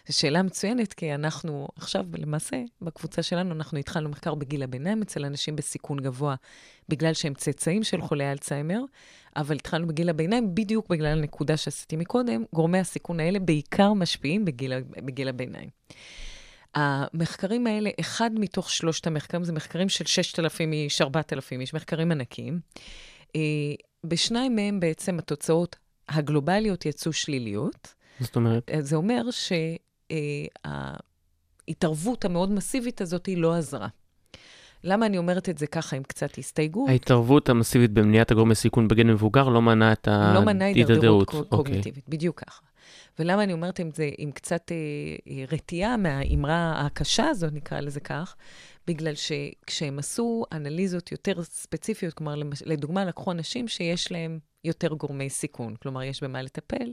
זו 0.09 0.19
שאלה 0.19 0.43
מצוינת, 0.43 0.93
כי 0.93 1.15
אנחנו 1.15 1.69
עכשיו, 1.77 2.05
למעשה, 2.19 2.63
בקבוצה 2.83 3.23
שלנו, 3.23 3.55
אנחנו 3.55 3.79
התחלנו 3.79 4.09
מחקר 4.09 4.35
בגיל 4.35 4.63
הביניים 4.63 5.03
אצל 5.03 5.25
אנשים 5.25 5.57
בסיכון 5.57 6.01
גבוה, 6.01 6.35
בגלל 6.89 7.15
שהם 7.15 7.35
צאצאים 7.35 7.83
של 7.83 8.01
חולי 8.01 8.33
אלצהיימר, 8.33 8.81
אבל 9.37 9.57
התחלנו 9.57 9.87
בגיל 9.87 10.09
הביניים 10.09 10.55
בדיוק 10.55 10.89
בגלל 10.89 11.19
הנקודה 11.19 11.57
שעשיתי 11.57 11.97
מקודם, 11.97 12.45
גורמי 12.53 12.79
הסיכון 12.79 13.21
האלה 13.21 13.39
בעיקר 13.39 13.93
משפיעים 13.93 14.45
בגיל, 14.45 14.73
בגיל 14.81 15.29
הביניים. 15.29 15.69
המחקרים 16.75 17.67
האלה, 17.67 17.91
אחד 18.01 18.31
מתוך 18.35 18.71
שלושת 18.71 19.07
המחקרים, 19.07 19.45
זה 19.45 19.53
מחקרים 19.53 19.89
של 19.89 20.07
6,000 20.07 20.73
איש, 20.73 21.01
4,000 21.01 21.61
איש, 21.61 21.75
מחקרים 21.75 22.13
ענקיים. 22.13 22.61
אה, 24.05 24.09
בשניים 24.09 24.57
מהם 24.57 24.81
בעצם 24.81 25.19
התוצאות 25.19 25.77
הגלובליות 26.09 26.87
יצאו 26.87 27.13
שליליות. 27.13 27.95
זאת 28.21 28.37
אומרת, 28.37 28.71
אה, 28.71 28.83
זה 28.83 28.97
אומר 28.97 29.23
שההתערבות 31.69 32.25
המאוד 32.25 32.51
מסיבית 32.51 33.01
הזאת 33.01 33.27
היא 33.27 33.37
לא 33.39 33.55
עזרה. 33.55 33.89
למה 34.85 35.07
אני 35.07 35.19
אומרת 35.19 35.49
את 35.49 35.59
זה 35.59 35.67
ככה 35.67 35.97
עם 35.97 36.03
קצת 36.03 36.39
הסתייגות? 36.39 36.89
ההתערבות 36.89 37.49
המסיבית 37.49 37.91
במניעת 37.91 38.31
הגורמי 38.31 38.55
סיכון 38.55 38.89
בגיל 38.89 39.07
מבוגר 39.07 39.49
לא 39.49 39.63
מנעה 39.63 39.93
את 39.93 40.09
לא 40.09 40.41
מנע 40.41 40.65
הידרדרות 40.65 40.89
ההידרדרות. 40.91 41.31
קו- 41.31 41.37
אוקיי. 41.37 41.51
קוגניטיבית, 41.59 42.09
בדיוק 42.09 42.41
ככה. 42.47 42.63
ולמה 43.21 43.43
אני 43.43 43.53
אומרת 43.53 43.79
עם 43.79 43.91
זה, 43.91 44.11
עם 44.18 44.33
קצת 44.33 44.73
אה, 44.73 44.77
אה, 45.33 45.45
רתיעה 45.53 45.97
מהאמרה 45.97 46.87
הקשה 46.87 47.27
הזאת, 47.29 47.53
נקרא 47.53 47.81
לזה 47.81 48.01
כך? 48.01 48.37
בגלל 48.87 49.14
שכשהם 49.14 49.99
עשו 49.99 50.45
אנליזות 50.53 51.12
יותר 51.12 51.43
ספציפיות, 51.43 52.14
כלומר, 52.14 52.35
למש- 52.35 52.62
לדוגמה, 52.66 53.05
לקחו 53.05 53.33
אנשים 53.33 53.68
שיש 53.68 54.12
להם 54.12 54.39
יותר 54.64 54.89
גורמי 54.89 55.31
סיכון, 55.31 55.77
כלומר, 55.77 56.03
יש 56.03 56.23
במה 56.23 56.43
לטפל, 56.43 56.93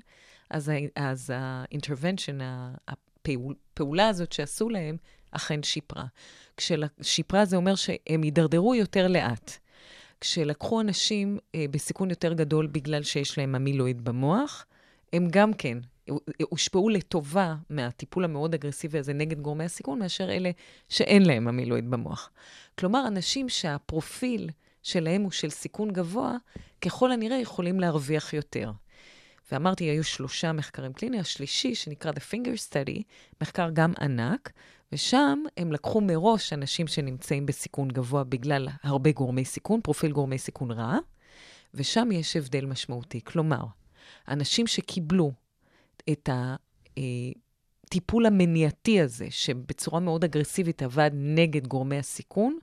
אז, 0.49 1.29
ה-intervention, 1.33 2.43
ה- 2.43 2.73
הפעולה 2.87 4.07
הזאת 4.07 4.31
שעשו 4.31 4.69
להם, 4.69 4.97
אכן 5.31 5.63
שיפרה. 5.63 6.05
כששיפרה 6.57 7.45
זה 7.45 7.55
אומר 7.55 7.75
שהם 7.75 8.23
יידרדרו 8.23 8.75
יותר 8.75 9.07
לאט. 9.07 9.51
כשלקחו 10.21 10.81
אנשים 10.81 11.37
אה, 11.55 11.65
בסיכון 11.71 12.09
יותר 12.09 12.33
גדול 12.33 12.67
בגלל 12.67 13.03
שיש 13.03 13.37
להם 13.37 13.55
המילואיד 13.55 14.03
במוח, 14.03 14.65
הם 15.13 15.27
גם 15.31 15.53
כן 15.53 15.77
הושפעו 16.43 16.89
לטובה 16.89 17.55
מהטיפול 17.69 18.23
המאוד 18.23 18.53
אגרסיבי 18.53 18.99
הזה 18.99 19.13
נגד 19.13 19.41
גורמי 19.41 19.63
הסיכון, 19.63 19.99
מאשר 19.99 20.31
אלה 20.31 20.51
שאין 20.89 21.25
להם 21.25 21.47
המילואיד 21.47 21.91
במוח. 21.91 22.29
כלומר, 22.79 23.07
אנשים 23.07 23.49
שהפרופיל 23.49 24.49
שלהם 24.83 25.21
הוא 25.21 25.31
של 25.31 25.49
סיכון 25.49 25.91
גבוה, 25.91 26.35
ככל 26.81 27.11
הנראה 27.11 27.37
יכולים 27.37 27.79
להרוויח 27.79 28.33
יותר. 28.33 28.71
ואמרתי, 29.51 29.83
היו 29.83 30.03
שלושה 30.03 30.51
מחקרים 30.51 30.93
קליניים. 30.93 31.21
השלישי, 31.21 31.75
שנקרא 31.75 32.11
The 32.11 32.33
Finger 32.33 32.69
Study, 32.69 33.01
מחקר 33.41 33.69
גם 33.73 33.93
ענק, 34.01 34.51
ושם 34.91 35.43
הם 35.57 35.71
לקחו 35.71 36.01
מראש 36.01 36.53
אנשים 36.53 36.87
שנמצאים 36.87 37.45
בסיכון 37.45 37.87
גבוה 37.87 38.23
בגלל 38.23 38.67
הרבה 38.83 39.11
גורמי 39.11 39.45
סיכון, 39.45 39.81
פרופיל 39.81 40.11
גורמי 40.11 40.37
סיכון 40.37 40.71
רע, 40.71 40.97
ושם 41.73 42.09
יש 42.11 42.35
הבדל 42.35 42.65
משמעותי. 42.65 43.21
כלומר, 43.23 43.65
אנשים 44.27 44.67
שקיבלו 44.67 45.31
את 46.11 46.29
הטיפול 47.87 48.25
המניעתי 48.25 49.01
הזה, 49.01 49.27
שבצורה 49.29 49.99
מאוד 49.99 50.23
אגרסיבית 50.23 50.83
עבד 50.83 51.11
נגד 51.13 51.67
גורמי 51.67 51.97
הסיכון, 51.97 52.57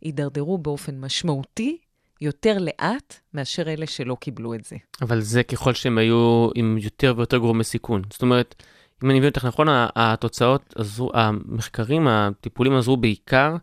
הידרדרו 0.00 0.58
באופן 0.58 1.00
משמעותי 1.00 1.78
יותר 2.20 2.58
לאט 2.58 3.20
מאשר 3.34 3.72
אלה 3.72 3.86
שלא 3.86 4.16
קיבלו 4.20 4.54
את 4.54 4.64
זה. 4.64 4.76
אבל 5.02 5.20
זה 5.20 5.42
ככל 5.42 5.74
שהם 5.74 5.98
היו 5.98 6.48
עם 6.54 6.78
יותר 6.80 7.14
ויותר 7.16 7.36
גורמי 7.38 7.64
סיכון. 7.64 8.02
זאת 8.12 8.22
אומרת, 8.22 8.62
אם 9.04 9.10
אני 9.10 9.18
מבין 9.18 9.28
אותך 9.28 9.44
נכון, 9.44 9.66
התוצאות 9.70 10.74
עזרו, 10.76 11.10
המחקרים, 11.14 12.08
הטיפולים 12.08 12.72
עזרו 12.72 12.96
בעיקר 12.96 13.56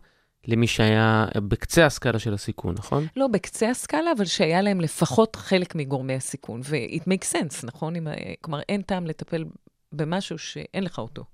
למי 0.46 0.66
שהיה 0.66 1.26
בקצה 1.36 1.86
הסקאלה 1.86 2.18
של 2.18 2.34
הסיכון, 2.34 2.74
נכון? 2.78 3.06
לא 3.16 3.26
בקצה 3.26 3.70
הסקאלה, 3.70 4.12
אבל 4.16 4.24
שהיה 4.24 4.62
להם 4.62 4.80
לפחות 4.80 5.36
חלק 5.36 5.74
מגורמי 5.74 6.14
הסיכון. 6.14 6.60
ו-it 6.64 7.02
makes 7.02 7.32
sense, 7.32 7.66
נכון? 7.66 7.96
אם, 7.96 8.06
כלומר, 8.40 8.60
אין 8.68 8.82
טעם 8.82 9.06
לטפל 9.06 9.44
במשהו 9.92 10.38
שאין 10.38 10.84
לך 10.84 10.98
אותו. 10.98 11.24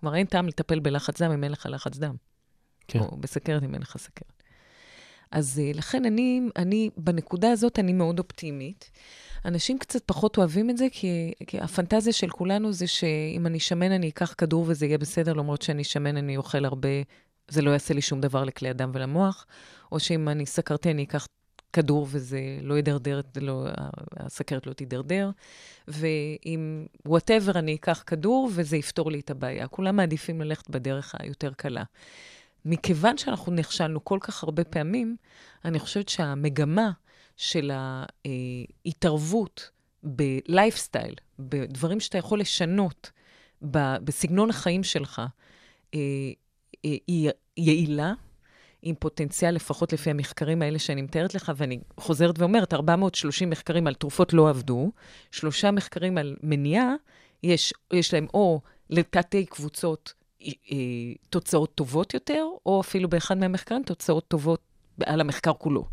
כלומר, 0.00 0.16
אין 0.16 0.26
טעם 0.26 0.48
לטפל 0.48 0.80
בלחץ 0.80 1.22
דם 1.22 1.30
אם 1.30 1.44
אין 1.44 1.52
לך 1.52 1.68
לחץ 1.70 1.98
דם. 1.98 2.14
כן. 2.88 2.98
או 2.98 3.16
בסכרת 3.16 3.62
אם 3.62 3.74
אין 3.74 3.82
לך 3.82 3.96
סכרת. 3.96 4.42
אז 5.30 5.62
לכן 5.74 6.04
אני, 6.04 6.40
אני, 6.56 6.90
בנקודה 6.96 7.50
הזאת 7.50 7.78
אני 7.78 7.92
מאוד 7.92 8.18
אופטימית. 8.18 8.90
אנשים 9.44 9.78
קצת 9.78 10.02
פחות 10.06 10.38
אוהבים 10.38 10.70
את 10.70 10.76
זה, 10.76 10.86
כי, 10.92 11.32
כי 11.46 11.60
הפנטזיה 11.60 12.12
של 12.12 12.30
כולנו 12.30 12.72
זה 12.72 12.86
שאם 12.86 13.46
אני 13.46 13.60
שמן 13.60 13.92
אני 13.92 14.08
אקח 14.08 14.34
כדור 14.38 14.64
וזה 14.68 14.86
יהיה 14.86 14.98
בסדר, 14.98 15.32
למרות 15.32 15.62
שאני 15.62 15.84
שמן 15.84 16.16
אני 16.16 16.36
אוכל 16.36 16.64
הרבה, 16.64 16.88
זה 17.50 17.62
לא 17.62 17.70
יעשה 17.70 17.94
לי 17.94 18.02
שום 18.02 18.20
דבר 18.20 18.44
לכלי 18.44 18.68
הדם 18.68 18.90
ולמוח, 18.94 19.46
או 19.92 20.00
שאם 20.00 20.28
אני 20.28 20.46
סכרתי 20.46 20.90
אני 20.90 21.04
אקח 21.04 21.26
כדור 21.72 22.06
וזה 22.10 22.40
לא 22.62 22.78
ידרדר, 22.78 23.20
לא, 23.40 23.66
הסכרת 24.16 24.66
לא 24.66 24.72
תידרדר, 24.72 25.30
ואם 25.88 26.86
וואטאבר 27.06 27.58
אני 27.58 27.74
אקח 27.74 28.02
כדור 28.06 28.50
וזה 28.52 28.76
יפתור 28.76 29.10
לי 29.10 29.20
את 29.20 29.30
הבעיה. 29.30 29.68
כולם 29.68 29.96
מעדיפים 29.96 30.40
ללכת 30.40 30.70
בדרך 30.70 31.14
היותר 31.18 31.52
קלה. 31.52 31.82
מכיוון 32.64 33.18
שאנחנו 33.18 33.52
נכשלנו 33.52 34.04
כל 34.04 34.18
כך 34.20 34.42
הרבה 34.42 34.64
פעמים, 34.64 35.16
אני 35.64 35.78
חושבת 35.78 36.08
שהמגמה 36.08 36.90
של 37.36 37.70
ההתערבות 38.84 39.70
בלייפסטייל, 40.02 41.14
בדברים 41.38 42.00
שאתה 42.00 42.18
יכול 42.18 42.40
לשנות 42.40 43.10
בסגנון 43.62 44.50
החיים 44.50 44.82
שלך, 44.84 45.22
אה, 45.94 46.00
היא 46.82 47.30
יעילה, 47.56 48.12
עם 48.82 48.94
פוטנציאל, 48.98 49.54
לפחות 49.54 49.92
לפי 49.92 50.10
המחקרים 50.10 50.62
האלה 50.62 50.78
שאני 50.78 51.02
מתארת 51.02 51.34
לך, 51.34 51.52
ואני 51.56 51.78
חוזרת 51.96 52.38
ואומרת, 52.38 52.74
430 52.74 53.50
מחקרים 53.50 53.86
על 53.86 53.94
תרופות 53.94 54.32
לא 54.32 54.48
עבדו, 54.48 54.92
שלושה 55.30 55.70
מחקרים 55.70 56.18
על 56.18 56.36
מניעה, 56.42 56.94
יש, 57.42 57.72
יש 57.92 58.14
להם 58.14 58.26
או 58.34 58.60
לתתי 58.90 59.46
קבוצות 59.46 60.12
אה, 60.42 60.48
תוצאות 61.30 61.74
טובות 61.74 62.14
יותר, 62.14 62.46
או 62.66 62.80
אפילו 62.80 63.08
באחד 63.08 63.38
מהמחקרים 63.38 63.82
תוצאות 63.82 64.28
טובות 64.28 64.60
על 65.06 65.20
המחקר 65.20 65.52
כולו. 65.52 65.84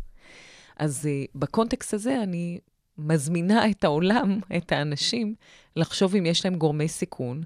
אז 0.76 1.08
uh, 1.08 1.30
בקונטקסט 1.34 1.94
הזה 1.94 2.22
אני 2.22 2.58
מזמינה 2.98 3.70
את 3.70 3.84
העולם, 3.84 4.40
את 4.56 4.72
האנשים, 4.72 5.34
לחשוב 5.76 6.16
אם 6.16 6.26
יש 6.26 6.44
להם 6.44 6.54
גורמי 6.54 6.88
סיכון, 6.88 7.42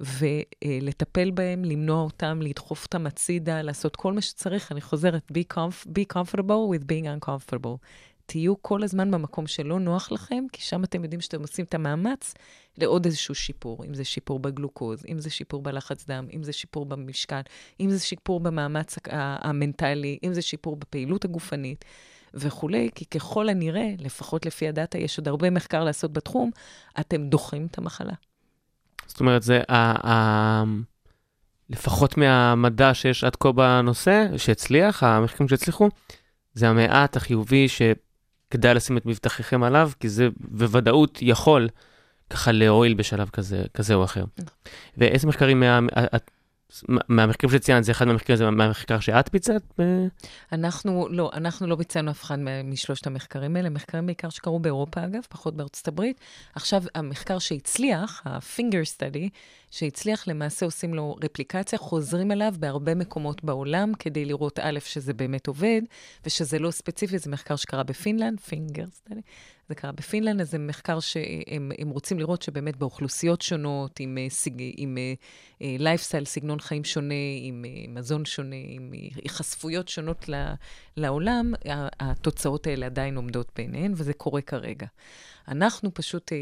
ולטפל 0.00 1.30
בהם, 1.30 1.64
למנוע 1.64 2.02
אותם, 2.02 2.40
לדחוף 2.42 2.84
אותם 2.84 3.06
הצידה, 3.06 3.62
לעשות 3.62 3.96
כל 3.96 4.12
מה 4.12 4.20
שצריך. 4.20 4.72
אני 4.72 4.80
חוזרת, 4.80 5.32
be, 5.32 5.54
comf- 5.54 5.86
be 5.86 6.16
comfortable 6.16 6.74
with 6.74 6.82
being 6.82 7.24
uncomfortable. 7.24 7.76
תהיו 8.26 8.62
כל 8.62 8.82
הזמן 8.82 9.10
במקום 9.10 9.46
שלא 9.46 9.80
נוח 9.80 10.12
לכם, 10.12 10.44
כי 10.52 10.62
שם 10.62 10.84
אתם 10.84 11.02
יודעים 11.02 11.20
שאתם 11.20 11.40
עושים 11.40 11.64
את 11.64 11.74
המאמץ 11.74 12.34
לעוד 12.78 13.04
איזשהו 13.04 13.34
שיפור, 13.34 13.84
אם 13.84 13.94
זה 13.94 14.04
שיפור 14.04 14.38
בגלוקוז, 14.38 15.04
אם 15.08 15.18
זה 15.18 15.30
שיפור 15.30 15.62
בלחץ 15.62 16.06
דם, 16.06 16.26
אם 16.32 16.42
זה 16.42 16.52
שיפור 16.52 16.86
במשקל, 16.86 17.40
אם 17.80 17.90
זה 17.90 18.00
שיפור 18.00 18.40
במאמץ 18.40 18.96
המנטלי, 19.10 20.18
אם 20.24 20.34
זה 20.34 20.42
שיפור 20.42 20.76
בפעילות 20.76 21.24
הגופנית. 21.24 21.84
וכולי, 22.34 22.90
כי 22.94 23.04
ככל 23.04 23.48
הנראה, 23.48 23.94
לפחות 23.98 24.46
לפי 24.46 24.68
הדאטה, 24.68 24.98
יש 24.98 25.18
עוד 25.18 25.28
הרבה 25.28 25.50
מחקר 25.50 25.84
לעשות 25.84 26.12
בתחום, 26.12 26.50
אתם 27.00 27.28
דוחים 27.28 27.66
את 27.66 27.78
המחלה. 27.78 28.14
זאת 29.06 29.20
אומרת, 29.20 29.42
זה 29.42 29.60
ה... 29.68 30.08
ה... 30.08 30.64
לפחות 31.70 32.16
מהמדע 32.16 32.94
שיש 32.94 33.24
עד 33.24 33.36
כה 33.36 33.52
בנושא, 33.52 34.26
שהצליח, 34.36 35.02
המחקרים 35.02 35.48
שהצליחו, 35.48 35.88
זה 36.54 36.68
המעט 36.68 37.16
החיובי 37.16 37.66
שכדאי 37.68 38.74
לשים 38.74 38.96
את 38.96 39.06
מבטחיכם 39.06 39.62
עליו, 39.62 39.90
כי 40.00 40.08
זה 40.08 40.28
בוודאות 40.40 41.18
יכול 41.22 41.68
ככה 42.30 42.52
להועיל 42.52 42.94
בשלב 42.94 43.28
כזה, 43.28 43.62
כזה 43.74 43.94
או 43.94 44.04
אחר. 44.04 44.24
נכון. 44.38 44.54
ואיזה 44.96 45.26
מחקרים 45.26 45.60
מה, 45.60 45.78
את 46.16 46.30
מהמחקרים 47.08 47.52
שציינת, 47.52 47.84
זה 47.84 47.92
אחד 47.92 48.06
מהמחקרים, 48.06 48.36
זה 48.36 48.50
מהמחקר 48.50 49.00
שאת 49.00 49.32
ביצעת? 49.32 49.80
אנחנו 50.52 51.08
לא, 51.10 51.30
אנחנו 51.34 51.66
לא 51.66 51.76
ביצענו 51.76 52.10
אף 52.10 52.22
אחד 52.22 52.38
משלושת 52.64 53.06
המחקרים 53.06 53.56
האלה, 53.56 53.70
מחקרים 53.70 54.06
בעיקר 54.06 54.28
שקרו 54.28 54.58
באירופה 54.58 55.04
אגב, 55.04 55.22
פחות 55.28 55.56
בארצות 55.56 55.88
הברית. 55.88 56.20
עכשיו, 56.54 56.82
המחקר 56.94 57.38
שהצליח, 57.38 58.22
ה-finger 58.24 58.96
study, 58.96 59.28
שהצליח, 59.70 60.28
למעשה 60.28 60.66
עושים 60.66 60.94
לו 60.94 61.16
רפליקציה, 61.24 61.78
חוזרים 61.78 62.32
אליו 62.32 62.54
בהרבה 62.58 62.94
מקומות 62.94 63.44
בעולם, 63.44 63.92
כדי 63.98 64.24
לראות, 64.24 64.58
א', 64.62 64.78
שזה 64.84 65.14
באמת 65.14 65.46
עובד, 65.46 65.82
ושזה 66.26 66.58
לא 66.58 66.70
ספציפי, 66.70 67.18
זה 67.18 67.30
מחקר 67.30 67.56
שקרה 67.56 67.82
בפינלנד, 67.82 68.38
finger 68.48 69.10
study. 69.10 69.20
זה 69.68 69.74
קרה 69.74 69.92
בפינלנד, 69.92 70.40
אז 70.40 70.50
זה 70.50 70.58
מחקר 70.58 71.00
שהם 71.00 71.90
רוצים 71.90 72.18
לראות 72.18 72.42
שבאמת 72.42 72.76
באוכלוסיות 72.76 73.42
שונות, 73.42 74.00
עם, 74.00 74.18
אה, 74.18 74.26
עם 74.76 74.98
לייפסטייל, 75.60 76.22
אה, 76.22 76.26
סגנון 76.26 76.60
חיים 76.60 76.84
שונה, 76.84 77.14
עם 77.42 77.64
אה, 77.64 77.84
מזון 77.88 78.24
שונה, 78.24 78.56
עם 78.68 78.92
היחשפויות 78.92 79.88
שונות 79.88 80.28
לעולם, 80.96 81.54
התוצאות 82.00 82.66
האלה 82.66 82.86
עדיין 82.86 83.16
עומדות 83.16 83.52
בעינן, 83.56 83.92
וזה 83.96 84.12
קורה 84.12 84.40
כרגע. 84.40 84.86
אנחנו 85.48 85.94
פשוט, 85.94 86.32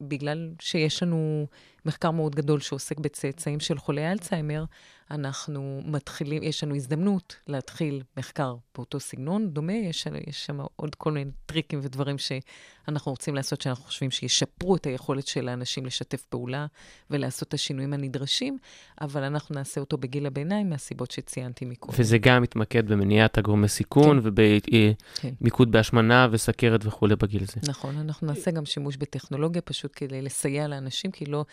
בגלל 0.00 0.50
שיש 0.60 1.02
לנו 1.02 1.46
מחקר 1.84 2.10
מאוד 2.10 2.34
גדול 2.34 2.60
שעוסק 2.60 2.98
בצאצאים 2.98 3.60
של 3.60 3.78
חולי 3.78 4.12
אלצהיימר, 4.12 4.64
אנחנו 5.10 5.82
מתחילים, 5.84 6.42
יש 6.42 6.64
לנו 6.64 6.74
הזדמנות 6.74 7.36
להתחיל 7.46 8.02
מחקר 8.16 8.56
באותו 8.74 9.00
סגנון 9.00 9.50
דומה, 9.50 9.72
יש, 9.72 10.06
יש 10.26 10.46
שם 10.46 10.58
עוד 10.76 10.94
כל 10.94 11.12
מיני 11.12 11.30
טריקים 11.46 11.80
ודברים 11.82 12.16
שאנחנו 12.18 13.12
רוצים 13.12 13.34
לעשות, 13.34 13.60
שאנחנו 13.60 13.84
חושבים 13.84 14.10
שישפרו 14.10 14.76
את 14.76 14.86
היכולת 14.86 15.26
של 15.26 15.48
האנשים 15.48 15.86
לשתף 15.86 16.22
פעולה 16.22 16.66
ולעשות 17.10 17.48
את 17.48 17.54
השינויים 17.54 17.92
הנדרשים, 17.92 18.58
אבל 19.00 19.22
אנחנו 19.22 19.54
נעשה 19.54 19.80
אותו 19.80 19.98
בגיל 19.98 20.26
הביניים 20.26 20.70
מהסיבות 20.70 21.10
שציינתי 21.10 21.64
מקודם. 21.64 21.94
וזה 21.98 22.18
גם 22.18 22.42
מתמקד 22.42 22.86
במניעת 22.86 23.38
הגורמי 23.38 23.68
סיכון 23.68 24.20
כן. 24.20 24.28
ובמיקוד 24.28 25.68
כן. 25.68 25.72
בהשמנה 25.72 26.28
וסכרת 26.30 26.86
וכולי 26.86 27.16
בגיל 27.16 27.42
הזה. 27.42 27.60
נכון, 27.68 27.98
אנחנו 27.98 28.26
נעשה 28.26 28.50
גם 28.50 28.64
שימוש 28.64 28.96
בטכנולוגיה 28.96 29.62
פשוט 29.62 29.92
כדי 29.96 30.22
לסייע 30.22 30.68
לאנשים, 30.68 31.10
כי 31.10 31.26
לא, 31.26 31.44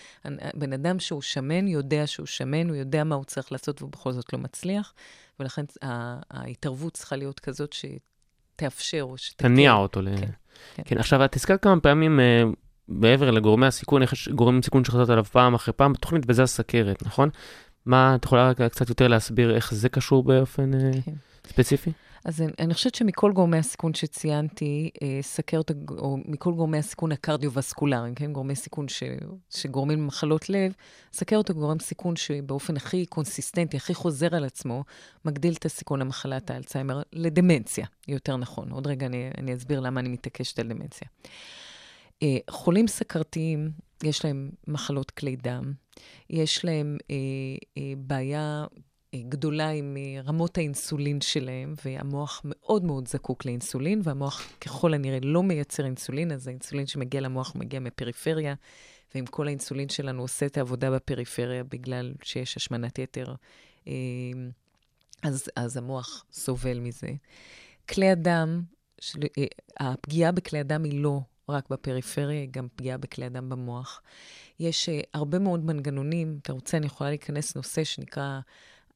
בן 0.53 0.73
אדם 0.73 0.99
שהוא 0.99 1.21
שמן 1.21 1.67
יודע 1.67 2.07
שהוא 2.07 2.25
שמן, 2.25 2.69
הוא 2.69 2.75
יודע 2.75 3.03
מה 3.03 3.15
הוא 3.15 3.23
צריך 3.23 3.42
לעשות 3.51 3.81
והוא 3.81 3.91
בכל 3.91 4.11
זאת 4.11 4.33
לא 4.33 4.39
מצליח, 4.39 4.93
ולכן 5.39 5.65
ההתערבות 6.31 6.93
צריכה 6.93 7.15
להיות 7.15 7.39
כזאת 7.39 7.73
שתאפשר 7.73 9.01
או 9.01 9.17
שתקל. 9.17 9.47
תניע 9.47 9.73
אותו. 9.73 9.99
כן, 9.99 10.05
ל... 10.05 10.17
כן. 10.17 10.27
כן. 10.75 10.83
כן, 10.85 10.97
עכשיו, 10.97 11.25
את 11.25 11.35
הזכרת 11.35 11.63
כמה 11.63 11.79
פעמים, 11.79 12.19
uh, 12.19 12.55
מעבר 12.87 13.31
לגורמי 13.31 13.65
הסיכון, 13.65 14.01
איך 14.01 14.13
גורם 14.35 14.61
סיכון 14.61 14.83
שחזרת 14.83 15.09
עליו 15.09 15.23
פעם 15.23 15.53
אחרי 15.53 15.73
פעם 15.73 15.93
בתוכנית, 15.93 16.23
וזה 16.27 16.43
הסכרת, 16.43 17.03
נכון? 17.05 17.29
מה, 17.85 18.15
את 18.15 18.25
יכולה 18.25 18.49
רק 18.49 18.61
קצת 18.61 18.89
יותר 18.89 19.07
להסביר 19.07 19.55
איך 19.55 19.73
זה 19.73 19.89
קשור 19.89 20.23
באופן 20.23 20.71
uh, 20.73 21.01
כן. 21.05 21.13
ספציפי? 21.47 21.91
אז 22.26 22.41
אני, 22.41 22.51
אני 22.59 22.74
חושבת 22.74 22.95
שמכל 22.95 23.32
גורמי 23.32 23.57
הסיכון 23.57 23.93
שציינתי, 23.93 24.89
אה, 25.01 25.19
סכרת, 25.21 25.71
או 25.89 26.17
מכל 26.26 26.53
גורמי 26.53 26.78
הסיכון 26.78 27.11
הקרדיו-וסקולריים, 27.11 28.15
כן? 28.15 28.34
גורמי 28.34 28.55
סיכון 28.55 28.88
ש, 28.88 29.03
שגורמים 29.49 29.99
למחלות 29.99 30.49
לב, 30.49 30.74
סכרת 31.13 31.49
הוא 31.49 31.55
גורם 31.57 31.80
סיכון 31.80 32.15
שבאופן 32.15 32.78
הכי 32.78 33.05
קונסיסטנטי, 33.05 33.78
הכי 33.78 33.93
חוזר 33.93 34.36
על 34.36 34.45
עצמו, 34.45 34.84
מגדיל 35.26 35.53
את 35.53 35.65
הסיכון 35.65 35.99
למחלת 35.99 36.51
האלצהיימר, 36.51 37.01
לדמנציה, 37.13 37.86
יותר 38.07 38.38
נכון. 38.38 38.71
עוד 38.71 38.88
רגע 38.88 39.05
אני, 39.05 39.30
אני 39.38 39.53
אסביר 39.53 39.80
למה 39.80 39.99
אני 39.99 40.09
מתעקשת 40.09 40.59
על 40.59 40.67
דמנציה. 40.67 41.07
אה, 42.24 42.38
חולים 42.49 42.88
סכרתיים, 42.88 43.71
יש 44.03 44.26
להם 44.26 44.49
מחלות 44.67 45.11
כלי 45.11 45.36
דם, 45.36 45.74
יש 46.30 46.65
להם 46.65 46.97
אה, 47.11 47.15
אה, 47.78 47.93
בעיה 47.97 48.65
גדולה 49.22 49.70
עם 49.70 49.97
אה, 49.97 50.22
רמות 50.22 50.57
האינסולין 50.57 51.22
שלהם, 51.22 51.74
והמוח 51.86 52.41
מאוד 52.45 52.84
מאוד 52.84 53.07
זקוק 53.07 53.45
לאינסולין, 53.45 54.01
והמוח 54.03 54.41
ככל 54.61 54.93
הנראה 54.93 55.20
לא 55.22 55.43
מייצר 55.43 55.86
אינסולין, 55.86 56.32
אז 56.32 56.47
האינסולין 56.47 56.88
שמגיע 56.88 57.22
למוח 57.22 57.55
מגיע 57.55 57.80
מפריפריה, 57.80 58.53
ואם 59.16 59.26
כל 59.26 59.47
האינסולין 59.47 59.89
שלנו 59.89 60.22
עושה 60.22 60.45
את 60.45 60.57
העבודה 60.57 60.91
בפריפריה 60.91 61.64
בגלל 61.64 62.14
שיש 62.24 62.57
השמנת 62.57 62.99
יתר, 62.99 63.36
אה, 63.88 63.93
אז, 65.24 65.49
אז 65.55 65.78
המוח 65.78 66.26
סובל 66.34 66.80
מזה. 66.80 67.09
כלי 67.89 68.09
הדם, 68.09 68.61
של, 68.99 69.20
אה, 69.38 69.45
הפגיעה 69.80 70.32
בכלי 70.32 70.59
הדם 70.59 70.84
היא 70.84 70.99
לא 70.99 71.20
רק 71.49 71.70
בפריפריה, 71.70 72.41
היא 72.41 72.49
גם 72.51 72.68
פגיעה 72.76 72.97
בכלי 72.97 73.26
הדם 73.26 73.49
במוח. 73.49 74.01
יש 74.59 74.89
הרבה 75.14 75.39
מאוד 75.39 75.66
מנגנונים, 75.66 76.39
אתה 76.41 76.53
רוצה, 76.53 76.78
אני 76.78 76.86
יכולה 76.86 77.09
להיכנס 77.09 77.55
נושא 77.55 77.84
שנקרא 77.84 78.39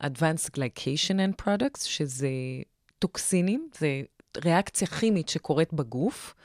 Advanced 0.03 0.49
Glycation 0.57 1.17
and 1.17 1.45
Products, 1.45 1.85
שזה 1.85 2.29
טוקסינים, 2.99 3.69
זה 3.79 4.01
ריאקציה 4.37 4.87
כימית 4.87 5.29
שקורית 5.29 5.73
בגוף, 5.73 6.35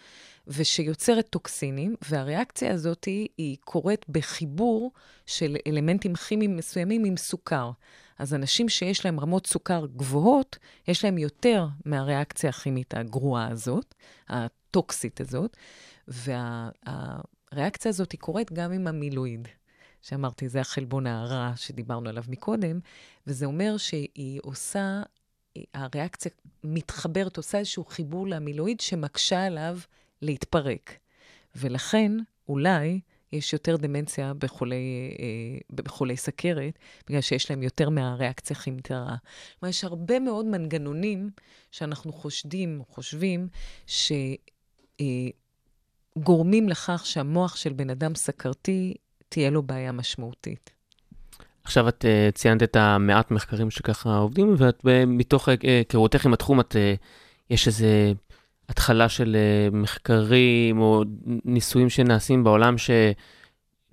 ושיוצרת 0.46 1.26
טוקסינים, 1.30 1.94
והריאקציה 2.08 2.74
הזאת 2.74 3.04
היא, 3.04 3.28
היא 3.38 3.56
קורית 3.60 4.08
בחיבור 4.08 4.92
של 5.26 5.56
אלמנטים 5.66 6.14
כימיים 6.14 6.56
מסוימים 6.56 7.04
עם 7.04 7.16
סוכר. 7.16 7.70
אז 8.18 8.34
אנשים 8.34 8.68
שיש 8.68 9.04
להם 9.04 9.20
רמות 9.20 9.46
סוכר 9.46 9.86
גבוהות, 9.96 10.58
יש 10.88 11.04
להם 11.04 11.18
יותר 11.18 11.66
מהריאקציה 11.84 12.50
הכימית 12.50 12.94
הגרועה 12.94 13.48
הזאת, 13.48 13.94
הטוקסית 14.28 15.20
הזאת, 15.20 15.56
והריאקציה 16.08 17.88
הזאת 17.88 18.12
היא 18.12 18.20
קורית 18.20 18.52
גם 18.52 18.72
עם 18.72 18.86
המילואיד. 18.86 19.48
שאמרתי, 20.02 20.48
זה 20.48 20.60
החלבון 20.60 21.06
הרע 21.06 21.52
שדיברנו 21.56 22.08
עליו 22.08 22.24
מקודם, 22.28 22.80
וזה 23.26 23.46
אומר 23.46 23.76
שהיא 23.76 24.40
עושה, 24.42 25.02
הריאקציה 25.74 26.30
מתחברת, 26.64 27.36
עושה 27.36 27.58
איזשהו 27.58 27.84
חיבור 27.84 28.28
למילואיד 28.28 28.80
שמקשה 28.80 29.44
עליו 29.44 29.78
להתפרק. 30.22 30.98
ולכן, 31.56 32.12
אולי, 32.48 33.00
יש 33.32 33.52
יותר 33.52 33.76
דמנציה 33.76 34.34
בחולי, 34.34 35.16
אה, 35.18 35.58
בחולי 35.74 36.16
סכרת, 36.16 36.78
בגלל 37.08 37.20
שיש 37.20 37.50
להם 37.50 37.62
יותר 37.62 37.90
מהריאקציה 37.90 38.56
הכימית 38.56 38.90
הרעה. 38.90 39.16
כלומר, 39.58 39.70
יש 39.70 39.84
הרבה 39.84 40.18
מאוד 40.18 40.46
מנגנונים 40.46 41.30
שאנחנו 41.70 42.12
חושדים, 42.12 42.82
חושבים, 42.88 43.48
שגורמים 46.16 46.64
אה, 46.64 46.70
לכך 46.70 47.02
שהמוח 47.06 47.56
של 47.56 47.72
בן 47.72 47.90
אדם 47.90 48.14
סכרתי, 48.14 48.94
תהיה 49.32 49.50
לו 49.50 49.62
בעיה 49.62 49.92
משמעותית. 49.92 50.70
עכשיו 51.64 51.88
את 51.88 52.04
uh, 52.04 52.32
ציינת 52.32 52.62
את 52.62 52.76
המעט 52.76 53.30
מחקרים 53.30 53.70
שככה 53.70 54.16
עובדים, 54.16 54.54
ואת 54.58 54.86
מתוך 55.06 55.48
היכרותך 55.48 56.26
עם 56.26 56.32
התחום, 56.32 56.60
את, 56.60 56.76
יש 57.50 57.66
איזה 57.66 58.12
התחלה 58.68 59.08
של 59.08 59.36
מחקרים 59.72 60.80
או 60.80 61.04
ניסויים 61.44 61.90
שנעשים 61.90 62.44
בעולם 62.44 62.74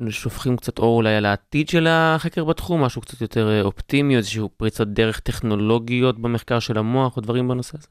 ששופכים 0.10 0.58
קצת 0.58 0.80
אור 0.80 0.98
אולי 0.98 1.16
על 1.16 1.26
העתיד 1.26 1.70
של 1.70 1.88
החקר 1.90 2.44
בתחום, 2.44 2.84
משהו 2.84 3.02
קצת 3.02 3.22
יותר 3.22 3.64
אופטימי, 3.64 4.18
איזשהו 4.18 4.50
פריצות 4.58 4.94
דרך 4.94 5.20
טכנולוגיות 5.20 6.20
במחקר 6.20 6.60
של 6.60 6.78
המוח 6.78 7.18
או 7.18 7.22
דברים 7.22 7.48
בנושא 7.48 7.78
הזה? 7.78 7.88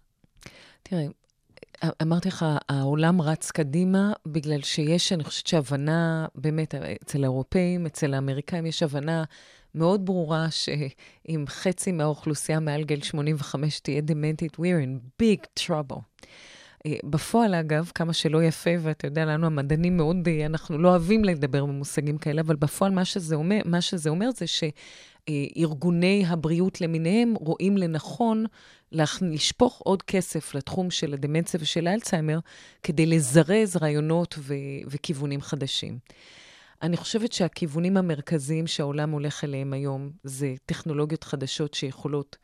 תראה, 0.82 1.02
אמרתי 2.02 2.28
לך, 2.28 2.46
העולם 2.68 3.20
רץ 3.22 3.50
קדימה 3.50 4.12
בגלל 4.26 4.62
שיש, 4.62 5.12
אני 5.12 5.24
חושבת 5.24 5.46
שהבנה, 5.46 6.26
באמת, 6.34 6.74
אצל 6.74 7.24
האירופאים, 7.24 7.86
אצל 7.86 8.14
האמריקאים, 8.14 8.66
יש 8.66 8.82
הבנה 8.82 9.24
מאוד 9.74 10.06
ברורה 10.06 10.50
שאם 10.50 11.44
חצי 11.48 11.92
מהאוכלוסייה 11.92 12.60
מעל 12.60 12.84
גיל 12.84 13.02
85 13.02 13.80
תהיה 13.80 14.00
דמנטית, 14.00 14.56
we're 14.56 14.84
in 14.84 15.22
big 15.22 15.62
trouble. 15.64 16.00
אה, 16.86 16.94
בפועל, 17.04 17.54
אגב, 17.54 17.90
כמה 17.94 18.12
שלא 18.12 18.42
יפה, 18.42 18.70
ואתה 18.80 19.06
יודע, 19.06 19.24
לנו 19.24 19.46
המדענים 19.46 19.96
מאוד, 19.96 20.28
אה, 20.28 20.46
אנחנו 20.46 20.78
לא 20.78 20.88
אוהבים 20.88 21.24
לדבר 21.24 21.66
במושגים 21.66 22.18
כאלה, 22.18 22.40
אבל 22.40 22.56
בפועל 22.56 22.92
מה 22.92 23.04
שזה 23.04 23.34
אומר, 23.34 23.60
מה 23.64 23.80
שזה 23.80 24.10
אומר 24.10 24.30
זה 24.30 24.46
שארגוני 25.28 26.24
הבריאות 26.26 26.80
למיניהם 26.80 27.34
רואים 27.34 27.76
לנכון 27.76 28.46
לשפוך 28.92 29.80
עוד 29.84 30.02
כסף 30.02 30.54
לתחום 30.54 30.90
של 30.90 31.14
הדמנציה 31.14 31.60
ושל 31.62 31.86
האלצהיימר, 31.86 32.38
כדי 32.82 33.06
לזרז 33.06 33.76
רעיונות 33.76 34.34
ו- 34.38 34.54
וכיוונים 34.86 35.40
חדשים. 35.40 35.98
אני 36.82 36.96
חושבת 36.96 37.32
שהכיוונים 37.32 37.96
המרכזיים 37.96 38.66
שהעולם 38.66 39.10
הולך 39.10 39.44
אליהם 39.44 39.72
היום 39.72 40.10
זה 40.24 40.54
טכנולוגיות 40.66 41.24
חדשות 41.24 41.74
שיכולות 41.74 42.36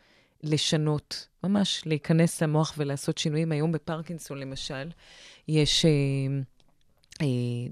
לשנות, 0.42 1.28
ממש 1.44 1.82
להיכנס 1.86 2.42
למוח 2.42 2.74
ולעשות 2.78 3.18
שינויים. 3.18 3.52
היום 3.52 3.72
בפרקינסון, 3.72 4.38
למשל, 4.38 4.90
יש... 5.48 5.84
אה, 5.84 5.90
אה, 5.90 6.53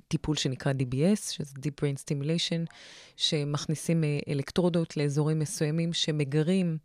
טיפול 0.08 0.36
שנקרא 0.36 0.72
DBS, 0.72 1.32
שזה 1.32 1.54
Deep 1.58 1.84
Brain 1.84 1.96
Stimulation, 2.04 2.74
שמכניסים 3.16 4.04
אה, 4.04 4.18
אלקטרודות 4.28 4.96
לאזורים 4.96 5.38
מסוימים 5.38 5.92
שמגרים 5.92 6.78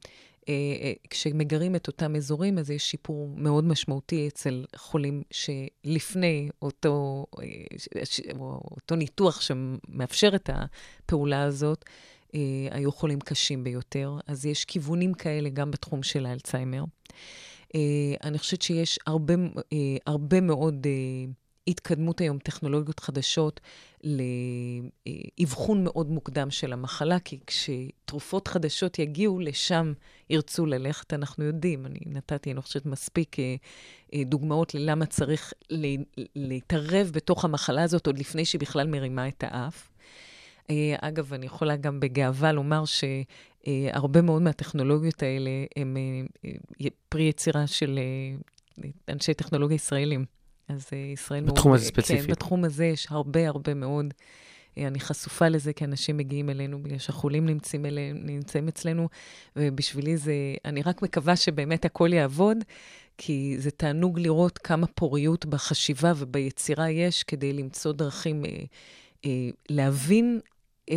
אה, 0.49 0.53
אה, 0.81 0.93
כשמגרים 1.09 1.75
את 1.75 1.87
אותם 1.87 2.15
אזורים, 2.15 2.57
אז 2.57 2.71
יש 2.71 2.91
שיפור 2.91 3.29
מאוד 3.35 3.63
משמעותי 3.63 4.27
אצל 4.27 4.65
חולים 4.75 5.23
שלפני 5.31 6.49
אותו, 6.61 7.25
אה, 7.39 7.45
אותו 8.71 8.95
ניתוח 8.95 9.41
שמאפשר 9.41 10.35
את 10.35 10.49
הפעולה 10.53 11.43
הזאת, 11.43 11.85
היו 12.71 12.91
חולים 12.91 13.19
קשים 13.19 13.63
ביותר. 13.63 14.17
אז 14.27 14.45
יש 14.45 14.65
כיוונים 14.65 15.13
כאלה 15.13 15.49
גם 15.49 15.71
בתחום 15.71 16.03
של 16.03 16.25
האלצהיימר. 16.25 16.83
אני 18.23 18.37
חושבת 18.37 18.61
שיש 18.61 18.99
הרבה, 19.07 19.33
הרבה 20.05 20.41
מאוד... 20.41 20.87
התקדמות 21.67 22.21
היום, 22.21 22.37
טכנולוגיות 22.37 22.99
חדשות 22.99 23.59
לאבחון 25.37 25.83
מאוד 25.83 26.09
מוקדם 26.09 26.51
של 26.51 26.73
המחלה, 26.73 27.19
כי 27.19 27.39
כשתרופות 27.47 28.47
חדשות 28.47 28.99
יגיעו, 28.99 29.39
לשם 29.39 29.93
ירצו 30.29 30.65
ללכת, 30.65 31.13
אנחנו 31.13 31.43
יודעים. 31.43 31.85
אני 31.85 31.99
נתתי, 32.05 32.51
אני 32.51 32.61
חושבת, 32.61 32.85
מספיק 32.85 33.39
אה, 33.39 33.55
אה, 34.13 34.23
דוגמאות 34.23 34.75
ללמה 34.75 35.05
צריך 35.05 35.53
להתערב 36.35 37.11
בתוך 37.13 37.45
המחלה 37.45 37.83
הזאת 37.83 38.07
עוד 38.07 38.17
לפני 38.17 38.45
שהיא 38.45 38.61
בכלל 38.61 38.87
מרימה 38.87 39.27
את 39.27 39.43
האף. 39.47 39.89
אה, 40.69 40.95
אגב, 41.01 41.33
אני 41.33 41.45
יכולה 41.45 41.75
גם 41.75 41.99
בגאווה 41.99 42.51
לומר 42.51 42.83
שהרבה 42.85 44.21
מאוד 44.21 44.41
מהטכנולוגיות 44.41 45.23
האלה 45.23 45.49
הן 45.75 45.97
פרי 47.09 47.23
יצירה 47.23 47.67
של 47.67 47.99
אנשי 49.09 49.33
טכנולוגיה 49.33 49.75
ישראלים. 49.75 50.36
אז 50.69 50.87
אה, 50.93 50.97
ישראל 50.97 51.43
מאוד... 51.43 51.55
בתחום 51.55 51.73
הזה 51.73 51.85
ספציפית. 51.85 52.25
כן, 52.25 52.31
בתחום 52.31 52.63
הזה 52.63 52.85
יש 52.85 53.07
הרבה 53.09 53.47
הרבה 53.47 53.73
מאוד. 53.73 54.13
אה, 54.77 54.87
אני 54.87 54.99
חשופה 54.99 55.47
לזה 55.47 55.73
כי 55.73 55.85
אנשים 55.85 56.17
מגיעים 56.17 56.49
אלינו, 56.49 56.83
בגלל 56.83 56.97
שהחולים 56.97 57.45
נמצאים, 57.45 57.85
אלינו, 57.85 58.19
נמצאים 58.23 58.67
אצלנו, 58.67 59.09
ובשבילי 59.55 60.17
זה, 60.17 60.33
אני 60.65 60.81
רק 60.81 61.01
מקווה 61.01 61.35
שבאמת 61.35 61.85
הכל 61.85 62.13
יעבוד, 62.13 62.57
כי 63.17 63.55
זה 63.59 63.71
תענוג 63.71 64.19
לראות 64.19 64.57
כמה 64.57 64.87
פוריות 64.87 65.45
בחשיבה 65.45 66.13
וביצירה 66.15 66.89
יש 66.89 67.23
כדי 67.23 67.53
למצוא 67.53 67.93
דרכים 67.93 68.45
אה, 68.45 68.51
אה, 69.25 69.49
להבין 69.69 70.39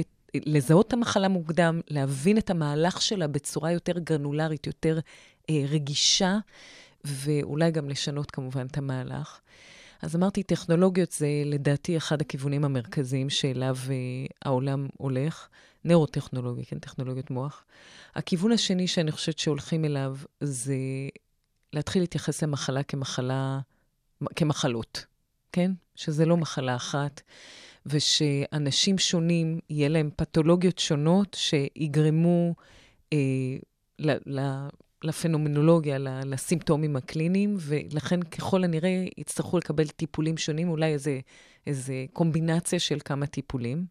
את, 0.00 0.06
לזהות 0.46 0.86
את 0.86 0.92
המחלה 0.92 1.28
מוקדם, 1.28 1.80
להבין 1.88 2.38
את 2.38 2.50
המהלך 2.50 3.02
שלה 3.02 3.26
בצורה 3.26 3.72
יותר 3.72 3.98
גרנולרית, 3.98 4.66
יותר 4.66 4.98
אה, 5.50 5.64
רגישה, 5.68 6.38
ואולי 7.05 7.70
גם 7.70 7.88
לשנות 7.88 8.30
כמובן 8.30 8.66
את 8.66 8.78
המהלך. 8.78 9.40
אז 10.03 10.16
אמרתי, 10.16 10.42
טכנולוגיות 10.42 11.12
זה 11.12 11.28
לדעתי 11.44 11.96
אחד 11.96 12.20
הכיוונים 12.20 12.64
המרכזיים 12.64 13.30
שאליו 13.30 13.76
אה, 13.90 13.94
העולם 14.44 14.88
הולך. 14.98 15.48
נאורוטכנולוגיה, 15.84 16.64
כן, 16.64 16.78
טכנולוגיות 16.78 17.30
מוח. 17.30 17.64
הכיוון 18.14 18.53
השני 18.53 18.88
שאני 18.88 19.12
חושבת 19.12 19.38
שהולכים 19.38 19.84
אליו 19.84 20.16
זה 20.40 20.76
להתחיל 21.72 22.03
להתייחס 22.03 22.42
למחלה 22.42 22.82
כמחלה, 22.82 23.61
כמחלות, 24.36 25.07
כן? 25.53 25.72
שזה 25.94 26.24
לא 26.26 26.36
מחלה 26.36 26.76
אחת, 26.76 27.20
ושאנשים 27.86 28.98
שונים, 28.98 29.59
יהיה 29.70 29.88
להם 29.88 30.11
פתולוגיות 30.16 30.78
שונות 30.78 31.36
שיגרמו 31.40 32.55
אה, 33.12 33.18
ל, 33.98 34.11
ל, 34.26 34.68
לפנומנולוגיה, 35.05 35.98
לסימפטומים 35.98 36.96
הקליניים, 36.96 37.57
ולכן 37.59 38.22
ככל 38.22 38.64
הנראה 38.64 39.05
יצטרכו 39.18 39.59
לקבל 39.59 39.88
טיפולים 39.88 40.36
שונים, 40.36 40.68
אולי 40.68 40.92
איזה, 40.92 41.20
איזה 41.66 42.05
קומבינציה 42.12 42.78
של 42.78 42.98
כמה 43.05 43.26
טיפולים. 43.26 43.86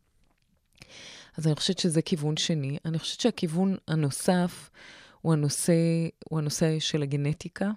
אז 1.37 1.47
אני 1.47 1.55
חושבת 1.55 1.79
שזה 1.79 2.01
כיוון 2.01 2.37
שני. 2.37 2.77
אני 2.85 2.99
חושבת 2.99 3.19
שהכיוון 3.19 3.75
הנוסף 3.87 4.69
הוא 5.21 5.33
הנושא, 5.33 5.73
הוא 6.29 6.39
הנושא 6.39 6.79
של 6.79 7.01
הגנטיקה, 7.03 7.71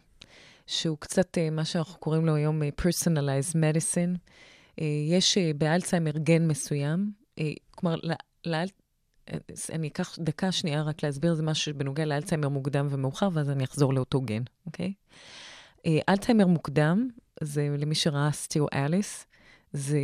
שהוא 0.66 0.98
קצת 0.98 1.38
אה, 1.38 1.50
מה 1.50 1.64
שאנחנו 1.64 1.98
קוראים 2.00 2.26
לו 2.26 2.34
היום 2.34 2.62
אה, 2.62 2.68
personalized 2.80 3.54
medicine. 3.54 4.18
אה, 4.80 4.86
יש 5.08 5.38
באלצהיימר 5.58 6.10
גן 6.10 6.48
מסוים, 6.48 7.12
כלומר, 7.70 7.96
אני 9.72 9.88
אקח 9.88 10.18
דקה 10.18 10.52
שנייה 10.52 10.82
רק 10.82 11.02
להסביר, 11.02 11.34
זה 11.34 11.42
משהו 11.42 11.74
בנוגע 11.76 12.04
לאלצהיימר 12.04 12.48
מוקדם 12.48 12.86
ומאוחר, 12.90 13.28
ואז 13.32 13.50
אני 13.50 13.64
אחזור 13.64 13.94
לאותו 13.94 14.20
גן, 14.20 14.42
אוקיי? 14.66 14.92
אה, 15.86 15.98
אלצהיימר 16.08 16.46
מוקדם, 16.46 17.08
זה 17.40 17.76
למי 17.78 17.94
שראה 17.94 18.32
סטיו 18.32 18.66
אליס, 18.72 19.26
זה 19.72 19.98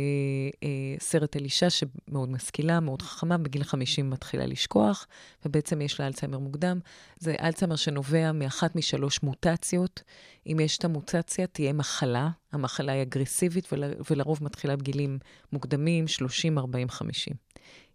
אה, 0.63 0.95
סרט 0.99 1.35
על 1.35 1.43
אישה 1.43 1.69
שמאוד 1.69 2.29
משכילה, 2.29 2.79
מאוד 2.79 3.01
חכמה, 3.01 3.37
בגיל 3.37 3.63
50 3.63 4.09
מתחילה 4.09 4.45
לשכוח, 4.45 5.07
ובעצם 5.45 5.81
יש 5.81 5.99
לה 5.99 6.07
אלצהיימר 6.07 6.39
מוקדם. 6.39 6.79
זה 7.19 7.35
אלצהיימר 7.41 7.75
שנובע 7.75 8.31
מאחת 8.31 8.75
משלוש 8.75 9.23
מוטציות. 9.23 10.03
אם 10.47 10.59
יש 10.59 10.77
את 10.77 10.85
המוטציה, 10.85 11.47
תהיה 11.47 11.73
מחלה. 11.73 12.29
המחלה 12.51 12.91
היא 12.91 13.01
אגרסיבית, 13.01 13.73
ול, 13.73 13.83
ולרוב 14.09 14.39
מתחילה 14.41 14.75
בגילים 14.75 15.19
מוקדמים, 15.53 16.07
30, 16.07 16.57
40, 16.57 16.89
50. 16.89 17.48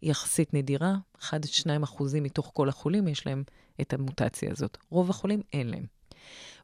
יחסית 0.05 0.55
נדירה, 0.55 0.95
1-2 1.21 1.25
אחוזים 1.85 2.23
מתוך 2.23 2.51
כל 2.55 2.69
החולים 2.69 3.09
יש 3.09 3.27
להם 3.27 3.45
את 3.81 3.93
המוטציה 3.93 4.51
הזאת. 4.53 4.79
רוב 4.91 5.11
החולים 5.11 5.41
אין 5.53 5.71
להם. 5.71 5.87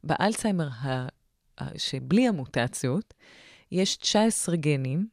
באלצהיימר 0.04 0.68
ה... 0.68 1.06
שבלי 1.76 2.28
המוטציות, 2.28 3.14
יש 3.72 3.96
19 3.96 4.56
גנים 4.56 5.08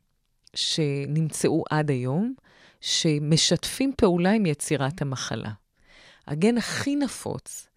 שנמצאו 0.55 1.63
עד 1.69 1.89
היום, 1.89 2.33
שמשתפים 2.81 3.93
פעולה 3.97 4.31
עם 4.31 4.45
יצירת 4.45 5.01
המחלה. 5.01 5.51
הגן 6.27 6.57
הכי 6.57 6.95
נפוץ, 6.95 7.67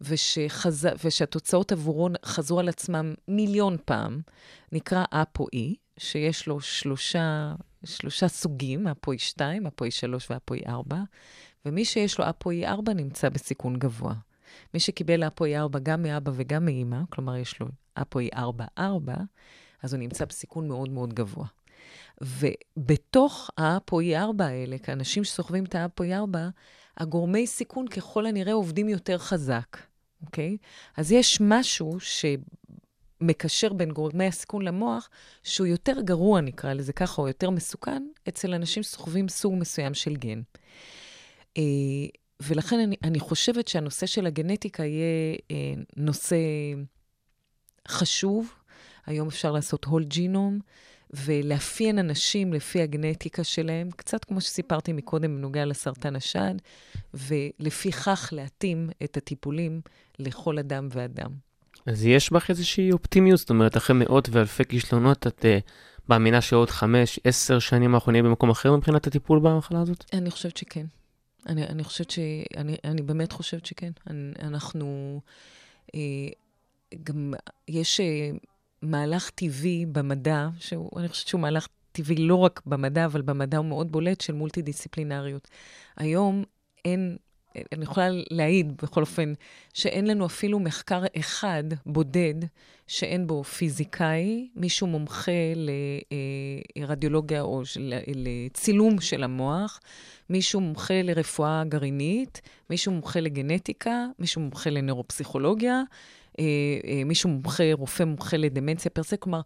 ושחז... 0.00 0.88
ושהתוצאות 1.04 1.72
עבורו 1.72 2.08
חזרו 2.24 2.60
על 2.60 2.68
עצמם 2.68 3.14
מיליון 3.28 3.76
פעם, 3.84 4.20
נקרא 4.72 5.04
אפו-אי, 5.10 5.74
שיש 5.98 6.46
לו 6.46 6.60
שלושה, 6.60 7.54
שלושה 7.84 8.28
סוגים, 8.28 8.86
אפו-אי 8.86 9.18
2, 9.18 9.66
אפו-אי 9.66 9.90
3 9.90 10.30
ואפו-אי 10.30 10.62
4, 10.66 10.96
ומי 11.66 11.84
שיש 11.84 12.18
לו 12.18 12.28
אפו-אי 12.28 12.66
4 12.66 12.92
נמצא 12.92 13.28
בסיכון 13.28 13.78
גבוה. 13.78 14.14
מי 14.74 14.80
שקיבל 14.80 15.26
אפו-אי 15.26 15.56
4 15.56 15.78
גם 15.78 16.02
מאבא 16.02 16.32
וגם 16.34 16.64
מאימא, 16.64 16.98
כלומר 17.10 17.36
יש 17.36 17.60
לו 17.60 17.66
אפו-אי 17.94 18.28
4-4, 18.78 18.80
אז 19.82 19.94
הוא 19.94 20.00
נמצא 20.00 20.24
בסיכון 20.24 20.68
מאוד 20.68 20.88
מאוד 20.88 21.14
גבוה. 21.14 21.46
ובתוך 22.20 23.50
האפו-אי 23.58 24.16
4 24.16 24.46
האלה, 24.46 24.78
כאנשים 24.78 25.24
שסוחבים 25.24 25.64
את 25.64 25.74
האפו-אי 25.74 26.14
4, 26.14 26.48
הגורמי 26.96 27.46
סיכון 27.46 27.88
ככל 27.88 28.26
הנראה 28.26 28.52
עובדים 28.52 28.88
יותר 28.88 29.18
חזק, 29.18 29.76
אוקיי? 30.26 30.56
אז 30.96 31.12
יש 31.12 31.38
משהו 31.40 32.00
שמקשר 33.20 33.72
בין 33.72 33.90
גורמי 33.90 34.26
הסיכון 34.26 34.62
למוח, 34.62 35.10
שהוא 35.42 35.66
יותר 35.66 36.00
גרוע, 36.00 36.40
נקרא 36.40 36.72
לזה 36.72 36.92
ככה, 36.92 37.22
או 37.22 37.28
יותר 37.28 37.50
מסוכן, 37.50 38.06
אצל 38.28 38.54
אנשים 38.54 38.82
שסוחבים 38.82 39.28
סוג 39.28 39.54
מסוים 39.54 39.94
של 39.94 40.16
גן. 40.16 40.40
אה, 41.56 41.62
ולכן 42.42 42.78
אני, 42.80 42.96
אני 43.04 43.20
חושבת 43.20 43.68
שהנושא 43.68 44.06
של 44.06 44.26
הגנטיקה 44.26 44.84
יהיה 44.84 45.36
אה, 45.50 45.74
נושא 45.96 46.36
חשוב. 47.88 48.54
היום 49.06 49.28
אפשר 49.28 49.52
לעשות 49.52 49.84
הול 49.84 50.04
ג'ינום. 50.04 50.58
ולאפיין 51.12 51.98
אנשים 51.98 52.52
לפי 52.52 52.82
הגנטיקה 52.82 53.44
שלהם, 53.44 53.90
קצת 53.90 54.24
כמו 54.24 54.40
שסיפרתי 54.40 54.92
מקודם 54.92 55.36
בנוגע 55.36 55.64
לסרטן 55.64 56.16
השד, 56.16 56.54
ולפיכך 57.14 58.28
להתאים 58.32 58.90
את 59.04 59.16
הטיפולים 59.16 59.80
לכל 60.18 60.58
אדם 60.58 60.88
ואדם. 60.90 61.49
אז 61.86 62.06
יש 62.06 62.32
בך 62.32 62.50
איזושהי 62.50 62.92
אופטימיות? 62.92 63.38
זאת 63.38 63.50
אומרת, 63.50 63.76
אחרי 63.76 63.96
מאות 63.96 64.28
ואלפי 64.32 64.64
כישלונות, 64.64 65.26
את 65.26 65.44
uh, 65.44 65.70
מאמינה 66.08 66.40
שעוד 66.40 66.70
חמש, 66.70 67.20
עשר 67.24 67.58
שנים 67.58 67.94
אנחנו 67.94 68.12
נהיה 68.12 68.22
במקום 68.22 68.50
אחר 68.50 68.76
מבחינת 68.76 69.06
הטיפול 69.06 69.38
במחלה 69.38 69.80
הזאת? 69.80 70.04
אני 70.12 70.30
חושבת 70.30 70.56
שכן. 70.56 70.86
אני, 71.48 71.64
אני 71.64 71.84
חושבת 71.84 72.10
ש... 72.10 72.18
אני, 72.56 72.76
אני 72.84 73.02
באמת 73.02 73.32
חושבת 73.32 73.66
שכן. 73.66 73.90
אני, 74.10 74.32
אנחנו... 74.42 75.20
אה, 75.94 76.00
גם 77.04 77.34
יש... 77.68 78.00
אה, 78.00 78.30
מהלך 78.82 79.30
טבעי 79.30 79.86
במדע, 79.86 80.48
שאני 80.58 81.08
חושבת 81.08 81.28
שהוא 81.28 81.40
מהלך 81.40 81.66
טבעי 81.92 82.16
לא 82.16 82.34
רק 82.34 82.60
במדע, 82.66 83.04
אבל 83.04 83.22
במדע 83.22 83.56
הוא 83.58 83.66
מאוד 83.66 83.92
בולט 83.92 84.20
של 84.20 84.32
מולטי-דיסציפלינריות. 84.32 85.48
היום 85.96 86.44
אין, 86.84 87.16
אני 87.72 87.84
יכולה 87.84 88.08
להעיד 88.30 88.72
בכל 88.82 89.00
אופן, 89.00 89.32
שאין 89.74 90.06
לנו 90.06 90.26
אפילו 90.26 90.58
מחקר 90.60 91.02
אחד 91.18 91.64
בודד 91.86 92.34
שאין 92.86 93.26
בו 93.26 93.44
פיזיקאי, 93.44 94.48
מישהו 94.56 94.86
מומחה 94.86 95.32
לרדיולוגיה 96.76 97.40
או 97.40 97.62
לצילום 98.06 99.00
של 99.00 99.24
המוח, 99.24 99.80
מישהו 100.30 100.60
מומחה 100.60 101.02
לרפואה 101.02 101.64
גרעינית, 101.68 102.40
מישהו 102.70 102.92
מומחה 102.92 103.20
לגנטיקה, 103.20 104.06
מישהו 104.18 104.40
מומחה 104.40 104.70
לנeuropsychologia. 104.70 105.86
אה, 106.38 106.44
אה, 106.84 107.04
מישהו 107.04 107.30
מומחה, 107.30 107.64
רופא 107.72 108.02
מומחה 108.02 108.36
לדמנציה 108.36 108.90
פרסה, 108.90 109.16
כלומר, 109.16 109.40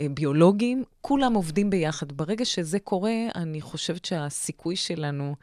אה, 0.00 0.06
ביולוגים, 0.10 0.84
כולם 1.00 1.34
עובדים 1.34 1.70
ביחד. 1.70 2.12
ברגע 2.12 2.44
שזה 2.44 2.78
קורה, 2.78 3.12
אני 3.34 3.60
חושבת 3.60 4.04
שהסיכוי 4.04 4.76
שלנו 4.76 5.34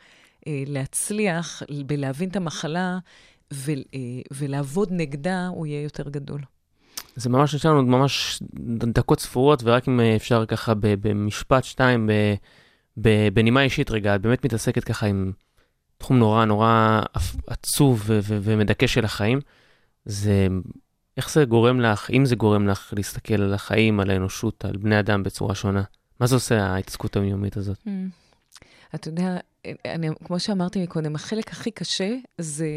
להצליח 0.48 1.64
בלהבין 1.86 2.30
את 2.30 2.36
המחלה 2.36 2.98
ולעבוד 4.32 4.90
נגדה, 4.92 5.48
הוא 5.48 5.66
יהיה 5.66 5.84
יותר 5.84 6.10
גדול. 6.10 6.42
זה 7.16 7.30
ממש 7.30 7.54
יש 7.54 7.66
לנו 7.66 7.84
ממש 7.84 8.40
דקות 8.94 9.20
ספורות, 9.20 9.62
ורק 9.64 9.88
אם 9.88 10.00
אפשר 10.00 10.46
ככה 10.46 10.74
במשפט 10.80 11.64
שתיים, 11.64 12.10
בנימה 13.34 13.62
אישית 13.62 13.92
רגע, 13.92 14.16
את 14.16 14.22
באמת 14.22 14.46
מתעסקת 14.46 14.84
ככה 14.84 15.06
עם 15.06 15.32
תחום 15.98 16.18
נורא 16.18 16.46
נורא 16.46 17.02
עצוב 17.48 18.04
ומדכא 18.28 18.88
של 18.88 19.06
החיים. 19.06 19.40
זה 20.06 20.48
איך 21.18 21.32
זה 21.32 21.46
גורם 21.46 21.80
לך, 21.80 22.12
אם 22.12 22.26
זה 22.26 22.36
גורם 22.36 22.68
לך, 22.68 22.94
להסתכל 22.96 23.42
על 23.42 23.54
החיים, 23.54 24.00
על 24.00 24.10
האנושות, 24.10 24.66
על 24.66 24.78
בני 24.78 25.00
אדם 25.00 25.24
בצורה 25.24 25.56
שונה? 25.56 25.84
מה 26.20 26.28
זה 26.28 26.36
עושה, 26.36 26.66
ההתעסקות 26.66 27.16
היומיומית 27.16 27.58
הזאת? 27.58 27.78
Mm. 27.88 27.90
אתה 28.96 29.08
יודע, 29.08 29.38
אני, 29.86 30.08
כמו 30.24 30.40
שאמרתי 30.40 30.84
מקודם, 30.84 31.16
החלק 31.16 31.52
הכי 31.52 31.72
קשה 31.72 32.16
זה, 32.38 32.70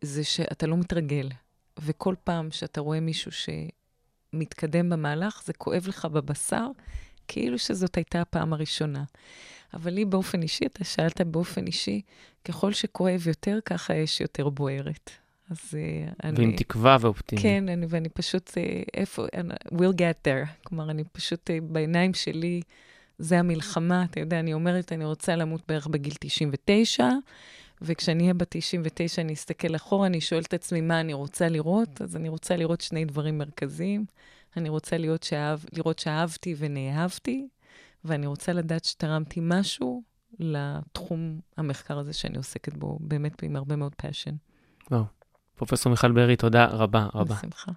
זה 0.00 0.24
שאתה 0.24 0.66
לא 0.66 0.76
מתרגל. 0.76 1.28
וכל 1.78 2.14
פעם 2.24 2.50
שאתה 2.50 2.80
רואה 2.80 3.00
מישהו 3.00 3.30
שמתקדם 4.32 4.90
במהלך, 4.90 5.42
זה 5.44 5.52
כואב 5.52 5.84
לך 5.88 6.04
בבשר, 6.04 6.66
כאילו 7.28 7.58
שזאת 7.58 7.96
הייתה 7.96 8.20
הפעם 8.20 8.52
הראשונה. 8.52 9.04
אבל 9.74 9.92
לי 9.92 10.04
באופן 10.04 10.42
אישי, 10.42 10.66
אתה 10.66 10.84
שאלת 10.84 11.20
באופן 11.20 11.66
אישי, 11.66 12.00
ככל 12.44 12.72
שכואב 12.72 13.26
יותר, 13.26 13.58
ככה 13.64 13.94
האש 13.94 14.20
יותר 14.20 14.48
בוערת. 14.48 15.10
אז 15.50 15.58
uh, 15.58 16.14
אני... 16.24 16.38
ועם 16.38 16.56
תקווה 16.56 16.96
ואופטימיות. 17.00 17.42
כן, 17.42 17.68
אני, 17.68 17.86
ואני 17.88 18.08
פשוט, 18.08 18.50
uh, 18.50 18.54
איפה, 18.94 19.26
we'll 19.68 19.96
get 19.96 20.28
there. 20.28 20.64
כלומר, 20.64 20.90
אני 20.90 21.04
פשוט, 21.12 21.50
uh, 21.50 21.64
בעיניים 21.72 22.14
שלי, 22.14 22.60
זה 23.18 23.38
המלחמה. 23.38 24.04
אתה 24.04 24.20
יודע, 24.20 24.40
אני 24.40 24.52
אומרת, 24.52 24.92
אני 24.92 25.04
רוצה 25.04 25.36
למות 25.36 25.62
בערך 25.68 25.86
בגיל 25.86 26.14
99, 26.20 27.08
וכשאני 27.82 28.22
אהיה 28.22 28.34
בת 28.34 28.46
99, 28.50 29.22
אני 29.22 29.32
אסתכל 29.32 29.76
אחורה, 29.76 30.06
אני 30.06 30.20
שואלת 30.20 30.46
את 30.46 30.54
עצמי 30.54 30.80
מה 30.80 31.00
אני 31.00 31.12
רוצה 31.12 31.48
לראות, 31.48 32.02
אז 32.02 32.16
אני 32.16 32.28
רוצה 32.28 32.56
לראות 32.56 32.80
שני 32.80 33.04
דברים 33.04 33.38
מרכזיים. 33.38 34.04
אני 34.56 34.68
רוצה 34.68 34.98
להיות 34.98 35.22
שאהב, 35.22 35.60
לראות 35.72 35.98
שאהבתי 35.98 36.54
ונאהבתי, 36.58 37.48
ואני 38.04 38.26
רוצה 38.26 38.52
לדעת 38.52 38.84
שתרמתי 38.84 39.40
משהו 39.42 40.02
לתחום 40.38 41.40
המחקר 41.56 41.98
הזה 41.98 42.12
שאני 42.12 42.36
עוסקת 42.36 42.74
בו, 42.74 42.98
באמת 43.00 43.42
עם 43.42 43.56
הרבה 43.56 43.76
מאוד 43.76 43.94
passion. 43.94 44.34
וואו. 44.90 45.04
פרופסור 45.56 45.90
מיכל 45.90 46.12
בארי, 46.12 46.36
תודה 46.36 46.66
רבה 46.66 47.06
רבה. 47.14 47.34
בשמחה. 47.34 47.72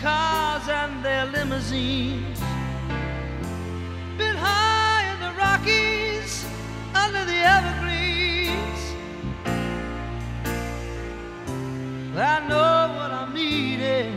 Cars 0.00 0.68
and 0.68 1.04
their 1.04 1.26
limousines. 1.26 2.40
Been 4.16 4.36
high 4.36 5.04
in 5.12 5.20
the 5.20 5.32
Rockies, 5.38 6.46
under 6.94 7.24
the 7.24 7.38
evergreens. 7.56 8.80
I 12.16 12.46
know 12.48 12.94
what 12.96 13.10
I'm 13.10 13.34
needing, 13.34 14.12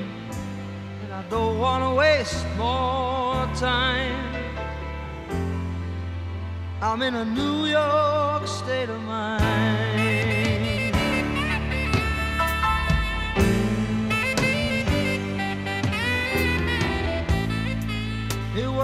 and 1.03 1.13
I 1.13 1.23
don't 1.29 1.59
want 1.59 1.83
to 1.83 1.95
waste 1.95 2.45
more 2.57 3.47
time. 3.55 4.35
I'm 6.81 7.01
in 7.01 7.15
a 7.15 7.25
New 7.25 7.65
York 7.65 8.47
state 8.47 8.89
of 8.89 9.01
mind. 9.01 9.70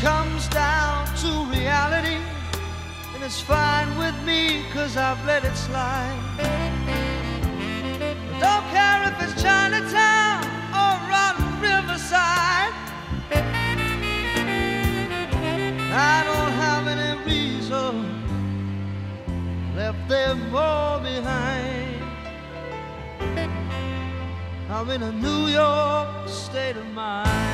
Comes 0.00 0.48
down 0.48 1.04
to 1.14 1.28
reality, 1.52 2.16
and 3.14 3.22
it's 3.22 3.40
fine 3.40 3.98
with 3.98 4.14
me, 4.24 4.64
cause 4.72 4.96
I've 4.96 5.22
let 5.26 5.44
it 5.44 5.54
slide. 5.54 6.18
I 7.98 8.38
don't 8.40 8.66
care 8.72 9.02
if 9.10 9.22
it's 9.22 9.42
Chinatown 9.42 10.44
or 10.72 10.92
Rotten 11.12 11.60
Riverside. 11.60 12.72
I 15.92 16.22
don't 16.28 16.52
have 16.64 16.86
any 16.86 17.12
reason 17.28 17.92
left 19.76 20.08
them 20.08 20.54
all 20.54 21.00
behind. 21.00 22.02
I'm 24.70 24.88
in 24.88 25.02
a 25.02 25.12
New 25.12 25.48
York 25.48 26.26
state 26.26 26.76
of 26.76 26.86
mind. 26.94 27.49